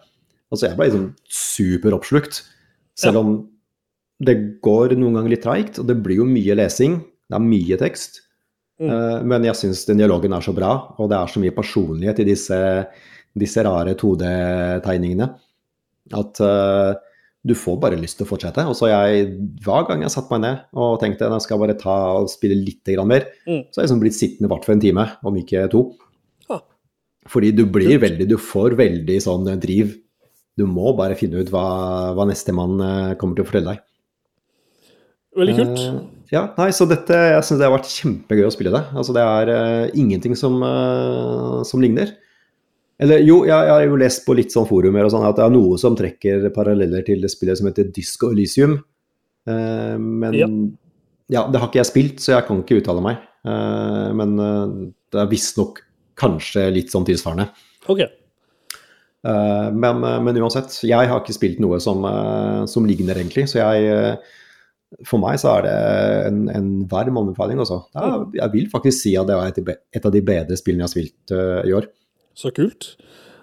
Altså, 0.54 0.68
jeg 0.70 0.78
ble 0.80 0.88
liksom 0.89 1.08
superoppslukt, 1.30 2.42
selv 3.00 3.18
Ja. 3.18 3.24
om 3.24 3.34
det 4.24 4.38
går 4.63 4.94
noen 4.96 5.18
ganger 5.18 5.34
litt 5.34 5.44
treigt, 5.44 5.80
og 5.82 5.88
det 5.89 5.98
blir 6.06 6.22
jo 6.22 6.28
mye 6.30 6.56
lesing, 6.56 7.00
det 7.30 7.36
er 7.36 7.44
mye 7.44 7.78
tekst. 7.82 8.22
Mm. 8.80 8.89
Eh, 8.89 9.24
men 9.30 9.44
jeg 9.50 9.56
syns 9.60 9.86
den 9.89 10.00
dialogen 10.00 10.34
er 10.34 10.42
så 10.46 10.54
bra, 10.56 10.72
og 10.98 11.10
det 11.12 11.18
er 11.18 11.28
så 11.34 11.42
mye 11.44 11.54
personlighet 11.56 12.22
i 12.24 12.28
disse, 12.32 12.60
disse 13.38 13.63
rare 13.66 13.96
2D-tegningene, 14.00 15.28
at 16.13 16.42
eh, 16.46 16.94
du 17.43 17.53
får 17.60 17.79
bare 17.82 17.99
lyst 17.99 18.19
til 18.19 18.25
å 18.25 18.29
fortsette. 18.29 18.63
Og 18.69 18.75
så 18.77 18.88
jeg, 18.88 19.25
hver 19.65 19.88
gang 19.89 20.03
jeg 20.06 20.13
satte 20.13 20.32
meg 20.32 20.43
ned 20.45 20.79
og 20.79 20.95
tenkte 21.01 21.27
jeg 21.27 21.43
skal 21.43 21.60
bare 21.60 21.75
ta 21.79 21.95
og 22.21 22.32
spille 22.32 22.56
litt 22.56 22.88
mer, 23.03 23.27
Mm. 23.45 23.65
så 23.69 23.79
har 23.79 23.84
jeg 23.84 23.89
liksom 23.89 24.03
blitt 24.03 24.19
sittende 24.19 24.47
i 24.47 24.53
hvert 24.53 24.65
fall 24.65 24.75
en 24.75 24.86
time, 24.86 25.06
om 25.23 25.36
ikke 25.36 25.69
to. 25.69 25.84
Ah. 26.49 26.62
Fordi 27.27 27.51
du 27.51 27.65
blir 27.65 27.99
veldig, 27.99 28.27
du 28.27 28.38
får 28.38 28.77
veldig 28.79 29.19
sånn 29.21 29.60
driv. 29.60 29.97
Du 30.56 30.65
må 30.65 30.95
bare 30.95 31.15
finne 31.15 31.41
ut 31.41 31.49
hva, 31.49 32.13
hva 32.13 32.27
nestemann 32.29 32.79
eh, 32.79 33.15
kommer 33.17 33.36
til 33.36 33.43
å 33.43 33.49
fortelle 33.49 33.73
deg. 33.73 33.84
Veldig 35.34 35.56
kult. 35.58 35.79
Uh, 35.82 36.01
ja, 36.32 36.43
nei, 36.60 36.69
så 36.71 36.86
dette, 36.86 37.12
jeg 37.12 37.45
syns 37.45 37.60
det 37.60 37.65
har 37.65 37.73
vært 37.73 37.89
kjempegøy 37.89 38.45
å 38.45 38.53
spille 38.53 38.73
det. 38.73 38.84
Altså, 38.93 39.15
det 39.17 39.23
er 39.25 39.49
uh, 39.49 39.95
ingenting 39.97 40.38
som, 40.38 40.60
uh, 40.62 41.63
som 41.65 41.82
ligner. 41.82 42.13
Eller 43.01 43.23
jo, 43.25 43.41
jeg, 43.47 43.58
jeg 43.58 43.73
har 43.73 43.86
jo 43.88 43.99
lest 43.99 44.23
på 44.25 44.36
litt 44.38 44.53
sånn 44.53 44.67
forumer 44.69 45.08
og 45.08 45.13
sånn 45.13 45.25
at 45.25 45.38
det 45.39 45.45
er 45.47 45.53
noe 45.53 45.77
som 45.82 45.95
trekker 45.97 46.49
paralleller 46.56 47.06
til 47.08 47.23
det 47.23 47.32
spillet 47.34 47.60
som 47.60 47.69
heter 47.69 47.89
Disco 47.95 48.29
Elysium. 48.34 48.77
Uh, 49.49 49.97
men 49.97 50.38
Ja. 50.38 50.47
ja. 51.39 51.45
det 51.51 51.60
har 51.60 51.71
ikke 51.71 51.82
jeg 51.82 51.89
spilt, 51.89 52.23
så 52.23 52.36
jeg 52.36 52.47
kan 52.47 52.62
ikke 52.62 52.79
uttale 52.82 53.03
meg. 53.03 53.23
Uh, 53.43 54.13
men 54.15 54.38
uh, 54.39 54.75
det 55.12 55.23
er 55.23 55.32
visstnok 55.32 55.82
kanskje 56.19 56.67
litt 56.75 56.93
sånn 56.93 57.08
tilsvarende. 57.08 57.49
Ok. 57.89 58.06
Eh, 59.23 59.67
men, 59.71 60.01
men 60.03 60.38
uansett, 60.43 60.75
jeg 60.84 61.08
har 61.10 61.21
ikke 61.21 61.36
spilt 61.36 61.62
noe 61.63 61.79
som, 61.82 62.03
som 62.69 62.86
ligner, 62.88 63.15
egentlig. 63.15 63.45
Så 63.49 63.62
jeg 63.62 64.17
For 65.08 65.17
meg 65.17 65.39
så 65.41 65.56
er 65.56 65.63
det 65.65 65.75
en, 66.27 66.41
en 66.53 66.67
varm 66.91 67.17
anbefaling. 67.23 67.62
Er, 67.63 68.27
jeg 68.36 68.53
vil 68.53 68.67
faktisk 68.69 68.99
si 68.99 69.15
at 69.17 69.32
det 69.32 69.39
er 69.39 69.79
et, 69.95 70.06
av 70.06 70.12
de 70.13 70.21
bedre 70.21 70.60
spillene 70.60 70.84
jeg 70.84 70.89
har 70.89 70.93
spilt 70.93 71.36
i 71.71 71.73
år. 71.79 71.88
Så 72.36 72.52
kult. 72.56 72.96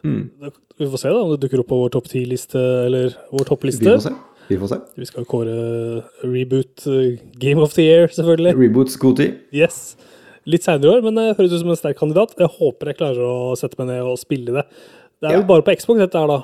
Mm. 0.04 0.30
Vi 0.80 0.86
får 0.88 0.98
se 1.02 1.08
da 1.12 1.20
om 1.20 1.30
det 1.34 1.40
dukker 1.44 1.60
opp 1.62 1.68
på 1.70 1.78
vår 1.82 1.90
topp 1.94 2.08
ti-liste, 2.08 2.58
eller 2.86 3.12
vår 3.30 3.44
Vi 3.44 3.48
toppliste. 3.50 3.84
får 3.84 4.04
se. 4.08 4.14
Vi 4.48 4.56
får 4.58 4.68
se. 4.72 4.78
Vi 4.98 5.06
skal 5.06 5.24
kåre 5.30 5.56
reboot 6.26 6.86
eh, 6.90 7.18
Game 7.38 7.60
of 7.62 7.74
the 7.76 7.82
Year, 7.86 8.08
selvfølgelig. 8.08 8.54
Reboots 8.58 8.96
god 8.98 9.16
tid. 9.20 9.36
Yes. 9.54 9.96
Litt 10.48 10.64
seinere 10.64 10.88
i 10.88 10.94
år, 10.96 11.02
men 11.04 11.14
det 11.20 11.26
høres 11.38 11.52
ut 11.52 11.60
som 11.60 11.70
en 11.70 11.76
sterk 11.78 11.98
kandidat. 12.00 12.32
Jeg 12.40 12.48
håper 12.56 12.90
jeg 12.90 12.98
klarer 12.98 13.20
å 13.28 13.52
sette 13.60 13.78
meg 13.78 13.92
ned 13.92 14.02
og 14.08 14.16
spille 14.18 14.56
det. 14.56 14.64
Det 15.20 15.28
er 15.28 15.36
Ja. 15.36 15.40
jo 15.42 15.46
bare 15.46 15.62
på 15.62 15.76
Xbox 15.76 16.00
dette 16.00 16.18
her, 16.18 16.26
da. 16.26 16.40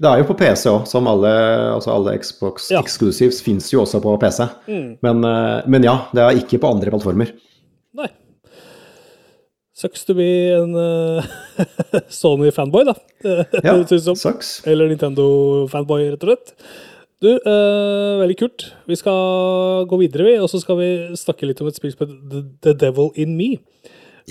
Det 0.00 0.08
er 0.08 0.18
jo 0.22 0.24
på 0.32 0.38
PC 0.38 0.70
òg, 0.70 0.86
som 0.88 1.06
alle, 1.10 1.28
altså 1.74 1.90
alle 1.92 2.16
Xbox 2.18 2.70
Ja. 2.70 2.80
exclusives 2.80 3.42
fins 3.42 3.68
jo 3.70 3.82
også 3.82 4.00
på 4.00 4.16
PC. 4.18 4.48
Mm. 4.68 4.96
Men, 5.02 5.24
eh, 5.24 5.62
men 5.66 5.82
ja, 5.82 6.06
det 6.14 6.22
er 6.22 6.38
ikke 6.40 6.60
på 6.62 6.70
andre 6.72 6.88
plattformer. 6.90 7.32
Sucks 9.76 10.06
to 10.08 10.14
be 10.14 10.48
en 10.56 10.74
uh, 10.80 11.22
Sony-fanboy, 12.08 12.84
da. 12.84 12.94
Ja, 13.62 14.14
sucks. 14.16 14.62
Eller 14.66 14.88
Nintendo-fanboy, 14.88 16.06
rett 16.14 16.24
og 16.24 16.30
slett. 16.30 16.54
Du, 17.20 17.28
uh, 17.34 18.16
veldig 18.22 18.36
kult. 18.40 18.64
Vi 18.88 18.96
skal 18.96 19.84
gå 19.88 19.98
videre, 20.00 20.24
vi, 20.30 20.38
og 20.40 20.48
så 20.48 20.62
skal 20.62 20.80
vi 20.80 20.88
snakke 21.20 21.48
litt 21.48 21.60
om 21.60 21.68
et 21.68 21.76
spill 21.76 21.92
som 21.92 22.06
heter 22.06 22.46
The, 22.64 22.72
Devil 22.72 23.12
In 23.20 23.36
Me. 23.36 23.50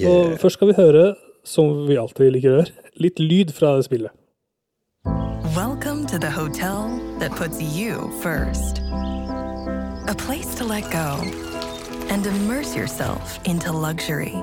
Og 0.09 0.33
først 0.41 0.57
skal 0.57 0.73
vi 0.73 0.79
høre, 0.79 1.05
som 1.45 1.85
vi 1.85 1.99
alltid 2.01 2.33
liker 2.33 2.49
å 2.49 2.57
gjøre, 2.57 2.89
litt 3.05 3.21
lyd 3.21 3.53
fra 3.53 3.75
det 3.77 3.85
spillet. 3.85 4.17
Welcome 5.53 6.07
to 6.09 6.17
the 6.17 6.29
hotel 6.29 6.97
that 7.21 7.37
puts 7.37 7.61
you 7.61 8.09
first. 8.25 8.81
A 10.09 10.17
place 10.17 10.57
to 10.57 10.65
let 10.65 10.89
go 10.89 11.21
and 12.09 12.25
immerse 12.25 12.75
yourself 12.75 13.39
into 13.45 13.71
luxury. 13.71 14.33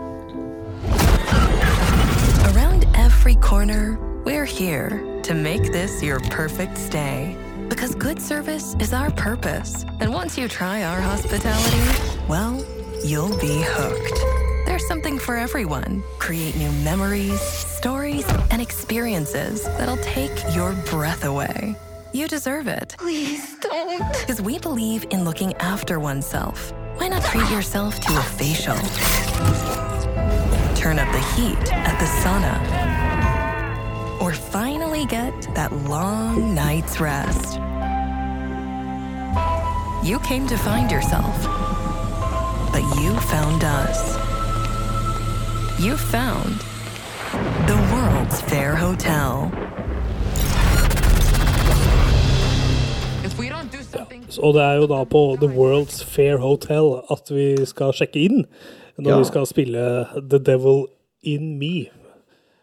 Around 2.51 2.87
every 2.95 3.37
corner, 3.37 3.99
we're 4.25 4.45
here 4.45 5.21
to 5.23 5.35
make 5.35 5.63
this 5.73 6.03
your 6.03 6.21
perfect 6.21 6.77
stay. 6.77 7.37
Because 7.69 7.95
good 7.95 8.21
service 8.21 8.75
is 8.81 8.93
our 8.93 9.11
purpose. 9.13 9.85
And 10.01 10.13
once 10.13 10.37
you 10.37 10.49
try 10.49 10.83
our 10.83 11.01
hospitality, 11.01 11.81
well, 12.29 12.65
you'll 13.05 13.39
be 13.39 13.63
hooked. 13.65 14.67
There's 14.67 14.87
something 14.87 15.19
for 15.19 15.37
everyone. 15.37 16.03
Create 16.19 16.57
new 16.57 16.71
memories, 16.85 17.41
stories, 17.41 18.27
and 18.51 18.61
experiences 18.61 19.65
that'll 19.65 19.97
take 19.99 20.33
your 20.55 20.73
breath 20.91 21.25
away. 21.25 21.77
You 22.13 22.29
deserve 22.29 22.67
it. 22.67 22.97
Please 22.99 23.57
don't. 23.61 24.03
Because 24.21 24.43
we 24.43 24.59
believe 24.59 25.07
in 25.11 25.25
looking 25.25 25.55
after 25.55 26.01
oneself. 26.01 26.73
Why 26.97 27.09
not 27.09 27.25
treat 27.25 27.49
yourself 27.51 28.01
to 28.01 28.17
a 28.17 28.23
facial? 28.23 29.72
Turn 30.83 30.99
up 30.99 31.13
the 31.13 31.21
heat 31.37 31.73
at 31.73 31.97
the 32.01 32.07
sauna. 32.23 32.59
Or 34.21 34.33
finally 34.33 35.07
get 35.07 35.33
that 35.55 35.71
long 35.89 36.57
night's 36.57 36.99
rest. 36.99 37.61
You 40.03 40.19
came 40.19 40.49
to 40.49 40.57
find 40.57 40.91
yourself, 40.91 41.41
but 42.73 42.83
you 43.01 43.15
found 43.31 43.63
us. 43.63 44.17
You 45.79 45.97
found 45.97 46.59
the 47.71 47.79
world's 47.95 48.41
fair 48.41 48.75
hotel. 48.75 49.53
If 53.23 53.39
we 53.39 53.49
don't 53.49 53.71
do 53.71 53.83
something. 53.83 54.27
Og 54.43 54.55
det 54.55 54.63
er 54.63 54.75
jo 54.83 54.87
da 54.87 55.05
på 55.05 55.37
The 55.41 55.49
World's 55.49 56.03
Fair 56.05 56.39
Hotel 56.39 57.03
at 57.11 57.31
vi 57.31 57.67
skal 57.67 57.95
sjekke 57.95 58.19
inn 58.27 58.47
når 58.99 59.11
Ja. 59.15 59.19
vi 59.19 59.31
skal 59.31 59.47
spille 59.47 59.85
The 60.21 60.39
Devil 60.39 60.87
In 61.25 61.59
Me. 61.59 61.89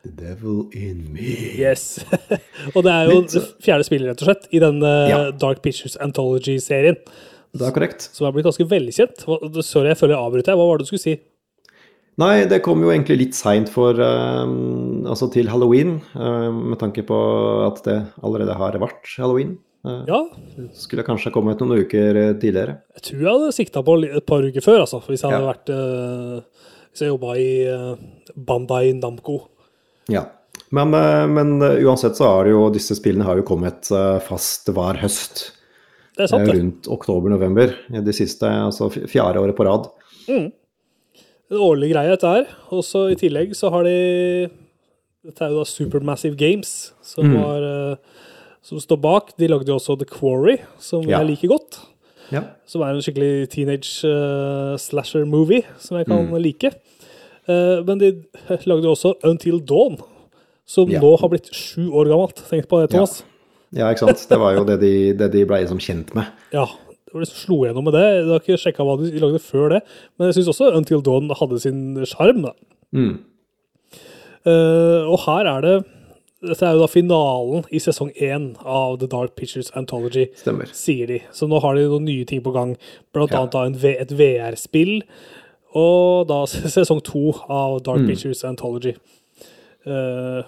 The 0.04 0.12
devil 0.16 0.70
in 0.72 1.10
me. 1.12 1.26
Yes. 1.60 2.00
og 2.76 2.84
det 2.86 2.92
er 2.94 3.10
jo 3.12 3.18
fjerde 3.60 3.84
spillet, 3.84 4.08
rett 4.08 4.22
og 4.24 4.30
slett, 4.30 4.46
i 4.56 4.62
den 4.64 4.80
eh, 4.82 5.10
Ja. 5.12 5.18
Dark 5.36 5.60
Pictures 5.66 5.98
Anthology-serien. 6.00 6.96
Det 7.52 7.66
er 7.68 7.74
korrekt. 7.76 8.06
Som 8.16 8.28
er 8.28 8.32
blitt 8.36 8.48
ganske 8.48 8.64
velkjent. 8.70 9.26
Sorry, 9.66 9.90
jeg 9.92 10.00
føler 10.00 10.16
jeg 10.16 10.22
avbryter. 10.24 10.56
Hva 10.56 10.68
var 10.70 10.80
det 10.80 10.86
du 10.88 10.92
skulle 10.94 11.04
si? 11.04 11.16
Nei, 12.20 12.46
det 12.52 12.62
kom 12.66 12.82
jo 12.84 12.92
egentlig 12.92 13.18
litt 13.18 13.36
seint 13.38 13.70
for 13.72 13.96
um, 13.96 15.06
Altså 15.08 15.30
til 15.32 15.48
halloween, 15.52 15.98
um, 16.20 16.66
med 16.74 16.80
tanke 16.82 17.04
på 17.08 17.20
at 17.68 17.80
det 17.86 17.98
allerede 18.24 18.56
har 18.60 18.76
vært 18.82 19.08
halloween. 19.18 19.58
Eh, 19.86 20.04
Ja, 20.08 20.20
Skulle 20.76 21.04
kanskje 21.08 21.32
kommet 21.32 21.60
noen 21.64 21.80
uker 21.86 22.16
eh, 22.20 22.34
tidligere. 22.40 22.82
jeg 22.96 23.02
tror 23.06 23.20
jeg 23.22 23.32
hadde 23.32 23.54
sikta 23.56 23.84
på 23.84 23.94
et 24.10 24.26
par 24.28 24.42
uker 24.44 24.62
før, 24.66 24.82
altså. 24.84 25.00
Hvis 25.08 25.22
jeg 25.24 25.32
hadde 25.32 25.46
Ja. 25.46 25.54
vært 25.54 25.70
eh, 25.70 26.42
Hvis 26.92 27.00
jeg 27.06 27.14
jobba 27.14 27.36
i 27.38 27.50
Bandai 28.36 28.94
Namco. 29.00 29.48
Ja. 30.10 30.26
Men, 30.72 30.90
men 30.92 31.60
uansett 31.62 32.18
så 32.18 32.26
har 32.28 32.44
det 32.46 32.52
jo 32.52 32.70
disse 32.74 32.96
spillene 32.98 33.24
har 33.26 33.38
jo 33.38 33.44
kommet 33.44 33.88
fast 34.26 34.66
hver 34.74 34.98
høst. 35.02 35.52
Det 36.18 36.24
er 36.26 36.28
sant, 36.28 36.46
det. 36.46 36.56
Rundt 36.58 36.88
oktober-november. 36.92 37.76
De 37.90 38.12
siste, 38.14 38.44
altså 38.50 38.90
fjerde 38.92 39.40
året 39.40 39.56
på 39.56 39.66
rad. 39.66 39.88
En 40.28 40.52
årlig 41.58 41.92
greie, 41.94 42.10
dette 42.12 42.28
her. 42.34 42.50
Og 42.76 42.84
så 42.86 43.06
i 43.14 43.16
tillegg 43.18 43.56
så 43.58 43.72
har 43.74 43.84
de 43.88 44.50
Dette 45.26 45.42
er 45.46 45.50
jo 45.54 45.60
da 45.62 45.66
Supermassive 45.70 46.38
Games 46.40 46.92
som, 47.02 47.26
Mm. 47.26 47.38
har, 47.44 47.98
som 48.62 48.80
står 48.80 49.00
bak. 49.02 49.34
De 49.40 49.48
lagde 49.48 49.68
jo 49.68 49.76
også 49.80 49.96
The 50.00 50.06
Quarry, 50.06 50.58
som 50.80 51.02
Ja. 51.08 51.20
jeg 51.20 51.28
liker 51.32 51.48
godt. 51.56 51.80
Ja. 52.32 52.44
Som 52.68 52.82
er 52.82 52.94
en 52.94 53.02
skikkelig 53.02 53.50
teenage 53.50 54.04
uh, 54.06 54.76
slasher-movie 54.78 55.64
som 55.80 55.98
jeg 55.98 56.06
kan 56.08 56.28
Mm. 56.30 56.36
like. 56.44 56.72
Uh, 57.50 57.82
men 57.84 57.98
de 57.98 58.12
lagde 58.66 58.84
jo 58.86 58.92
også 58.94 59.14
Until 59.24 59.60
Dawn, 59.60 59.98
som 60.68 60.90
Ja. 60.90 61.00
nå 61.02 61.16
har 61.20 61.28
blitt 61.30 61.50
sju 61.54 61.90
år 61.90 62.06
gammelt. 62.12 62.36
Tenk 62.50 62.68
på 62.68 62.82
det, 62.82 62.92
Thomas. 62.92 63.24
ja, 63.74 63.90
ikke 63.90 64.00
sant. 64.06 64.28
Det 64.30 64.38
var 64.40 64.54
jo 64.56 64.64
det 64.66 64.80
de, 64.82 65.14
det 65.14 65.32
de 65.32 65.46
ble 65.46 65.68
som 65.68 65.80
kjent 65.80 66.14
med. 66.14 66.26
Ja. 66.54 66.66
Det 67.10 67.14
var 67.16 67.22
det 67.22 67.30
som 67.30 67.38
slo 67.48 67.64
gjennom 67.66 67.84
med 67.86 67.94
det. 67.94 68.06
Jeg 68.06 68.28
har 68.30 68.40
ikke 68.40 68.58
sjekka 68.62 68.86
hva 68.86 68.96
de 69.02 69.20
lagde 69.20 69.40
før 69.42 69.70
det, 69.70 69.82
men 70.20 70.28
jeg 70.30 70.36
syns 70.44 70.50
også 70.54 70.76
Until 70.78 71.02
Dawn 71.02 71.30
hadde 71.34 71.60
sin 71.60 71.96
sjarm. 72.06 72.44
da. 72.44 72.52
Mm. 72.94 73.20
Uh, 74.46 75.04
og 75.10 75.20
her 75.26 75.48
er 75.50 75.62
det 75.66 75.74
Dette 76.42 76.64
er 76.64 76.78
jo 76.78 76.80
da 76.86 76.88
finalen 76.88 77.66
i 77.76 77.80
sesong 77.84 78.14
én 78.24 78.54
av 78.64 78.98
The 79.02 79.08
Dark 79.12 79.34
Pictures 79.36 79.72
Anthology, 79.76 80.30
Stemmer. 80.40 80.70
sier 80.72 81.08
de. 81.12 81.18
Så 81.36 81.50
nå 81.52 81.60
har 81.62 81.76
de 81.76 81.82
noen 81.90 82.06
nye 82.08 82.26
ting 82.26 82.40
på 82.46 82.54
gang, 82.56 82.78
blant 83.14 83.32
Ja. 83.36 83.42
annet 83.42 83.52
da 83.84 83.90
et 83.92 84.14
VR-spill, 84.16 85.02
og 85.76 86.28
da 86.30 86.46
sesong 86.78 87.02
to 87.04 87.34
av 87.50 87.82
Dark 87.84 88.06
Pictures 88.08 88.44
Anthology. 88.48 88.96
Uh, 89.86 90.44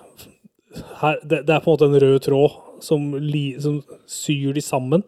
her, 1.02 1.20
det, 1.28 1.42
det 1.48 1.56
er 1.56 1.60
på 1.64 1.72
en 1.72 1.76
måte 1.76 1.89
en 1.89 2.00
rød 2.00 2.20
tråd 2.24 2.56
som, 2.84 3.12
li, 3.20 3.56
som 3.60 3.82
syr 4.08 4.54
de 4.56 4.62
sammen 4.64 5.04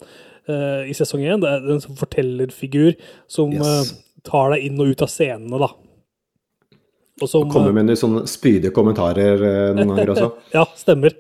uh, 0.49 0.84
i 0.84 0.93
sesong 0.95 1.23
én. 1.23 1.39
Det 1.43 1.49
er 1.49 1.71
en 1.77 1.79
fortellerfigur 2.03 2.95
som 3.31 3.53
Yes. 3.55 3.93
uh, 3.93 4.03
tar 4.27 4.51
deg 4.55 4.67
inn 4.67 4.79
og 4.84 4.91
ut 4.91 5.01
av 5.07 5.11
scenene, 5.11 5.59
da. 5.63 5.71
Og 7.22 7.30
som, 7.30 7.49
Kommer 7.51 7.72
med 7.76 7.86
noen 7.86 7.99
sånne 7.99 8.24
spydige 8.28 8.72
kommentarer 8.74 9.41
eh, 9.43 9.74
noen 9.78 9.91
ganger 9.93 10.14
også. 10.16 10.30
Ja, 10.57 10.64
stemmer. 10.80 11.14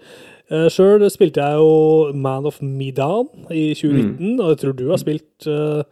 Uh, 0.51 0.67
Sjøl 0.73 1.05
spilte 1.13 1.39
jeg 1.43 1.59
jo 1.61 2.13
Man 2.19 2.45
of 2.49 2.57
Medan 2.61 3.29
i 3.53 3.73
2019, 3.77 4.17
Mm. 4.19 4.39
og 4.41 4.49
jeg 4.53 4.57
tror 4.63 4.73
du 4.77 4.87
har 4.89 4.99
spilt 5.01 5.47
uh, 5.47 5.83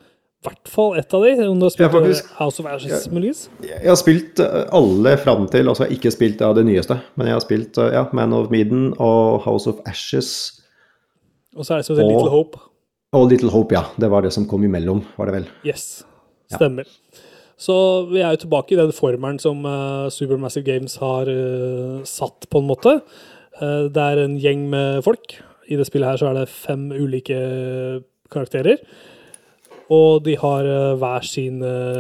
i 0.42 0.48
hvert 0.50 0.68
fall 0.74 0.98
ett 0.98 1.14
av 1.14 1.22
de. 1.24 1.32
Om 1.48 1.60
du 1.62 1.66
har 1.68 1.74
spilt 1.76 1.94
faktisk. 1.94 2.26
eh, 2.32 2.36
House 2.42 2.60
of 2.60 2.66
Ashes, 2.74 3.06
muligens? 3.14 3.44
Jeg 3.62 3.86
har 3.88 4.00
spilt 4.02 4.42
eh, 4.42 4.66
alle 4.74 5.14
fram 5.22 5.46
til 5.54 5.70
Altså, 5.70 5.86
jeg 5.86 5.92
har 5.94 5.98
ikke 6.00 6.12
spilt 6.18 6.42
av 6.42 6.56
det 6.58 6.66
nyeste, 6.66 6.98
men 7.16 7.30
jeg 7.30 7.38
har 7.38 7.46
spilt 7.46 7.78
eh, 7.78 7.92
ja, 7.94 8.04
Man 8.18 8.34
of 8.34 8.50
Medan 8.52 8.90
og 8.98 9.44
House 9.46 9.70
of 9.70 9.80
Ashes 9.86 10.32
Og 11.56 11.62
så 11.68 11.76
er 11.78 11.84
det 11.84 11.86
som 11.92 12.00
Og- 12.02 12.10
Little 12.10 12.34
Hope. 12.34 12.58
og 13.14 13.30
Little 13.30 13.52
Hope, 13.54 13.76
ja. 13.78 13.84
Det 14.02 14.10
var 14.10 14.22
det 14.26 14.34
som 14.34 14.46
kom 14.50 14.64
imellom, 14.66 15.04
var 15.18 15.30
det 15.30 15.34
vel. 15.36 15.48
Yes, 15.68 16.04
stemmer. 16.52 16.88
Så 17.62 17.76
vi 18.10 18.24
er 18.24 18.34
jo 18.34 18.42
tilbake 18.42 18.74
i 18.74 18.80
den 18.80 18.94
formelen 18.96 19.38
som 19.42 19.62
uh, 19.68 20.10
Supermassive 20.10 20.66
Games 20.66 20.98
har 21.02 21.30
uh, 21.30 22.02
satt, 22.10 22.50
på 22.50 22.62
en 22.62 22.70
måte. 22.70 22.98
Uh, 23.62 23.86
det 23.94 24.02
er 24.02 24.24
en 24.24 24.40
gjeng 24.42 24.66
med 24.72 25.04
folk. 25.06 25.38
I 25.70 25.78
det 25.78 25.86
spillet 25.88 26.10
her 26.10 26.22
så 26.22 26.32
er 26.32 26.40
det 26.40 26.50
fem 26.50 26.90
ulike 26.92 27.38
karakterer. 28.34 28.82
Og 29.92 30.24
de 30.24 30.38
har 30.40 30.64
hver 30.96 31.26
sin 31.28 31.58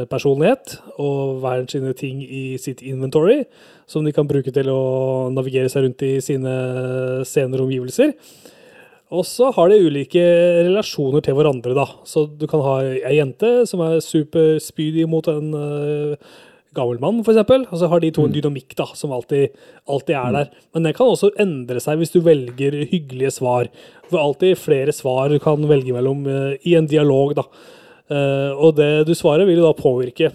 personlighet 0.07 0.77
og 0.95 1.41
hver 1.43 1.65
sine 1.67 1.91
ting 1.91 2.21
i 2.23 2.55
sitt 2.55 2.79
inventory, 2.87 3.41
som 3.83 4.05
de 4.07 4.13
kan 4.15 4.29
bruke 4.29 4.53
til 4.55 4.69
å 4.71 5.27
navigere 5.35 5.67
seg 5.67 5.83
rundt 5.83 6.05
i 6.07 6.13
sine 6.23 6.53
scener 7.27 7.59
og 7.59 7.67
omgivelser. 7.67 8.13
Og 9.11 9.25
så 9.27 9.49
har 9.55 9.71
de 9.71 9.81
ulike 9.83 10.21
relasjoner 10.67 11.23
til 11.25 11.35
hverandre, 11.35 11.75
da. 11.75 11.87
Så 12.07 12.25
du 12.31 12.45
kan 12.47 12.63
ha 12.63 12.77
ei 12.85 13.17
jente 13.17 13.65
som 13.67 13.83
er 13.83 13.99
superspydig 14.03 15.03
mot 15.11 15.27
en 15.27 15.49
uh, 15.51 16.37
gammel 16.77 17.01
mann, 17.03 17.19
f.eks. 17.19 17.41
Og 17.67 17.75
så 17.81 17.89
har 17.91 18.03
de 18.03 18.13
to 18.15 18.23
en 18.27 18.31
dynamikk 18.35 18.71
da, 18.79 18.87
som 18.95 19.11
alltid, 19.11 19.51
alltid 19.91 20.15
er 20.15 20.37
der. 20.37 20.53
Men 20.71 20.87
det 20.87 20.95
kan 20.95 21.11
også 21.11 21.33
endre 21.43 21.83
seg 21.83 21.99
hvis 21.99 22.15
du 22.15 22.21
velger 22.23 22.79
hyggelige 22.93 23.33
svar. 23.35 23.67
For 24.07 24.21
alltid 24.21 24.55
flere 24.61 24.95
svar 24.95 25.27
du 25.33 25.41
kan 25.43 25.67
velge 25.67 25.97
mellom 25.97 26.23
uh, 26.29 26.55
i 26.63 26.77
en 26.79 26.87
dialog, 26.87 27.35
da. 27.41 27.47
Uh, 28.11 28.51
og 28.55 28.79
det 28.79 28.93
du 29.07 29.15
svarer, 29.15 29.43
vil 29.47 29.59
jo 29.59 29.67
da 29.67 29.75
påvirke 29.75 30.33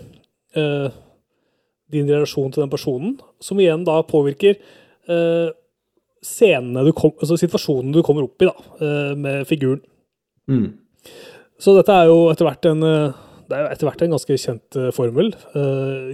din 1.93 2.09
relasjon 2.09 2.53
til 2.53 2.65
den 2.65 2.73
personen, 2.73 3.17
som 3.43 3.61
igjen 3.61 3.85
da 3.87 3.99
påvirker 4.07 4.57
eh, 4.57 5.49
scenene 6.25 6.85
du 6.87 6.93
kom, 6.97 7.15
altså 7.21 7.39
situasjonen 7.41 7.95
du 7.95 8.03
kommer 8.07 8.27
opp 8.27 8.43
i 8.43 8.49
da, 8.49 8.57
eh, 8.81 9.13
med 9.19 9.47
figuren. 9.49 9.83
Mm. 10.51 10.69
Så 11.61 11.75
dette 11.77 11.95
er 11.95 12.11
jo 12.11 12.27
etter 12.33 12.49
hvert 12.49 12.69
en 12.71 12.85
eh, 12.87 13.23
det 13.47 13.55
er 13.55 13.63
jo 13.63 13.71
etter 13.71 13.87
hvert 13.87 14.03
en 14.03 14.15
ganske 14.17 14.37
kjent 14.43 14.77
eh, 14.81 14.93
formel. 14.95 15.29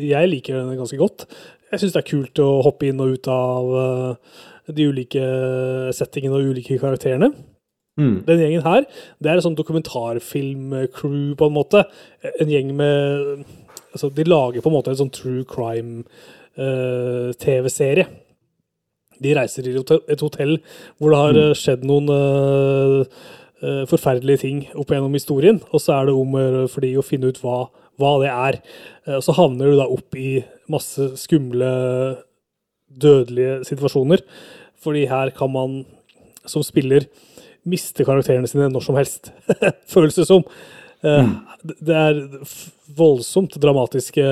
Jeg 0.05 0.29
liker 0.29 0.59
den 0.59 0.77
ganske 0.77 0.99
godt. 1.01 1.25
Jeg 1.73 1.81
syns 1.81 1.95
det 1.95 2.03
er 2.03 2.11
kult 2.11 2.43
å 2.45 2.49
hoppe 2.67 2.91
inn 2.91 3.01
og 3.01 3.15
ut 3.17 3.31
av 3.33 3.71
de 4.69 4.85
ulike 4.85 5.23
settingene 5.97 6.37
og 6.37 6.53
ulike 6.53 6.77
karakterene. 6.77 7.31
Mm. 7.97 8.19
Den 8.29 8.41
gjengen 8.41 8.67
her, 8.67 8.85
det 9.21 9.31
er 9.31 9.41
en 9.41 9.47
sånn 9.47 9.57
dokumentarfilm-crew, 9.57 11.33
på 11.41 11.49
en 11.49 11.57
måte. 11.57 11.81
En 12.41 12.53
gjeng 12.53 12.77
med 12.77 13.49
Altså, 13.93 14.09
de 14.09 14.25
lager 14.25 14.65
på 14.65 14.71
en 14.71 14.73
måte 14.73 14.89
en 14.93 14.97
sånn 15.03 15.11
true 15.13 15.45
crime-TV-serie. 15.45 18.07
De 19.23 19.35
reiser 19.37 19.67
til 19.67 19.79
et 19.79 20.25
hotell- 20.25 20.59
hvor 20.99 21.13
det 21.13 21.21
har 21.21 21.39
eh, 21.43 21.55
skjedd 21.59 21.87
noen 21.89 22.11
uh, 22.11 23.23
forferdelige 23.87 24.43
ting 24.43 24.65
opp 24.75 24.91
gjennom 24.91 25.15
historien, 25.15 25.61
og 25.71 25.81
så 25.81 26.01
er 26.01 26.09
det 26.09 26.17
om 26.19 26.35
for 26.67 26.83
de 26.83 26.97
å 26.99 27.05
finne 27.07 27.31
ut 27.31 27.39
hva, 27.39 27.69
hva 28.03 28.17
det 28.19 28.33
er. 28.33 28.57
Og 29.15 29.23
så 29.23 29.37
havner 29.37 29.71
du 29.71 29.77
da 29.79 29.87
opp 29.87 30.17
i 30.19 30.41
masse 30.67 31.13
skumle, 31.21 31.69
dødelige 32.91 33.61
situasjoner, 33.71 34.25
fordi 34.83 35.05
her 35.07 35.31
kan 35.37 35.53
man 35.55 35.79
som 36.43 36.67
spiller 36.67 37.07
miste 37.63 38.03
karakterene 38.03 38.51
sine 38.51 38.67
når 38.67 38.89
som 38.89 38.99
helst, 38.99 39.31
føles 39.95 40.19
det 40.19 40.27
som. 40.27 40.43
Det 41.63 41.95
er 41.95 42.19
voldsomt 42.97 43.57
dramatiske 43.63 44.25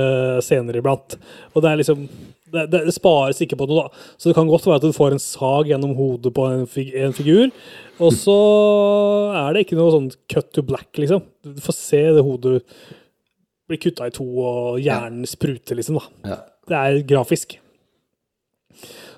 scener 0.45 0.79
iblant. 0.79 1.17
Og 1.55 1.63
det 1.63 1.71
er 1.71 1.81
liksom 1.81 2.05
det, 2.55 2.65
det, 2.73 2.95
spares 2.95 3.41
ikke 3.45 3.59
på 3.61 3.69
noe, 3.71 3.87
da. 3.87 4.15
Så 4.19 4.31
det 4.31 4.37
kan 4.39 4.49
godt 4.51 4.67
være 4.69 4.81
at 4.81 4.87
du 4.87 4.97
får 4.97 5.17
en 5.17 5.23
sag 5.23 5.71
gjennom 5.71 5.97
hodet 5.99 6.33
på 6.37 6.47
en, 6.51 6.67
fig, 6.71 6.93
en 6.99 7.15
figur, 7.17 7.51
og 8.01 8.15
så 8.17 8.39
er 9.43 9.55
det 9.55 9.67
ikke 9.67 9.79
noe 9.79 9.95
sånn 9.95 10.09
cut 10.33 10.51
to 10.57 10.65
black, 10.67 10.91
liksom. 10.99 11.25
Du 11.47 11.63
får 11.65 11.77
se 11.77 12.03
det 12.17 12.25
hodet 12.27 12.61
bli 13.71 13.79
kutta 13.79 14.09
i 14.11 14.15
to, 14.15 14.27
og 14.27 14.81
hjernen 14.83 15.29
spruter, 15.29 15.79
liksom, 15.79 16.01
da. 16.01 16.33
Ja. 16.33 16.41
Det 16.71 16.81
er 16.81 17.05
grafisk. 17.09 17.57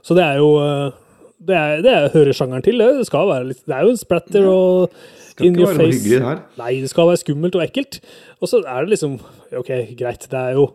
Så 0.03 0.16
det 0.18 0.24
er 0.24 0.41
jo 0.41 0.55
eh, 0.59 0.99
Det, 1.43 1.55
er, 1.55 1.83
det 1.85 1.91
er, 1.93 2.12
hører 2.14 2.37
sjangeren 2.37 2.64
til, 2.64 2.78
det. 2.80 2.89
Det 3.01 3.09
skal 3.09 3.28
være 3.28 3.49
litt 3.51 3.64
Det 3.66 3.74
er 3.76 3.87
jo 3.87 3.93
en 3.93 4.01
splatter 4.01 4.47
og 4.47 4.95
Skal 5.33 5.49
in 5.49 5.59
your 5.59 5.74
face. 5.74 6.20
Nei, 6.59 6.72
det 6.83 6.91
skal 6.91 7.09
være 7.11 7.20
skummelt 7.22 7.59
og 7.59 7.64
ekkelt. 7.64 7.99
Og 8.41 8.51
så 8.51 8.62
er 8.62 8.85
det 8.85 8.95
liksom 8.95 9.18
OK, 9.59 9.72
greit. 9.99 10.26
Det 10.30 10.39
er 10.39 10.57
jo 10.59 10.68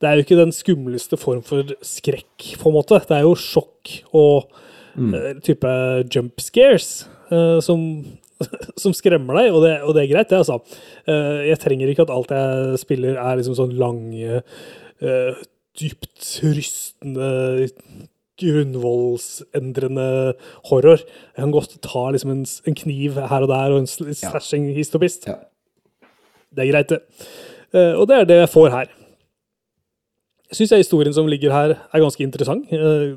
det 0.00 0.08
er 0.08 0.16
jo 0.16 0.24
ikke 0.24 0.38
den 0.38 0.52
skumleste 0.54 1.18
form 1.20 1.42
for 1.44 1.74
skrekk, 1.84 2.54
på 2.60 2.70
en 2.70 2.76
måte. 2.76 3.00
Det 3.04 3.18
er 3.18 3.26
jo 3.26 3.36
sjokk 3.36 3.92
og 4.16 4.48
eh, 4.96 5.34
type 5.44 5.72
jump 6.08 6.40
scares 6.40 7.04
uh, 7.28 7.60
som, 7.64 7.82
som 8.82 8.94
skremmer 8.96 9.42
deg, 9.42 9.50
og 9.52 9.66
det, 9.66 9.74
og 9.84 9.92
det 9.96 10.06
er 10.06 10.12
greit, 10.14 10.30
det, 10.32 10.40
altså. 10.40 10.56
Uh, 11.04 11.44
jeg 11.44 11.60
trenger 11.60 11.92
ikke 11.92 12.06
at 12.06 12.14
alt 12.14 12.32
jeg 12.32 12.80
spiller, 12.80 13.18
er 13.20 13.40
liksom 13.40 13.58
sånn 13.58 13.76
lange, 13.80 14.40
dypt 15.80 16.26
rystende, 16.44 17.28
grunnvollsendrende 18.40 20.08
horror. 20.68 21.00
Jeg 21.00 21.44
kan 21.44 21.54
godt 21.54 21.76
ta 21.84 22.02
liksom 22.12 22.34
en, 22.34 22.42
en 22.68 22.76
kniv 22.76 23.16
her 23.32 23.46
og 23.46 23.52
der, 23.52 23.72
og 23.72 23.82
en 23.82 23.88
sl- 23.88 24.12
slashing 24.16 24.68
histopist. 24.76 25.28
Ja. 25.28 25.38
Det 26.56 26.66
er 26.66 26.72
greit, 26.72 26.92
det. 26.92 27.00
Og 27.94 28.08
det 28.10 28.18
er 28.18 28.28
det 28.28 28.40
jeg 28.42 28.52
får 28.52 28.72
her. 28.74 28.92
Jeg 30.50 30.58
syns 30.58 30.72
historien 30.80 31.14
som 31.14 31.28
ligger 31.30 31.52
her, 31.54 31.76
er 31.78 32.02
ganske 32.02 32.24
interessant. 32.26 32.66
Jeg 32.74 33.14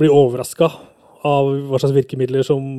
blir 0.00 0.14
overraska 0.14 0.70
av 1.28 1.50
hva 1.68 1.80
slags 1.80 1.92
virkemidler 1.92 2.46
som 2.46 2.78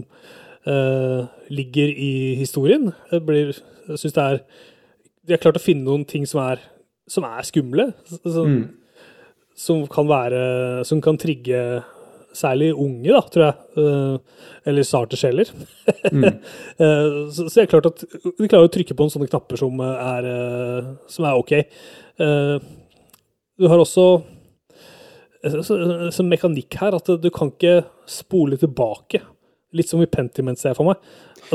uh, 0.65 1.29
ligger 1.53 1.91
i 1.93 2.11
historien. 2.39 2.89
Jeg 3.11 3.25
blir, 3.27 3.53
jeg 3.91 4.01
syns 4.01 4.17
det 4.17 4.25
er 4.25 4.41
De 5.21 5.35
har 5.35 5.41
klart 5.43 5.59
å 5.59 5.61
finne 5.61 5.85
noen 5.85 6.05
ting 6.09 6.25
som 6.25 6.41
er, 6.41 6.63
som 7.05 7.27
er 7.29 7.45
skumle. 7.45 7.91
Som, 8.25 8.57
som 9.53 9.85
kan 9.85 10.09
være 10.09 10.41
Som 10.89 11.01
kan 11.05 11.21
trigge 11.21 11.61
særlig 12.33 12.71
unge, 12.73 13.11
da, 13.11 13.21
tror 13.29 13.43
jeg. 13.45 13.55
Eh, 13.77 14.43
eller 14.71 14.87
sarte 14.87 15.19
sjeler. 15.19 15.51
Eh, 16.81 17.07
så, 17.29 17.45
så 17.45 17.59
det 17.59 17.63
er 17.63 17.69
klart 17.69 17.87
at 17.91 17.99
de 18.01 18.47
klarer 18.49 18.65
å 18.65 18.71
trykke 18.71 18.95
på 18.97 19.05
noen 19.05 19.11
sånne 19.13 19.27
knapper 19.29 19.59
som 19.59 19.81
er, 19.85 20.25
eh, 20.31 20.87
som 21.11 21.27
er 21.27 21.37
ok. 21.37 21.51
Eh, 23.61 23.65
du 23.65 23.69
har 23.69 23.79
også 23.83 24.05
eh, 25.45 25.59
så, 25.61 25.77
så 26.13 26.25
mekanikk 26.27 26.79
her 26.81 26.97
at 26.97 27.13
du 27.21 27.29
kan 27.33 27.53
ikke 27.53 27.83
spole 28.09 28.57
tilbake. 28.61 29.21
Litt 29.71 29.87
som 29.87 30.01
i 30.03 30.07
Pentiment, 30.11 30.59
ser 30.59 30.73
jeg 30.73 30.75
for 30.81 30.89
meg. 30.89 30.97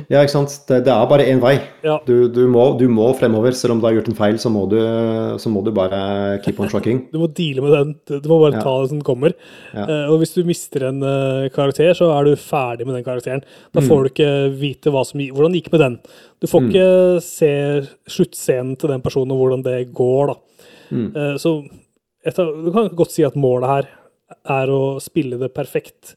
Ja, 0.09 0.23
ikke 0.25 0.33
sant. 0.33 0.53
Det, 0.69 0.79
det 0.87 0.93
er 0.93 1.09
bare 1.09 1.25
én 1.29 1.39
vei. 1.41 1.55
Ja. 1.85 1.99
Du, 2.07 2.29
du, 2.33 2.47
må, 2.49 2.63
du 2.81 2.87
må 2.89 3.11
fremover. 3.17 3.53
Selv 3.57 3.75
om 3.75 3.81
du 3.81 3.85
har 3.87 3.93
gjort 3.97 4.09
en 4.09 4.17
feil, 4.17 4.39
så 4.41 4.49
må 4.53 4.63
du, 4.69 4.77
så 5.41 5.53
må 5.53 5.61
du 5.65 5.69
bare 5.77 6.39
keep 6.45 6.59
on 6.65 6.69
tracking. 6.73 7.03
Du 7.13 7.19
må 7.21 7.29
deale 7.37 7.61
med 7.65 7.75
den. 7.77 7.93
Du 8.25 8.29
må 8.33 8.39
bare 8.43 8.57
Ja. 8.57 8.65
ta 8.65 8.73
det 8.81 8.89
som 8.91 8.99
den 9.03 9.05
kommer. 9.07 9.37
Ja. 9.77 9.85
Uh, 9.85 10.15
og 10.15 10.23
hvis 10.23 10.33
du 10.33 10.41
mister 10.49 10.89
en 10.89 11.05
uh, 11.05 11.47
karakter, 11.53 11.93
så 11.97 12.09
er 12.17 12.29
du 12.31 12.35
ferdig 12.41 12.89
med 12.89 12.97
den 12.99 13.05
karakteren. 13.07 13.45
Da 13.77 13.85
Mm. 13.85 13.89
får 13.93 14.03
du 14.03 14.11
ikke 14.15 14.33
vite 14.65 14.93
som, 14.97 15.21
hvordan 15.37 15.53
det 15.53 15.61
gikk 15.63 15.73
med 15.77 15.85
den. 15.85 15.99
Du 16.41 16.49
får 16.51 16.69
ikke 16.71 16.89
se 17.29 17.53
sluttscenen 18.17 18.77
til 18.81 18.93
den 18.97 19.05
personen 19.05 19.33
og 19.37 19.45
hvordan 19.45 19.65
det 19.69 19.79
går, 19.97 20.33
da. 20.33 20.65
Mm. 20.89 21.09
Uh, 21.17 21.35
så 21.41 21.59
et 22.27 22.39
av, 22.43 22.53
du 22.65 22.71
kan 22.75 22.89
godt 22.99 23.15
si 23.15 23.25
at 23.27 23.37
målet 23.39 23.71
her 23.71 23.89
er 24.51 24.73
å 24.75 24.97
spille 25.03 25.39
det 25.39 25.53
perfekt 25.55 26.15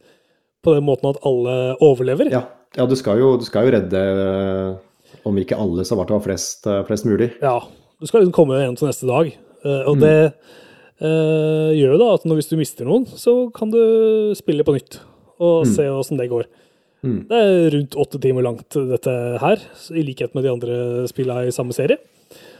på 0.66 0.74
den 0.76 0.86
måten 0.88 1.12
at 1.12 1.20
alle 1.28 1.76
overlever. 1.86 2.32
Ja, 2.34 2.43
ja 2.78 2.86
du, 2.89 2.95
skal 2.99 3.20
jo, 3.22 3.36
du 3.39 3.45
skal 3.47 3.68
jo 3.68 3.76
redde 3.78 3.99
eh, 3.99 5.20
om 5.30 5.38
ikke 5.39 5.57
alle, 5.60 5.86
så 5.88 5.95
hvert 5.99 6.10
fall 6.16 6.24
flest, 6.26 6.66
eh, 6.68 6.82
flest 6.88 7.05
mulig. 7.07 7.30
Ja, 7.43 7.60
du 8.01 8.07
skal 8.10 8.24
liksom 8.24 8.36
komme 8.36 8.57
igjen 8.60 8.76
til 8.80 8.89
neste 8.89 9.07
dag. 9.10 9.30
Eh, 9.64 9.84
og 9.86 9.97
Mm. 9.97 10.01
det 10.01 10.34
eh, 10.99 11.70
gjør 11.80 11.93
jo 11.95 11.99
da 12.01 12.10
at 12.18 12.26
når, 12.28 12.39
hvis 12.41 12.49
du 12.51 12.57
mister 12.60 12.88
noen, 12.89 13.05
så 13.07 13.34
kan 13.55 13.72
du 13.72 14.34
spille 14.36 14.66
på 14.68 14.74
nytt 14.76 14.99
og 15.39 15.66
Mm. 15.66 15.76
se 15.76 15.86
åssen 15.88 16.18
det 16.20 16.30
går. 16.32 16.45
Det 17.01 17.32
er 17.32 17.70
rundt 17.72 17.95
åtte 17.95 18.20
timer 18.20 18.43
langt, 18.43 18.76
dette 18.76 19.39
her, 19.39 19.62
i 19.95 20.01
likhet 20.03 20.34
med 20.36 20.43
de 20.43 20.49
andre 20.51 21.07
spillene 21.07 21.47
i 21.47 21.53
samme 21.55 21.72
serie. 21.72 21.95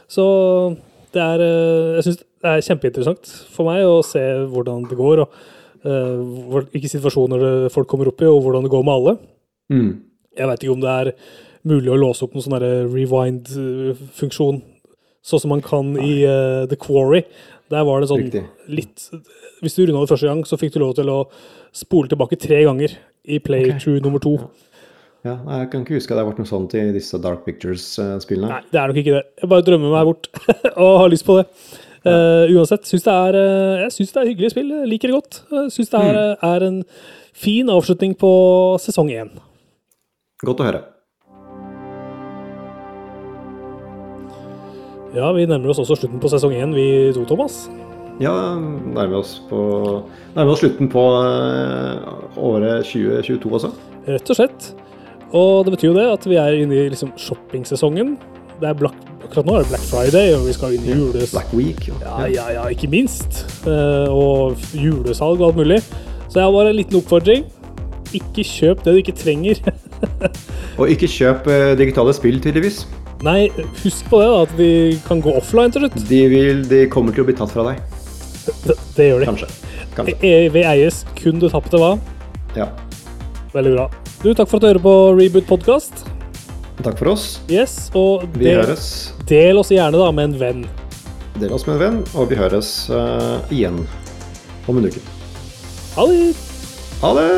Så 0.08 0.78
det 1.12 1.20
er 1.20 1.40
Jeg 1.98 2.04
syns 2.06 2.24
det 2.40 2.52
er 2.52 2.66
kjempeinteressant 2.66 3.32
for 3.54 3.68
meg 3.68 3.84
å 3.88 4.00
se 4.06 4.22
hvordan 4.52 4.86
det 4.90 4.98
går, 5.00 5.24
og 5.26 5.30
uh, 5.86 6.64
hvilke 6.72 6.92
situasjoner 6.92 7.68
folk 7.74 7.90
kommer 7.92 8.12
opp 8.12 8.24
i, 8.24 8.30
og 8.30 8.42
hvordan 8.46 8.66
det 8.66 8.74
går 8.74 8.86
med 8.88 8.96
alle. 8.96 9.16
Mm. 9.74 9.92
Jeg 10.40 10.50
veit 10.50 10.66
ikke 10.66 10.76
om 10.76 10.84
det 10.84 10.96
er 11.04 11.14
mulig 11.68 11.92
å 11.92 12.00
låse 12.00 12.24
opp 12.26 12.36
noen 12.36 12.46
sånn 12.46 12.60
rewind-funksjon, 12.94 14.62
sånn 15.26 15.44
som 15.44 15.52
man 15.52 15.64
kan 15.66 15.92
i 16.00 16.22
uh, 16.24 16.64
The 16.70 16.80
Quarry. 16.80 17.26
Der 17.70 17.86
var 17.86 18.02
det 18.02 18.10
sånn 18.10 18.24
Riktig. 18.24 18.48
litt 18.72 19.04
Hvis 19.62 19.76
du 19.76 19.84
runda 19.84 20.02
det 20.02 20.10
første 20.10 20.30
gang, 20.30 20.42
så 20.48 20.58
fikk 20.58 20.74
du 20.74 20.80
lov 20.82 20.96
til 20.98 21.12
å 21.12 21.20
spole 21.76 22.10
tilbake 22.10 22.40
tre 22.40 22.64
ganger 22.66 22.96
i 23.30 23.38
playthrough 23.44 24.00
nummer 24.02 24.24
to. 24.24 24.38
Ja, 25.28 25.36
jeg 25.36 25.68
kan 25.74 25.84
ikke 25.84 25.98
huske 25.98 26.14
at 26.14 26.18
det 26.18 26.24
har 26.24 26.30
vært 26.32 26.40
noe 26.40 26.50
sånt 26.50 26.74
i 26.80 26.86
disse 26.96 27.20
Dark 27.22 27.44
Pictures-spillene. 27.44 28.50
Nei, 28.54 28.62
det 28.72 28.80
er 28.80 28.90
nok 28.90 29.00
ikke 29.02 29.18
det. 29.18 29.24
Jeg 29.42 29.52
bare 29.52 29.66
drømmer 29.68 29.92
meg 29.92 30.08
bort 30.08 30.30
og 30.86 30.94
har 31.04 31.12
lyst 31.12 31.28
på 31.28 31.36
det. 31.42 31.46
Eh, 32.08 32.54
uansett, 32.56 32.88
syns 32.88 33.04
det 33.04 33.14
er, 33.14 33.36
eh, 33.36 33.82
jeg 33.84 33.96
syns 33.98 34.14
det 34.14 34.22
er 34.22 34.30
hyggelig 34.30 34.52
spill. 34.54 34.70
Jeg 34.72 34.92
liker 34.92 35.12
det 35.12 35.18
godt. 35.18 35.42
Syns 35.74 35.92
det 35.92 36.00
er, 36.00 36.38
er 36.42 36.68
en 36.70 36.80
fin 37.34 37.68
avslutning 37.68 38.16
på 38.20 38.32
sesong 38.80 39.12
én. 39.12 39.34
Godt 40.46 40.64
å 40.64 40.70
høre. 40.70 40.82
Ja, 45.18 45.32
vi 45.34 45.48
nærmer 45.50 45.72
oss 45.74 45.80
også 45.82 45.98
slutten 45.98 46.22
på 46.22 46.30
sesong 46.30 46.54
én, 46.54 46.74
vi 46.76 47.12
to, 47.16 47.26
Thomas. 47.26 47.64
Ja, 48.22 48.34
nærmer 48.60 49.22
oss, 49.22 49.40
på, 49.50 49.60
nærmer 50.36 50.54
oss 50.54 50.62
slutten 50.62 50.90
på 50.92 51.02
eh, 51.18 52.10
året 52.38 52.86
2022 52.86 53.56
også. 53.58 53.72
Rett 54.06 54.32
og 54.32 54.38
slett. 54.38 54.74
Og 55.36 55.66
det 55.66 55.74
betyr 55.76 55.92
jo 55.92 55.98
det 55.98 56.08
at 56.12 56.28
vi 56.30 56.38
er 56.42 56.58
inne 56.62 56.78
i 56.78 56.90
liksom 56.94 57.14
shoppingsesongen. 57.20 58.18
Det 58.60 58.68
er 58.68 58.76
black, 58.76 58.96
akkurat 59.24 59.48
nå 59.48 59.54
er 59.56 59.64
det 59.64 59.70
Black 59.72 59.84
Friday, 59.88 60.34
og 60.36 60.42
vi 60.50 60.54
skal 60.56 60.74
inn 60.76 60.84
i 60.84 60.96
jules... 60.98 61.32
Black 61.32 61.54
Week. 61.56 61.86
Ja, 62.02 62.26
ja, 62.28 62.48
ja, 62.58 62.66
ikke 62.68 62.90
minst. 62.92 63.46
Eh, 63.64 64.12
og 64.12 64.60
julesalg 64.76 65.40
og 65.40 65.54
alt 65.54 65.62
mulig. 65.62 65.78
Så 66.28 66.42
jeg 66.42 66.44
har 66.44 66.52
bare 66.52 66.74
en 66.74 66.76
liten 66.76 67.00
oppfordring. 67.00 67.46
Ikke 68.20 68.44
kjøp 68.44 68.84
det 68.84 68.96
du 68.96 69.00
ikke 69.00 69.16
trenger. 69.16 69.62
Og 70.80 70.90
ikke 70.90 71.10
kjøp 71.12 71.48
eh, 71.52 71.74
digitale 71.78 72.14
spill, 72.16 72.40
tydeligvis. 72.42 72.84
Nei, 73.26 73.50
husk 73.84 74.08
på 74.10 74.22
det, 74.22 74.28
da, 74.32 74.44
at 74.46 74.54
de 74.58 74.70
kan 75.08 75.24
gå 75.24 75.34
offline 75.36 75.74
til 75.76 75.84
slutt. 75.86 75.98
De, 76.10 76.22
vil, 76.32 76.62
de 76.70 76.84
kommer 76.92 77.16
til 77.16 77.26
å 77.26 77.28
bli 77.28 77.36
tatt 77.38 77.52
fra 77.52 77.68
deg. 77.68 77.82
Det, 78.64 78.78
det 78.96 79.10
gjør 79.10 79.24
de. 79.24 79.32
Kanskje. 79.32 79.50
Kanskje. 79.98 80.16
EV 80.24 80.62
eies 80.64 81.02
kun 81.20 81.42
du 81.42 81.50
tapte 81.52 81.80
hva? 81.82 81.98
Ja. 82.58 82.70
Veldig 83.52 83.76
bra. 83.76 83.90
Du, 84.24 84.32
takk 84.32 84.48
for 84.48 84.60
at 84.60 84.64
du 84.64 84.72
hører 84.72 84.86
på 84.88 84.96
Reboot 85.20 85.52
podcast. 85.52 86.08
Takk 86.84 86.98
for 87.02 87.12
oss. 87.12 87.26
Yes, 87.52 87.90
og 87.98 88.24
Vi 88.38 88.46
del, 88.48 88.62
høres. 88.62 88.86
del 89.28 89.60
oss 89.60 89.72
gjerne 89.74 90.00
da 90.00 90.12
med 90.16 90.32
en 90.32 90.38
venn. 90.40 90.62
Del 91.40 91.52
oss 91.56 91.66
med 91.68 91.76
en 91.76 91.82
venn, 91.82 92.00
og 92.16 92.30
vi 92.32 92.40
høres 92.40 92.70
uh, 92.92 93.40
igjen 93.52 93.82
om 94.68 94.80
en 94.80 94.88
uke. 94.88 95.04
Ha 95.98 96.08
det! 96.08 96.32
Ha 97.02 97.12
det! 97.20 97.30